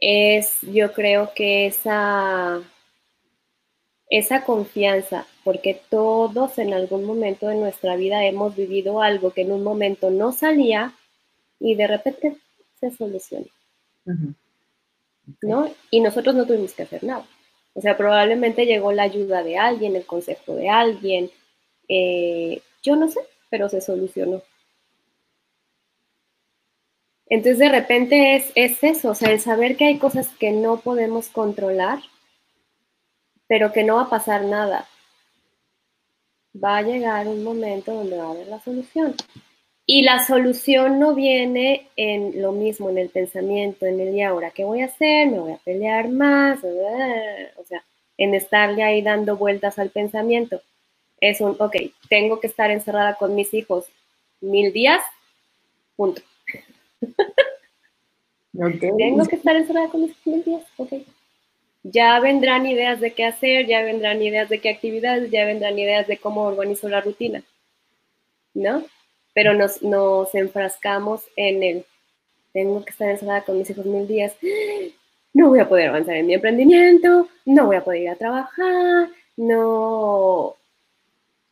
es, 0.00 0.60
yo 0.62 0.92
creo 0.92 1.32
que 1.34 1.66
esa 1.66 2.62
esa 4.12 4.44
confianza, 4.44 5.26
porque 5.42 5.80
todos 5.88 6.58
en 6.58 6.74
algún 6.74 7.04
momento 7.04 7.48
de 7.48 7.54
nuestra 7.54 7.96
vida 7.96 8.26
hemos 8.26 8.54
vivido 8.54 9.00
algo 9.00 9.30
que 9.30 9.40
en 9.40 9.52
un 9.52 9.64
momento 9.64 10.10
no 10.10 10.32
salía 10.32 10.92
y 11.58 11.76
de 11.76 11.86
repente 11.86 12.36
se 12.78 12.90
¿No? 15.40 15.70
Y 15.90 16.00
nosotros 16.00 16.34
no 16.34 16.46
tuvimos 16.46 16.72
que 16.72 16.82
hacer 16.82 17.04
nada. 17.04 17.26
O 17.74 17.80
sea, 17.80 17.96
probablemente 17.96 18.66
llegó 18.66 18.92
la 18.92 19.04
ayuda 19.04 19.42
de 19.42 19.56
alguien, 19.56 19.96
el 19.96 20.04
consejo 20.04 20.54
de 20.54 20.68
alguien, 20.68 21.30
eh, 21.88 22.60
yo 22.82 22.96
no 22.96 23.08
sé, 23.08 23.20
pero 23.50 23.68
se 23.68 23.80
solucionó. 23.80 24.42
Entonces 27.26 27.58
de 27.58 27.68
repente 27.70 28.36
es, 28.36 28.52
es 28.54 28.84
eso, 28.84 29.10
o 29.10 29.14
sea, 29.14 29.30
el 29.30 29.40
saber 29.40 29.76
que 29.76 29.86
hay 29.86 29.98
cosas 29.98 30.28
que 30.38 30.50
no 30.50 30.80
podemos 30.80 31.28
controlar 31.28 32.00
pero 33.52 33.70
que 33.70 33.84
no 33.84 33.96
va 33.96 34.04
a 34.04 34.08
pasar 34.08 34.46
nada. 34.46 34.88
Va 36.56 36.78
a 36.78 36.82
llegar 36.82 37.28
un 37.28 37.44
momento 37.44 37.92
donde 37.92 38.16
va 38.16 38.24
a 38.24 38.30
haber 38.30 38.48
la 38.48 38.58
solución. 38.60 39.14
Y 39.84 40.02
la 40.02 40.24
solución 40.24 41.00
no 41.00 41.14
viene 41.14 41.88
en 41.96 42.40
lo 42.40 42.52
mismo, 42.52 42.88
en 42.90 42.98
el 42.98 43.08
pensamiento, 43.08 43.84
en 43.86 44.00
el 44.00 44.14
y 44.14 44.22
ahora, 44.22 44.50
¿qué 44.50 44.64
voy 44.64 44.80
a 44.80 44.86
hacer? 44.86 45.28
¿Me 45.28 45.40
voy 45.40 45.52
a 45.52 45.58
pelear 45.58 46.08
más? 46.08 46.60
O 46.62 47.64
sea, 47.64 47.84
en 48.16 48.34
estarle 48.34 48.82
ahí 48.82 49.02
dando 49.02 49.36
vueltas 49.36 49.78
al 49.78 49.90
pensamiento. 49.90 50.62
Es 51.20 51.40
un, 51.40 51.56
ok, 51.58 51.76
tengo 52.08 52.40
que 52.40 52.46
estar 52.46 52.70
encerrada 52.70 53.14
con 53.14 53.34
mis 53.34 53.52
hijos 53.54 53.86
mil 54.40 54.72
días, 54.72 55.02
punto. 55.96 56.22
Tengo 58.52 59.24
que 59.24 59.36
estar 59.36 59.56
encerrada 59.56 59.88
con 59.88 60.02
mis 60.02 60.10
hijos 60.10 60.26
mil 60.26 60.44
días, 60.44 60.62
ok 60.76 60.92
ya 61.82 62.20
vendrán 62.20 62.66
ideas 62.66 63.00
de 63.00 63.12
qué 63.12 63.24
hacer, 63.24 63.66
ya 63.66 63.82
vendrán 63.82 64.22
ideas 64.22 64.48
de 64.48 64.60
qué 64.60 64.70
actividades, 64.70 65.30
ya 65.30 65.44
vendrán 65.44 65.78
ideas 65.78 66.06
de 66.06 66.18
cómo 66.18 66.42
organizo 66.42 66.88
la 66.88 67.00
rutina, 67.00 67.42
¿no? 68.54 68.84
Pero 69.34 69.54
nos, 69.54 69.82
nos 69.82 70.34
enfrascamos 70.34 71.22
en 71.36 71.62
el, 71.62 71.84
tengo 72.52 72.84
que 72.84 72.90
estar 72.90 73.08
encerrada 73.10 73.44
con 73.44 73.58
mis 73.58 73.70
hijos 73.70 73.86
mil 73.86 74.06
días, 74.06 74.34
no 75.32 75.48
voy 75.48 75.60
a 75.60 75.68
poder 75.68 75.88
avanzar 75.88 76.16
en 76.16 76.26
mi 76.26 76.34
emprendimiento, 76.34 77.28
no 77.46 77.66
voy 77.66 77.76
a 77.76 77.84
poder 77.84 78.02
ir 78.02 78.10
a 78.10 78.16
trabajar, 78.16 79.08
no, 79.36 80.56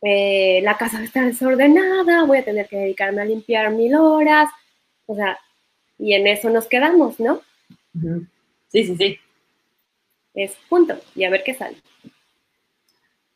eh, 0.01 0.61
la 0.63 0.77
casa 0.77 0.97
va 0.97 1.03
a 1.03 1.05
estar 1.05 1.25
desordenada, 1.25 2.25
voy 2.25 2.37
a 2.37 2.45
tener 2.45 2.67
que 2.67 2.77
dedicarme 2.77 3.21
a 3.21 3.25
limpiar 3.25 3.71
mil 3.71 3.95
horas, 3.95 4.49
o 5.07 5.15
sea, 5.15 5.39
y 5.97 6.13
en 6.13 6.27
eso 6.27 6.49
nos 6.49 6.67
quedamos, 6.67 7.19
¿no? 7.19 7.41
Sí, 8.69 8.85
sí, 8.85 8.95
sí 8.95 9.19
es 10.33 10.55
punto 10.69 10.97
y 11.15 11.23
a 11.23 11.29
ver 11.29 11.43
qué 11.43 11.53
sale. 11.53 11.77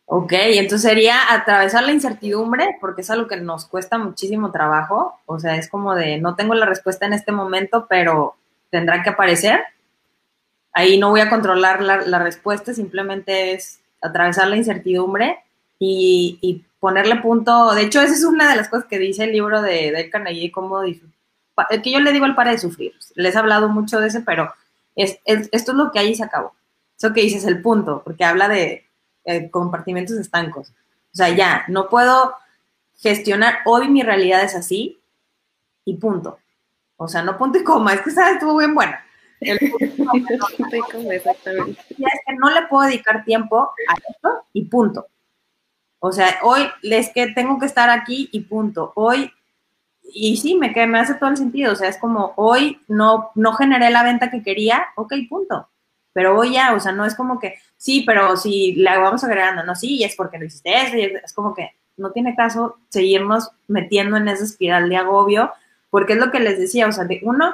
Ok, 0.08 0.34
entonces 0.34 0.88
sería 0.88 1.34
atravesar 1.34 1.84
la 1.84 1.91
incertidumbre, 1.91 2.78
porque 2.80 3.01
es 3.01 3.10
algo 3.10 3.28
que 3.28 3.38
nos 3.38 3.66
cuesta 3.66 3.97
muchísimo 3.97 4.51
trabajo. 4.51 5.20
O 5.26 5.39
sea, 5.39 5.56
es 5.56 5.68
como 5.68 5.95
de, 5.95 6.20
no 6.20 6.36
tengo 6.36 6.53
la 6.53 6.68
respuesta 6.68 7.06
en 7.08 7.14
este 7.14 7.32
momento, 7.32 7.88
pero 7.89 8.36
tendrá 8.70 9.01
que 9.01 9.10
aparecer. 9.10 9.64
Ahí 10.74 10.99
no 10.99 11.10
voy 11.10 11.22
a 11.22 11.30
controlar 11.30 11.82
la, 11.82 12.20
respuesta, 12.20 12.74
simplemente 12.74 13.53
es 13.53 13.80
atravesar 14.01 14.47
la 14.47 14.58
incertidumbre 14.58 15.39
y, 15.80 16.64
ponerle 16.80 17.16
punto. 17.16 17.74
De 17.74 17.84
hecho, 17.84 17.99
esa 18.01 18.14
es 18.14 18.24
una 18.24 18.47
de 18.47 18.58
las 18.58 18.70
cosas 18.70 18.86
que 18.86 18.99
dice 18.99 19.24
el 19.24 19.32
libro 19.32 19.62
de 19.64 19.91
Del 19.91 20.12
Carnegie, 20.12 20.51
cómo 20.51 20.82
que 20.82 21.91
yo 21.91 21.99
le 21.99 22.12
digo 22.12 22.26
al 22.26 22.36
para 22.36 22.51
de 22.51 22.60
sufrir. 22.60 22.93
Les 23.16 23.34
he 23.34 23.39
hablado 23.39 23.70
mucho 23.70 23.99
de 23.99 24.10
ese, 24.10 24.22
pero 24.22 24.53
es, 24.95 25.20
esto 25.26 25.72
es 25.72 25.78
lo 25.78 25.91
que 25.91 25.99
ahí 25.99 26.14
se 26.14 26.24
acabó. 26.24 26.53
Eso 26.97 27.12
que 27.12 27.22
dices, 27.22 27.45
el 27.45 27.62
punto, 27.62 28.03
porque 28.03 28.24
habla 28.24 28.47
de 28.47 28.85
eh, 29.26 29.49
compartimentos 29.49 30.17
estancos. 30.17 30.69
O 30.69 31.15
sea, 31.15 31.30
ya, 31.30 31.65
no 31.67 31.89
puedo 31.89 32.36
gestionar, 32.97 33.59
hoy 33.65 33.89
mi 33.89 34.03
realidad 34.03 34.43
es 34.43 34.55
así 34.55 34.99
y 35.84 35.95
punto. 35.95 36.38
O 36.97 37.07
sea, 37.07 37.23
no 37.23 37.38
punto 37.38 37.57
y 37.57 37.63
coma, 37.63 37.93
es 37.93 38.01
que 38.01 38.11
esa 38.11 38.32
estuvo 38.32 38.57
bien 38.57 38.76
buena. 38.76 39.03
El 39.41 39.57
punto 39.57 41.11
exactamente. 41.11 41.82
Ya 41.97 42.07
es 42.07 42.19
que 42.26 42.36
no 42.36 42.51
le 42.51 42.67
puedo 42.67 42.88
dedicar 42.88 43.26
tiempo 43.26 43.61
a 43.61 43.93
esto 44.09 44.45
y 44.53 44.65
punto. 44.65 45.07
O 45.99 46.11
sea, 46.11 46.39
hoy 46.43 46.67
es 46.84 47.09
que 47.11 47.28
tengo 47.28 47.57
que 47.59 47.65
estar 47.65 47.89
aquí 47.89 48.30
y 48.32 48.41
punto. 48.41 48.93
Hoy, 48.95 49.32
y 50.03 50.38
sí, 50.38 50.55
me, 50.55 50.69
me 50.86 50.99
hace 50.99 51.15
todo 51.15 51.30
el 51.30 51.38
sentido. 51.38 51.73
O 51.73 51.76
sea, 51.76 51.89
es 51.89 51.97
como 51.97 52.34
hoy 52.38 52.80
no, 52.88 53.32
no 53.36 53.53
generé 53.53 53.89
la 53.89 54.03
venta 54.03 54.30
que 54.30 54.43
quería, 54.43 54.86
ok, 54.95 55.13
punto 55.28 55.67
pero 56.16 56.39
hoy 56.39 56.53
ya, 56.53 56.74
o 56.74 56.80
sea, 56.80 56.93
no 56.93 57.05
es 57.05 57.13
como 57.13 57.41
que, 57.41 57.59
sí, 57.76 58.05
pero 58.07 58.38
si 58.38 58.74
la 58.76 58.97
vamos 58.99 59.26
agregando, 59.26 59.63
no, 59.63 59.76
sí, 59.76 59.97
y 59.97 60.05
es 60.05 60.16
porque 60.16 60.39
no 60.39 60.45
hiciste 60.45 60.74
eso, 60.74 60.95
y 60.95 61.01
es 61.01 61.34
como 61.34 61.53
que 61.53 61.76
no 61.97 62.11
tiene 62.11 62.38
caso 62.38 62.78
seguirnos 62.88 63.51
metiendo 63.68 64.16
en 64.16 64.30
esa 64.30 64.45
espiral 64.45 64.88
de 64.88 64.95
agobio, 64.95 65.51
porque 65.89 66.13
es 66.13 66.20
lo 66.20 66.32
que 66.32 66.39
les 66.39 66.57
decía, 66.57 66.88
o 66.88 66.93
sea, 66.93 67.03
de 67.03 67.20
uno, 67.22 67.53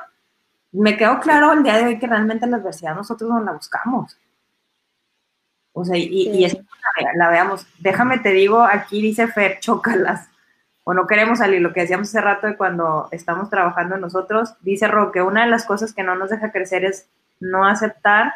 me 0.74 0.96
quedó 0.96 1.20
claro 1.20 1.54
el 1.54 1.64
día 1.64 1.76
de 1.76 1.86
hoy 1.86 1.98
que 1.98 2.06
realmente 2.06 2.46
la 2.46 2.58
adversidad 2.58 2.94
nosotros 2.94 3.32
no 3.32 3.42
la 3.42 3.54
buscamos. 3.54 4.16
O 5.74 5.84
sea, 5.84 5.98
y, 5.98 6.30
y 6.30 6.46
es 6.46 6.54
la, 6.54 7.14
la, 7.16 7.30
veamos. 7.32 7.66
Déjame 7.80 8.20
te 8.20 8.30
digo, 8.30 8.62
aquí 8.62 9.02
dice 9.02 9.28
Fer, 9.28 9.60
chócalas. 9.60 10.30
O 10.84 10.94
no 10.94 11.08
queremos 11.08 11.40
salir, 11.40 11.62
lo 11.62 11.74
que 11.74 11.82
decíamos 11.82 12.10
hace 12.10 12.22
rato 12.22 12.46
de 12.46 12.58
cuando 12.58 13.10
estamos 13.12 13.50
trabajando 13.50 13.98
nosotros, 13.98 14.54
dice 14.62 14.88
Roque, 14.88 15.24
una 15.24 15.46
de 15.46 15.50
las 15.50 15.66
cosas 15.66 15.94
que 15.94 16.04
no 16.04 16.16
nos 16.16 16.30
deja 16.30 16.52
crecer 16.52 16.86
es 16.86 17.08
no 17.40 17.66
aceptar 17.66 18.34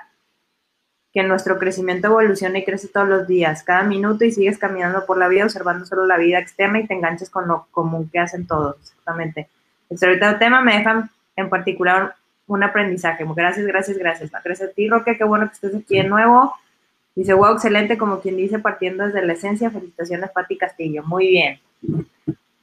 que 1.16 1.24
nuestro 1.24 1.58
crecimiento 1.58 2.08
evoluciona 2.08 2.60
y 2.60 2.66
crece 2.66 2.90
todos 2.90 3.08
los 3.08 3.26
días, 3.26 3.64
cada 3.64 3.84
minuto 3.84 4.26
y 4.26 4.34
sigues 4.34 4.58
caminando 4.58 5.06
por 5.06 5.18
la 5.18 5.30
vida 5.30 5.46
observando 5.46 5.86
solo 5.86 6.06
la 6.06 6.18
vida 6.18 6.40
externa 6.40 6.82
y 6.82 6.88
te 6.88 6.94
enganches 6.94 7.30
con 7.30 7.48
lo 7.48 7.68
común 7.72 8.10
que 8.12 8.20
hacen 8.20 8.46
todos, 8.46 8.76
exactamente. 8.82 9.48
Este 9.90 10.06
ahorita 10.06 10.38
tema 10.40 10.60
me 10.60 10.78
dejan 10.78 11.10
en 11.38 11.50
particular 11.50 12.16
un 12.48 12.64
aprendizaje. 12.64 13.26
Gracias, 13.34 13.66
gracias, 13.66 13.98
gracias. 13.98 14.30
Gracias 14.44 14.70
a 14.70 14.74
ti, 14.74 14.90
Roque, 14.90 15.18
qué 15.18 15.24
bueno 15.24 15.48
que 15.48 15.54
estés 15.54 15.74
aquí 15.74 15.96
de 15.96 16.04
nuevo. 16.04 16.54
Dice, 17.16 17.34
wow, 17.34 17.54
excelente, 17.54 17.98
como 17.98 18.20
quien 18.20 18.36
dice, 18.36 18.60
partiendo 18.60 19.06
desde 19.06 19.26
la 19.26 19.34
esencia. 19.34 19.72
Felicitaciones, 19.72 20.32
Pati 20.32 20.58
Castillo. 20.58 21.02
Muy 21.04 21.30
bien. 21.30 21.60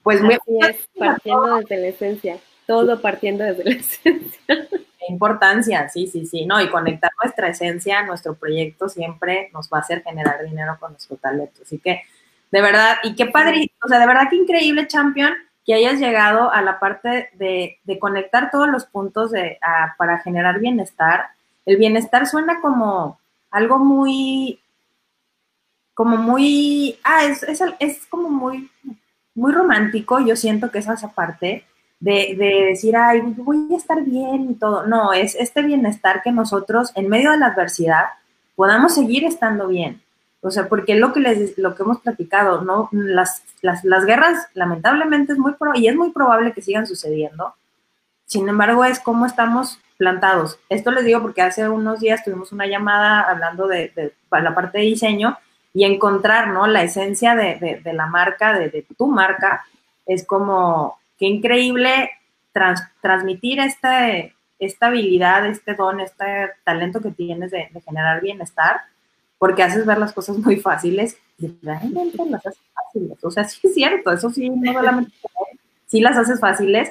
Pues 0.03 0.21
muy 0.21 0.37
bien. 0.47 0.77
partiendo 0.99 1.57
desde 1.57 1.77
la 1.79 1.89
esencia. 1.89 2.37
Todo 2.73 3.03
partiendo 3.03 3.45
desde 3.45 3.65
la 3.65 3.71
esencia 3.77 4.69
importancia, 5.07 5.91
sí, 5.91 6.07
sí, 6.07 6.25
sí, 6.25 6.47
no, 6.47 6.59
y 6.59 6.71
conectar 6.71 7.11
nuestra 7.23 7.49
esencia, 7.49 8.03
nuestro 8.07 8.35
proyecto 8.35 8.89
siempre 8.89 9.51
nos 9.53 9.69
va 9.69 9.77
a 9.77 9.81
hacer 9.81 10.03
generar 10.03 10.43
dinero 10.43 10.79
con 10.81 10.93
nuestro 10.93 11.17
talento. 11.17 11.61
Así 11.63 11.79
que, 11.79 12.01
de 12.51 12.63
verdad, 12.63 12.97
y 13.03 13.15
qué 13.15 13.27
padre, 13.27 13.71
o 13.85 13.89
sea, 13.89 13.99
de 13.99 14.07
verdad 14.07 14.31
que 14.31 14.37
increíble, 14.37 14.87
Champion, 14.87 15.35
que 15.67 15.75
hayas 15.75 16.01
llegado 16.01 16.51
a 16.51 16.63
la 16.63 16.81
parte 16.81 17.29
de, 17.35 17.79
conectar 18.01 18.51
todos 18.51 18.69
los 18.69 18.87
puntos 18.87 19.33
de, 19.33 19.59
para 19.99 20.21
generar 20.21 20.59
bienestar. 20.59 21.27
El 21.67 21.77
bienestar 21.77 22.27
suena 22.27 22.63
como 22.63 23.21
algo 23.51 23.81
muy, 23.81 24.61
como 25.93 26.17
muy, 26.17 26.99
ah, 27.05 27.25
es, 27.25 27.43
es, 27.43 27.63
es 27.81 28.07
como 28.07 28.31
muy, 28.31 28.71
muy 29.35 29.53
romántico, 29.53 30.21
yo 30.21 30.37
siento 30.37 30.71
que 30.71 30.79
es 30.79 30.89
esa 30.89 31.13
parte 31.13 31.67
de, 32.03 32.35
de, 32.37 32.67
decir, 32.71 32.97
ay, 32.97 33.21
voy 33.37 33.69
a 33.73 33.77
estar 33.77 34.03
bien 34.03 34.51
y 34.51 34.55
todo. 34.55 34.87
No, 34.89 35.13
es 35.13 35.37
este 35.37 35.63
bienestar 35.63 36.21
que 36.21 36.33
nosotros, 36.33 36.91
en 36.97 37.09
medio 37.09 37.31
de 37.31 37.39
la 37.39 37.47
adversidad, 37.47 38.07
podamos 38.57 38.95
seguir 38.95 39.25
estando 39.25 39.69
bien. 39.69 40.03
O 40.41 40.51
sea, 40.51 40.69
porque 40.69 40.97
lo 40.97 41.13
que 41.13 41.21
les, 41.21 41.57
lo 41.57 41.77
que 41.77 41.85
hemos 41.85 42.01
platicado, 42.01 42.63
¿no? 42.63 42.89
Las, 42.91 43.45
las, 43.61 43.85
las 43.85 44.05
guerras, 44.05 44.49
lamentablemente, 44.55 45.33
es 45.33 45.39
muy 45.39 45.55
y 45.77 45.87
es 45.87 45.95
muy 45.95 46.11
probable 46.11 46.53
que 46.53 46.61
sigan 46.61 46.89
sucediendo. 46.89 47.55
Sin 48.27 48.49
embargo, 48.49 48.85
es 48.85 48.99
cómo 48.99 49.25
estamos 49.25 49.79
plantados. 49.97 50.59
Esto 50.69 50.91
les 50.91 51.05
digo 51.05 51.23
porque 51.23 51.43
hace 51.43 51.69
unos 51.69 52.01
días 52.01 52.25
tuvimos 52.25 52.51
una 52.51 52.67
llamada 52.67 53.21
hablando 53.21 53.69
de, 53.69 53.93
de 53.95 54.13
la 54.29 54.57
parte 54.57 54.79
de 54.79 54.85
diseño 54.85 55.39
y 55.73 55.85
encontrar, 55.85 56.49
¿no? 56.49 56.67
La 56.67 56.83
esencia 56.83 57.37
de, 57.37 57.81
de 57.85 57.93
la 57.93 58.07
marca, 58.07 58.59
de, 58.59 58.85
tu 58.99 59.07
marca, 59.07 59.65
es 60.05 60.27
como, 60.27 60.99
qué 61.23 61.29
increíble 61.29 62.11
transmitir 63.01 63.61
este, 63.61 64.35
esta 64.59 64.87
habilidad, 64.89 65.47
este 65.47 65.75
don, 65.75 66.01
este 66.01 66.51
talento 66.65 67.01
que 67.01 67.13
tienes 67.13 67.53
de, 67.53 67.69
generar 67.85 68.21
bienestar 68.21 68.81
porque 69.39 69.63
haces 69.63 69.87
ver 69.87 69.99
las 69.99 70.13
cosas 70.13 70.37
muy 70.39 70.57
fáciles 70.57 71.17
y 71.39 71.57
realmente 71.63 72.25
las 72.29 72.45
haces 72.45 72.61
fáciles. 72.75 73.23
O 73.23 73.31
sea, 73.31 73.45
sí 73.45 73.61
es 73.63 73.73
cierto, 73.73 74.11
eso 74.11 74.31
sí, 74.31 74.51
no 74.51 74.73
solamente 74.81 75.13
sí 75.87 76.01
las 76.01 76.17
haces 76.17 76.41
fáciles 76.41 76.91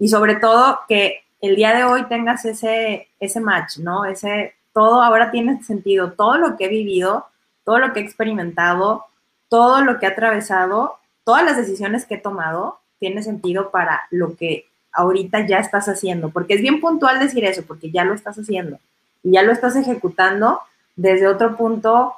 y 0.00 0.08
sobre 0.08 0.34
todo 0.34 0.80
que 0.88 1.22
el 1.40 1.54
día 1.54 1.72
de 1.72 1.84
hoy 1.84 2.06
tengas 2.08 2.44
ese, 2.46 3.06
ese 3.20 3.38
match, 3.38 3.78
¿no? 3.78 4.04
Ese, 4.04 4.54
todo 4.72 5.00
ahora 5.00 5.30
tiene 5.30 5.62
sentido, 5.62 6.14
todo 6.14 6.38
lo 6.38 6.56
que 6.56 6.64
he 6.64 6.68
vivido, 6.68 7.26
todo 7.64 7.78
lo 7.78 7.92
que 7.92 8.00
he 8.00 8.02
experimentado, 8.02 9.04
todo 9.48 9.80
lo 9.82 10.00
que 10.00 10.06
he 10.06 10.08
atravesado, 10.08 10.98
todas 11.22 11.44
las 11.44 11.56
decisiones 11.56 12.04
que 12.04 12.14
he 12.14 12.20
tomado, 12.20 12.80
tiene 13.00 13.22
sentido 13.22 13.70
para 13.70 14.02
lo 14.10 14.36
que 14.36 14.66
ahorita 14.92 15.46
ya 15.46 15.58
estás 15.58 15.88
haciendo, 15.88 16.30
porque 16.30 16.54
es 16.54 16.60
bien 16.60 16.80
puntual 16.80 17.18
decir 17.18 17.44
eso, 17.44 17.62
porque 17.66 17.90
ya 17.90 18.04
lo 18.04 18.14
estás 18.14 18.38
haciendo 18.38 18.78
y 19.22 19.32
ya 19.32 19.42
lo 19.42 19.52
estás 19.52 19.74
ejecutando 19.76 20.60
desde 20.96 21.26
otro 21.26 21.56
punto 21.56 22.14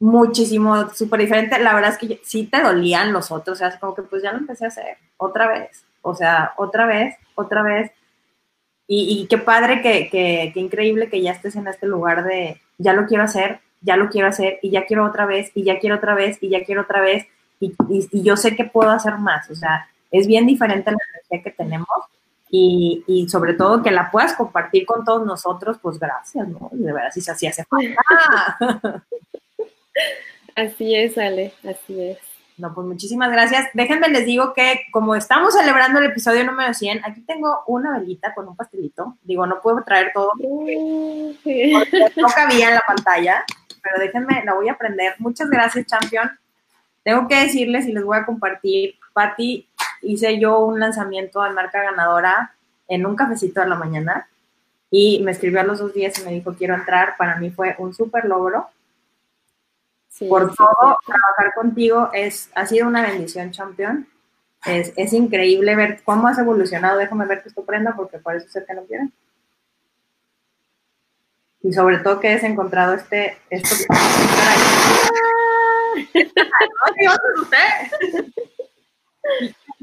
muchísimo, 0.00 0.90
súper 0.90 1.20
diferente. 1.20 1.58
La 1.58 1.74
verdad 1.74 1.92
es 1.92 1.98
que 1.98 2.20
sí 2.24 2.46
te 2.46 2.62
dolían 2.62 3.12
los 3.12 3.30
otros, 3.30 3.56
o 3.56 3.58
sea, 3.58 3.68
es 3.68 3.76
como 3.76 3.94
que 3.94 4.02
pues 4.02 4.22
ya 4.22 4.32
lo 4.32 4.38
empecé 4.38 4.64
a 4.64 4.68
hacer 4.68 4.96
otra 5.16 5.48
vez, 5.48 5.84
o 6.02 6.14
sea, 6.14 6.54
otra 6.56 6.86
vez, 6.86 7.16
otra 7.34 7.62
vez. 7.62 7.92
Y, 8.92 9.28
qué 9.30 9.38
padre, 9.38 9.82
que, 9.82 10.08
que, 10.10 10.52
increíble 10.56 11.08
que 11.08 11.22
ya 11.22 11.30
estés 11.30 11.54
en 11.54 11.68
este 11.68 11.86
lugar 11.86 12.24
de 12.24 12.60
ya 12.76 12.92
lo 12.92 13.06
quiero 13.06 13.22
hacer, 13.22 13.60
ya 13.82 13.96
lo 13.96 14.08
quiero 14.08 14.26
hacer, 14.26 14.58
y 14.62 14.70
ya 14.70 14.84
quiero 14.84 15.04
otra 15.06 15.26
vez, 15.26 15.52
y 15.54 15.62
ya 15.62 15.78
quiero 15.78 15.94
otra 15.94 16.16
vez, 16.16 16.38
y 16.40 16.48
ya 16.48 16.64
quiero 16.64 16.82
otra 16.82 17.00
vez, 17.00 17.28
y, 17.60 17.74
y 17.88 18.22
yo 18.22 18.36
sé 18.36 18.56
que 18.56 18.64
puedo 18.64 18.90
hacer 18.90 19.18
más, 19.18 19.48
o 19.50 19.54
sea, 19.54 19.88
es 20.10 20.26
bien 20.26 20.46
diferente 20.46 20.90
la 20.90 20.98
energía 21.12 21.42
que 21.42 21.56
tenemos 21.56 21.88
y, 22.52 23.26
sobre 23.28 23.54
todo 23.54 23.82
que 23.82 23.90
la 23.90 24.10
puedas 24.10 24.34
compartir 24.34 24.84
con 24.84 25.04
todos 25.04 25.24
nosotros, 25.24 25.78
pues 25.80 25.98
gracias, 25.98 26.48
¿no? 26.48 26.68
De 26.72 26.92
verdad, 26.92 27.10
si 27.12 27.20
se 27.20 27.30
hacía 27.30 27.50
hace 27.50 27.64
falta. 27.64 28.56
Así 30.56 30.94
es, 30.94 31.16
Ale, 31.16 31.54
así 31.62 32.02
es. 32.02 32.18
No, 32.58 32.74
pues 32.74 32.86
muchísimas 32.86 33.30
gracias. 33.30 33.68
Déjenme 33.72 34.08
les 34.08 34.26
digo 34.26 34.52
que 34.52 34.80
como 34.90 35.14
estamos 35.14 35.54
celebrando 35.54 36.00
el 36.00 36.06
episodio 36.06 36.44
número 36.44 36.74
100, 36.74 37.02
aquí 37.04 37.22
tengo 37.22 37.60
una 37.66 37.98
velita 37.98 38.34
con 38.34 38.48
un 38.48 38.56
pastelito. 38.56 39.16
Digo, 39.22 39.46
no 39.46 39.62
puedo 39.62 39.82
traer 39.84 40.10
todo 40.12 40.32
porque 40.36 42.12
no 42.16 42.28
cabía 42.28 42.68
en 42.68 42.74
la 42.74 42.82
pantalla, 42.86 43.44
pero 43.80 44.00
déjenme, 44.00 44.44
la 44.44 44.54
voy 44.54 44.68
a 44.68 44.76
prender. 44.76 45.14
Muchas 45.18 45.48
gracias, 45.48 45.86
Champion. 45.86 46.28
Tengo 47.02 47.28
que 47.28 47.36
decirles 47.36 47.86
y 47.86 47.92
les 47.92 48.04
voy 48.04 48.18
a 48.18 48.26
compartir, 48.26 48.94
Patti 49.12 49.68
hice 50.02 50.38
yo 50.38 50.60
un 50.60 50.80
lanzamiento 50.80 51.42
de 51.42 51.50
marca 51.50 51.82
ganadora 51.82 52.54
en 52.88 53.06
un 53.06 53.16
cafecito 53.16 53.60
de 53.60 53.68
la 53.68 53.76
mañana 53.76 54.28
y 54.90 55.20
me 55.22 55.30
escribió 55.30 55.60
a 55.60 55.64
los 55.64 55.78
dos 55.78 55.94
días 55.94 56.18
y 56.18 56.24
me 56.24 56.32
dijo, 56.32 56.54
quiero 56.54 56.74
entrar. 56.74 57.16
Para 57.16 57.36
mí 57.36 57.50
fue 57.50 57.76
un 57.78 57.94
súper 57.94 58.24
logro. 58.24 58.68
Por 60.28 60.54
todo, 60.54 60.98
trabajar 61.06 61.54
contigo 61.54 62.10
es, 62.12 62.50
ha 62.54 62.66
sido 62.66 62.88
una 62.88 63.02
bendición, 63.02 63.52
champion. 63.52 64.06
Es, 64.66 64.92
es, 64.96 65.12
increíble 65.14 65.74
ver 65.76 66.02
cómo 66.04 66.28
has 66.28 66.38
evolucionado. 66.38 66.98
Déjame 66.98 67.24
ver 67.26 67.42
que 67.42 67.48
esto 67.48 67.64
prenda 67.64 67.94
porque 67.96 68.18
por 68.18 68.34
eso 68.34 68.48
sé 68.48 68.64
que 68.66 68.74
no 68.74 68.82
quieren. 68.84 69.12
Y 71.62 71.72
sobre 71.72 71.98
todo 71.98 72.20
que 72.20 72.28
has 72.28 72.42
encontrado 72.42 72.94
este, 72.94 73.38
esto 73.48 73.74
que... 76.12 76.28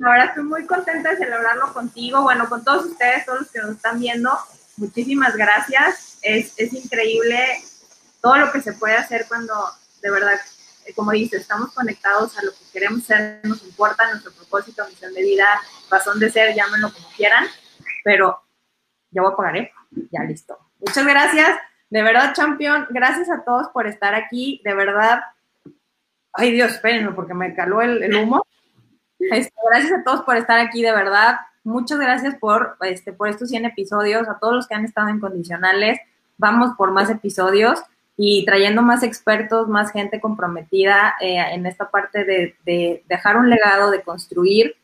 Ahora 0.04 0.26
estoy 0.26 0.44
muy 0.44 0.66
contenta 0.66 1.12
de 1.12 1.18
celebrarlo 1.18 1.74
contigo, 1.74 2.22
bueno, 2.22 2.48
con 2.50 2.64
todos 2.64 2.86
ustedes, 2.86 3.26
todos 3.26 3.42
los 3.42 3.52
que 3.52 3.60
nos 3.60 3.72
están 3.72 4.00
viendo. 4.00 4.38
Muchísimas 4.78 5.36
gracias. 5.36 6.20
Es, 6.22 6.54
es 6.58 6.74
increíble 6.74 7.38
todo 8.22 8.38
lo 8.38 8.52
que 8.52 8.62
se 8.62 8.74
puede 8.74 8.96
hacer 8.96 9.26
cuando 9.28 9.54
de 10.02 10.12
verdad, 10.12 10.40
eh, 10.86 10.94
como 10.94 11.12
dices, 11.12 11.42
estamos 11.42 11.74
conectados 11.74 12.38
a 12.38 12.44
lo 12.44 12.52
que 12.52 12.72
queremos 12.74 13.04
ser, 13.04 13.42
nos 13.44 13.64
importa 13.64 14.10
nuestro 14.10 14.32
propósito, 14.34 14.86
misión 14.88 15.14
de 15.14 15.22
vida, 15.22 15.46
razón 15.90 16.20
de 16.20 16.30
ser, 16.30 16.56
llámenlo 16.56 16.92
como 16.94 17.08
quieran, 17.16 17.46
pero 18.04 18.42
ya 19.12 19.22
voy 19.22 19.34
a 19.34 19.36
pagar, 19.36 19.58
¿eh? 19.58 19.72
Ya 20.12 20.24
listo. 20.24 20.58
Muchas 20.80 21.06
gracias. 21.06 21.58
De 21.90 22.04
verdad, 22.04 22.34
champion, 22.34 22.88
gracias 22.90 23.30
a 23.30 23.44
todos 23.44 23.70
por 23.70 23.88
estar 23.88 24.14
aquí. 24.14 24.62
De 24.64 24.74
verdad, 24.74 25.22
ay 26.38 26.52
Dios, 26.52 26.72
espérenme 26.72 27.12
porque 27.12 27.34
me 27.34 27.54
caló 27.54 27.82
el, 27.82 28.16
humo. 28.16 28.46
Este, 29.20 29.54
gracias 29.70 30.00
a 30.00 30.04
todos 30.04 30.22
por 30.22 30.38
estar 30.38 30.60
aquí, 30.60 30.82
de 30.82 30.92
verdad. 30.92 31.38
Muchas 31.64 32.00
gracias 32.00 32.36
por, 32.36 32.78
este, 32.82 33.12
por 33.12 33.28
estos 33.28 33.50
100 33.50 33.66
episodios, 33.66 34.28
a 34.30 34.40
todos 34.40 34.54
los 34.54 34.68
que 34.68 34.76
han 34.76 34.86
estado 34.86 35.10
en 35.10 35.20
condicionales. 35.20 36.00
Vamos 36.38 36.72
por 36.78 36.92
más 36.92 37.10
episodios 37.10 37.82
y 38.16 38.46
trayendo 38.46 38.82
más 38.82 39.04
expertos, 39.04 39.68
más 39.68 39.92
gente 39.92 40.22
comprometida 40.22 41.16
eh, 41.20 41.38
en 41.52 41.66
esta 41.66 41.90
parte 41.90 42.24
de, 42.24 43.04
dejar 43.08 43.38
un 43.38 43.50
legado, 43.50 43.92
de 43.92 44.02
construir 44.02 44.76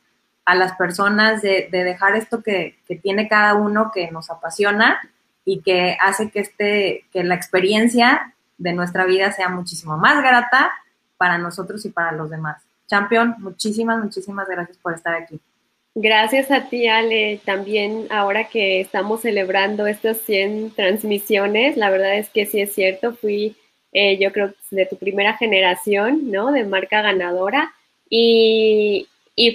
a 0.46 0.56
las 0.56 0.74
personas, 0.74 1.42
de, 1.42 1.70
dejar 1.72 2.16
esto 2.16 2.44
que, 2.44 2.80
que, 2.86 2.96
tiene 2.96 3.28
cada 3.28 3.54
uno 3.54 3.92
que 3.94 4.12
nos 4.12 4.30
apasiona 4.30 5.00
y 5.46 5.62
que 5.62 5.98
hace 6.02 6.30
que, 6.32 6.40
este, 6.42 7.06
que 7.12 7.24
la 7.24 7.36
experiencia 7.36 8.34
de 8.58 8.74
nuestra 8.74 9.06
vida 9.06 9.32
sea 9.32 9.50
muchísimo 9.50 9.98
más 9.98 10.22
grata 10.22 10.72
para 11.24 11.38
nosotros 11.38 11.86
y 11.86 11.90
para 11.90 12.12
los 12.12 12.30
demás. 12.30 12.62
Champion, 12.86 13.36
muchísimas, 13.40 14.04
muchísimas 14.04 14.46
gracias 14.46 14.78
por 14.78 14.94
estar 14.94 15.16
aquí. 15.16 15.40
Gracias 15.96 16.52
a 16.52 16.68
ti, 16.68 16.90
Ale. 16.90 17.40
También 17.46 18.08
ahora 18.10 18.50
que 18.50 18.82
estamos 18.82 19.22
celebrando 19.22 19.88
estas 19.88 20.18
100 20.18 20.72
transmisiones, 20.72 21.78
la 21.78 21.90
verdad 21.90 22.18
es 22.18 22.28
que 22.28 22.46
sí 22.46 22.60
es 22.60 22.74
cierto, 22.74 23.14
fui 23.14 23.56
eh, 23.94 24.18
yo 24.20 24.34
creo 24.34 24.54
de 24.70 24.86
tu 24.86 24.98
primera 24.98 25.38
generación, 25.38 26.30
¿no? 26.30 26.52
De 26.52 26.66
marca 26.66 27.02
ganadora. 27.02 27.74
Y, 28.10 29.08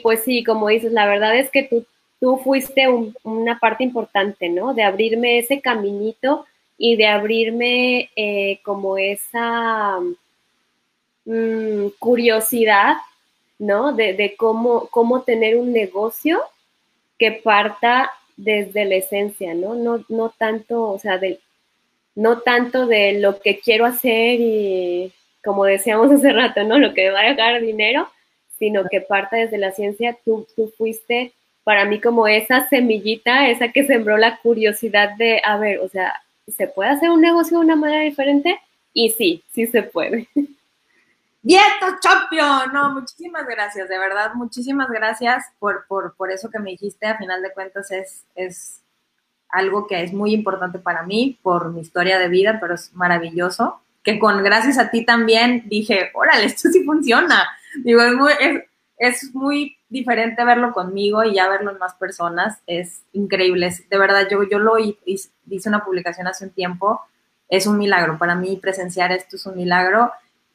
pues 0.03 0.25
sí, 0.25 0.43
como 0.43 0.69
dices, 0.69 0.93
la 0.93 1.07
verdad 1.07 1.37
es 1.37 1.51
que 1.51 1.64
tú, 1.64 1.85
tú 2.21 2.39
fuiste 2.39 2.87
una 3.25 3.59
parte 3.59 3.85
importante, 3.85 4.49
¿no? 4.49 4.73
De 4.73 4.85
abrirme 4.85 5.39
ese 5.39 5.61
caminito 5.61 6.47
y 6.79 6.97
de 6.97 7.09
abrirme 7.09 8.09
eh, 8.16 8.61
como 8.64 8.97
esa 8.97 9.99
mm, 11.29 11.89
curiosidad 11.99 12.97
¿no? 13.59 13.93
De, 13.93 14.35
cómo, 14.37 14.89
cómo 14.89 15.22
tener 15.22 15.57
un 15.57 15.72
negocio 15.72 16.41
que 17.18 17.33
parta 17.33 18.11
desde 18.37 18.85
la 18.85 18.97
esencia, 18.97 19.55
¿no? 19.55 19.74
No, 19.74 20.05
no 20.09 20.31
tanto, 20.31 20.83
o 20.85 20.99
sea, 20.99 21.18
de, 21.18 21.41
no 22.14 22.41
tanto 22.41 22.87
de 22.87 23.14
lo 23.14 23.41
que 23.41 23.59
quiero 23.59 23.85
hacer 23.85 24.41
y, 24.41 25.12
como 25.45 25.64
decíamos 25.64 26.11
hace 26.12 26.33
rato, 26.33 26.62
¿no? 26.64 26.79
Lo 26.79 26.95
que 26.95 27.11
va 27.11 27.20
a 27.20 27.31
dejar 27.31 27.61
dinero, 27.61 28.09
sino 28.59 28.85
que 28.89 29.01
parta 29.01 29.37
desde 29.37 29.59
la 29.59 29.72
ciencia. 29.72 30.16
Tú, 30.24 30.47
tú 30.55 30.72
fuiste 30.76 31.33
para 31.64 31.85
mí 31.85 32.01
como 32.01 32.29
esa 32.29 32.66
semillita, 32.68 33.51
esa 33.51 33.72
que 33.72 33.85
sembró 33.85 34.16
la 34.16 34.39
curiosidad 34.39 35.16
de, 35.18 35.43
a 35.45 35.59
ver, 35.59 35.81
o 35.81 35.89
sea, 35.89 36.14
¿se 36.47 36.66
puede 36.66 36.91
hacer 36.91 37.11
un 37.11 37.20
negocio 37.20 37.59
de 37.59 37.64
una 37.64 37.76
manera 37.76 38.03
diferente? 38.03 38.59
Y 38.95 39.11
sí, 39.11 39.43
sí 39.53 39.66
se 39.66 39.83
puede. 39.83 40.29
Vieto 41.49 41.97
Champion, 42.03 42.75
no, 42.75 42.93
muchísimas 42.93 43.47
gracias, 43.47 43.89
de 43.89 43.99
verdad, 43.99 44.35
muchísimas 44.35 44.91
gracias 44.91 45.47
por, 45.59 45.87
por, 45.89 46.15
por 46.15 46.31
eso 46.31 46.51
que 46.51 46.59
me 46.59 46.73
dijiste, 46.73 47.07
a 47.07 47.17
final 47.17 47.41
de 47.41 47.55
cuentas 47.55 47.91
es, 47.91 48.27
es 48.35 48.83
algo 49.49 49.87
que 49.87 50.03
es 50.03 50.13
muy 50.13 50.35
importante 50.35 50.79
para 50.79 51.05
mí 51.05 51.39
por 51.43 51.73
mi 51.73 51.81
historia 51.81 52.19
de 52.19 52.29
vida, 52.29 52.59
pero 52.61 52.75
es 52.75 52.93
maravilloso 52.93 53.81
que 54.03 54.19
con 54.19 54.43
gracias 54.43 54.77
a 54.77 54.91
ti 54.91 55.07
también 55.07 55.63
dije, 55.71 56.11
órale, 56.13 56.45
esto 56.45 56.69
sí 56.69 56.85
funciona. 56.85 57.49
Digo, 57.83 58.03
es 58.03 58.13
muy, 58.13 58.33
es, 58.99 59.35
muy 59.35 59.79
diferente 59.89 60.45
verlo 60.45 60.75
conmigo 60.75 61.25
y 61.25 61.33
ya 61.33 61.49
verlo 61.49 61.71
en 61.71 61.79
más 61.79 61.95
personas. 61.95 62.59
Es 62.67 63.05
increíble. 63.15 63.73
De 63.89 63.99
verdad, 63.99 64.29
yo, 64.31 64.43
yo 64.43 64.59
lo 64.59 64.75
hice 64.79 65.69
una 65.69 65.83
publicación 65.83 66.27
hace 66.27 66.45
un 66.45 66.51
tiempo. 66.51 67.01
Es 67.49 67.67
un 67.67 67.79
milagro. 67.79 68.19
Para 68.19 68.35
mí 68.35 68.59
presenciar 68.61 69.13
esto 69.13 69.37
es 69.37 69.47
un 69.47 69.57
milagro 69.57 70.13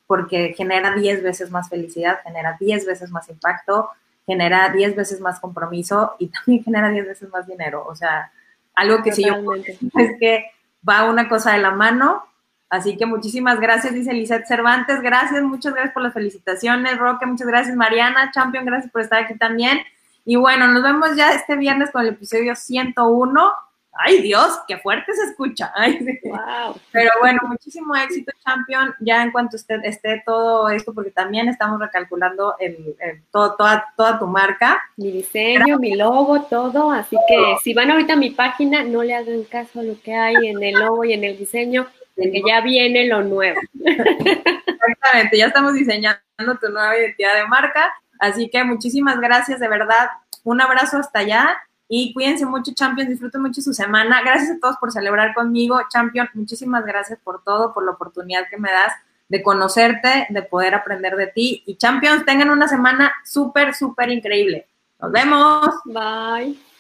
porque 0.07 0.53
genera 0.55 0.95
10 0.95 1.23
veces 1.23 1.51
más 1.51 1.69
felicidad, 1.69 2.19
genera 2.23 2.57
10 2.59 2.85
veces 2.85 3.11
más 3.11 3.29
impacto, 3.29 3.89
genera 4.25 4.69
10 4.69 4.95
veces 4.95 5.19
más 5.21 5.39
compromiso 5.39 6.15
y 6.19 6.27
también 6.45 6.63
genera 6.63 6.89
10 6.89 7.07
veces 7.07 7.29
más 7.29 7.47
dinero. 7.47 7.85
O 7.87 7.95
sea, 7.95 8.31
algo 8.75 9.03
que 9.03 9.11
si 9.11 9.23
yo 9.25 9.35
es 9.53 10.19
que 10.19 10.45
va 10.87 11.09
una 11.09 11.29
cosa 11.29 11.53
de 11.53 11.59
la 11.59 11.71
mano. 11.71 12.23
Así 12.69 12.97
que 12.97 13.05
muchísimas 13.05 13.59
gracias, 13.59 13.93
dice 13.93 14.13
Lizeth 14.13 14.47
Cervantes. 14.47 15.01
Gracias, 15.01 15.43
muchas 15.43 15.73
gracias 15.73 15.93
por 15.93 16.01
las 16.01 16.13
felicitaciones. 16.13 16.97
Roque, 16.97 17.25
muchas 17.25 17.47
gracias. 17.47 17.75
Mariana, 17.75 18.31
Champion, 18.31 18.65
gracias 18.65 18.91
por 18.91 19.01
estar 19.01 19.23
aquí 19.23 19.37
también. 19.37 19.79
Y 20.25 20.37
bueno, 20.37 20.67
nos 20.67 20.81
vemos 20.81 21.15
ya 21.15 21.33
este 21.33 21.55
viernes 21.55 21.91
con 21.91 22.01
el 22.01 22.09
episodio 22.09 22.55
101 22.55 23.53
ay 23.93 24.21
Dios, 24.21 24.59
qué 24.67 24.77
fuerte 24.77 25.13
se 25.13 25.23
escucha. 25.29 25.71
Pero 26.91 27.09
bueno, 27.21 27.39
muchísimo 27.47 27.95
éxito, 27.95 28.31
Champion. 28.43 28.93
Ya 28.99 29.23
en 29.23 29.31
cuanto 29.31 29.55
esté, 29.55 29.79
esté 29.83 30.23
todo 30.25 30.69
esto, 30.69 30.93
porque 30.93 31.11
también 31.11 31.47
estamos 31.47 31.79
recalculando 31.79 32.55
el, 32.59 32.95
todo, 33.31 33.55
toda, 33.55 33.93
toda 33.95 34.19
tu 34.19 34.27
marca. 34.27 34.81
Mi 34.97 35.11
diseño, 35.11 35.77
mi 35.79 35.95
logo, 35.95 36.43
todo. 36.43 36.91
Así 36.91 37.17
que 37.27 37.55
si 37.63 37.73
van 37.73 37.91
ahorita 37.91 38.13
a 38.13 38.17
mi 38.17 38.31
página, 38.31 38.83
no 38.83 39.03
le 39.03 39.15
hagan 39.15 39.43
caso 39.43 39.79
a 39.79 39.83
lo 39.83 39.99
que 40.01 40.15
hay 40.15 40.35
en 40.47 40.61
el 40.63 40.75
logo 40.75 41.03
y 41.03 41.13
en 41.13 41.23
el 41.23 41.37
diseño, 41.37 41.87
porque 42.15 42.41
ya 42.45 42.61
viene 42.61 43.07
lo 43.07 43.23
nuevo. 43.23 43.59
Exactamente, 43.85 45.37
ya 45.37 45.47
estamos 45.47 45.73
diseñando 45.73 46.19
tu 46.59 46.69
nueva 46.69 46.97
identidad 46.97 47.35
de 47.35 47.47
marca. 47.47 47.93
Así 48.19 48.49
que 48.49 48.63
muchísimas 48.63 49.19
gracias, 49.19 49.59
de 49.59 49.67
verdad. 49.67 50.09
Un 50.43 50.61
abrazo 50.61 50.97
hasta 50.97 51.19
allá 51.19 51.57
y 51.95 52.11
cuídense 52.11 52.43
mucho, 52.47 52.73
Champions, 52.73 53.11
disfruten 53.11 53.39
mucho 53.39 53.61
su 53.61 53.71
semana. 53.71 54.19
Gracias 54.23 54.57
a 54.57 54.59
todos 54.59 54.77
por 54.77 54.91
celebrar 54.91 55.35
conmigo, 55.35 55.79
Champion. 55.89 56.27
Muchísimas 56.33 56.83
gracias 56.83 57.19
por 57.23 57.43
todo, 57.43 57.71
por 57.71 57.85
la 57.85 57.91
oportunidad 57.91 58.49
que 58.49 58.57
me 58.57 58.71
das 58.71 58.93
de 59.29 59.43
conocerte, 59.43 60.25
de 60.27 60.41
poder 60.41 60.73
aprender 60.73 61.15
de 61.15 61.27
ti. 61.27 61.61
Y 61.67 61.75
Champions, 61.75 62.25
tengan 62.25 62.49
una 62.49 62.67
semana 62.67 63.13
súper, 63.23 63.75
súper 63.75 64.09
increíble. 64.09 64.65
Nos 64.99 65.11
vemos. 65.11 65.67
Bye. 65.85 66.72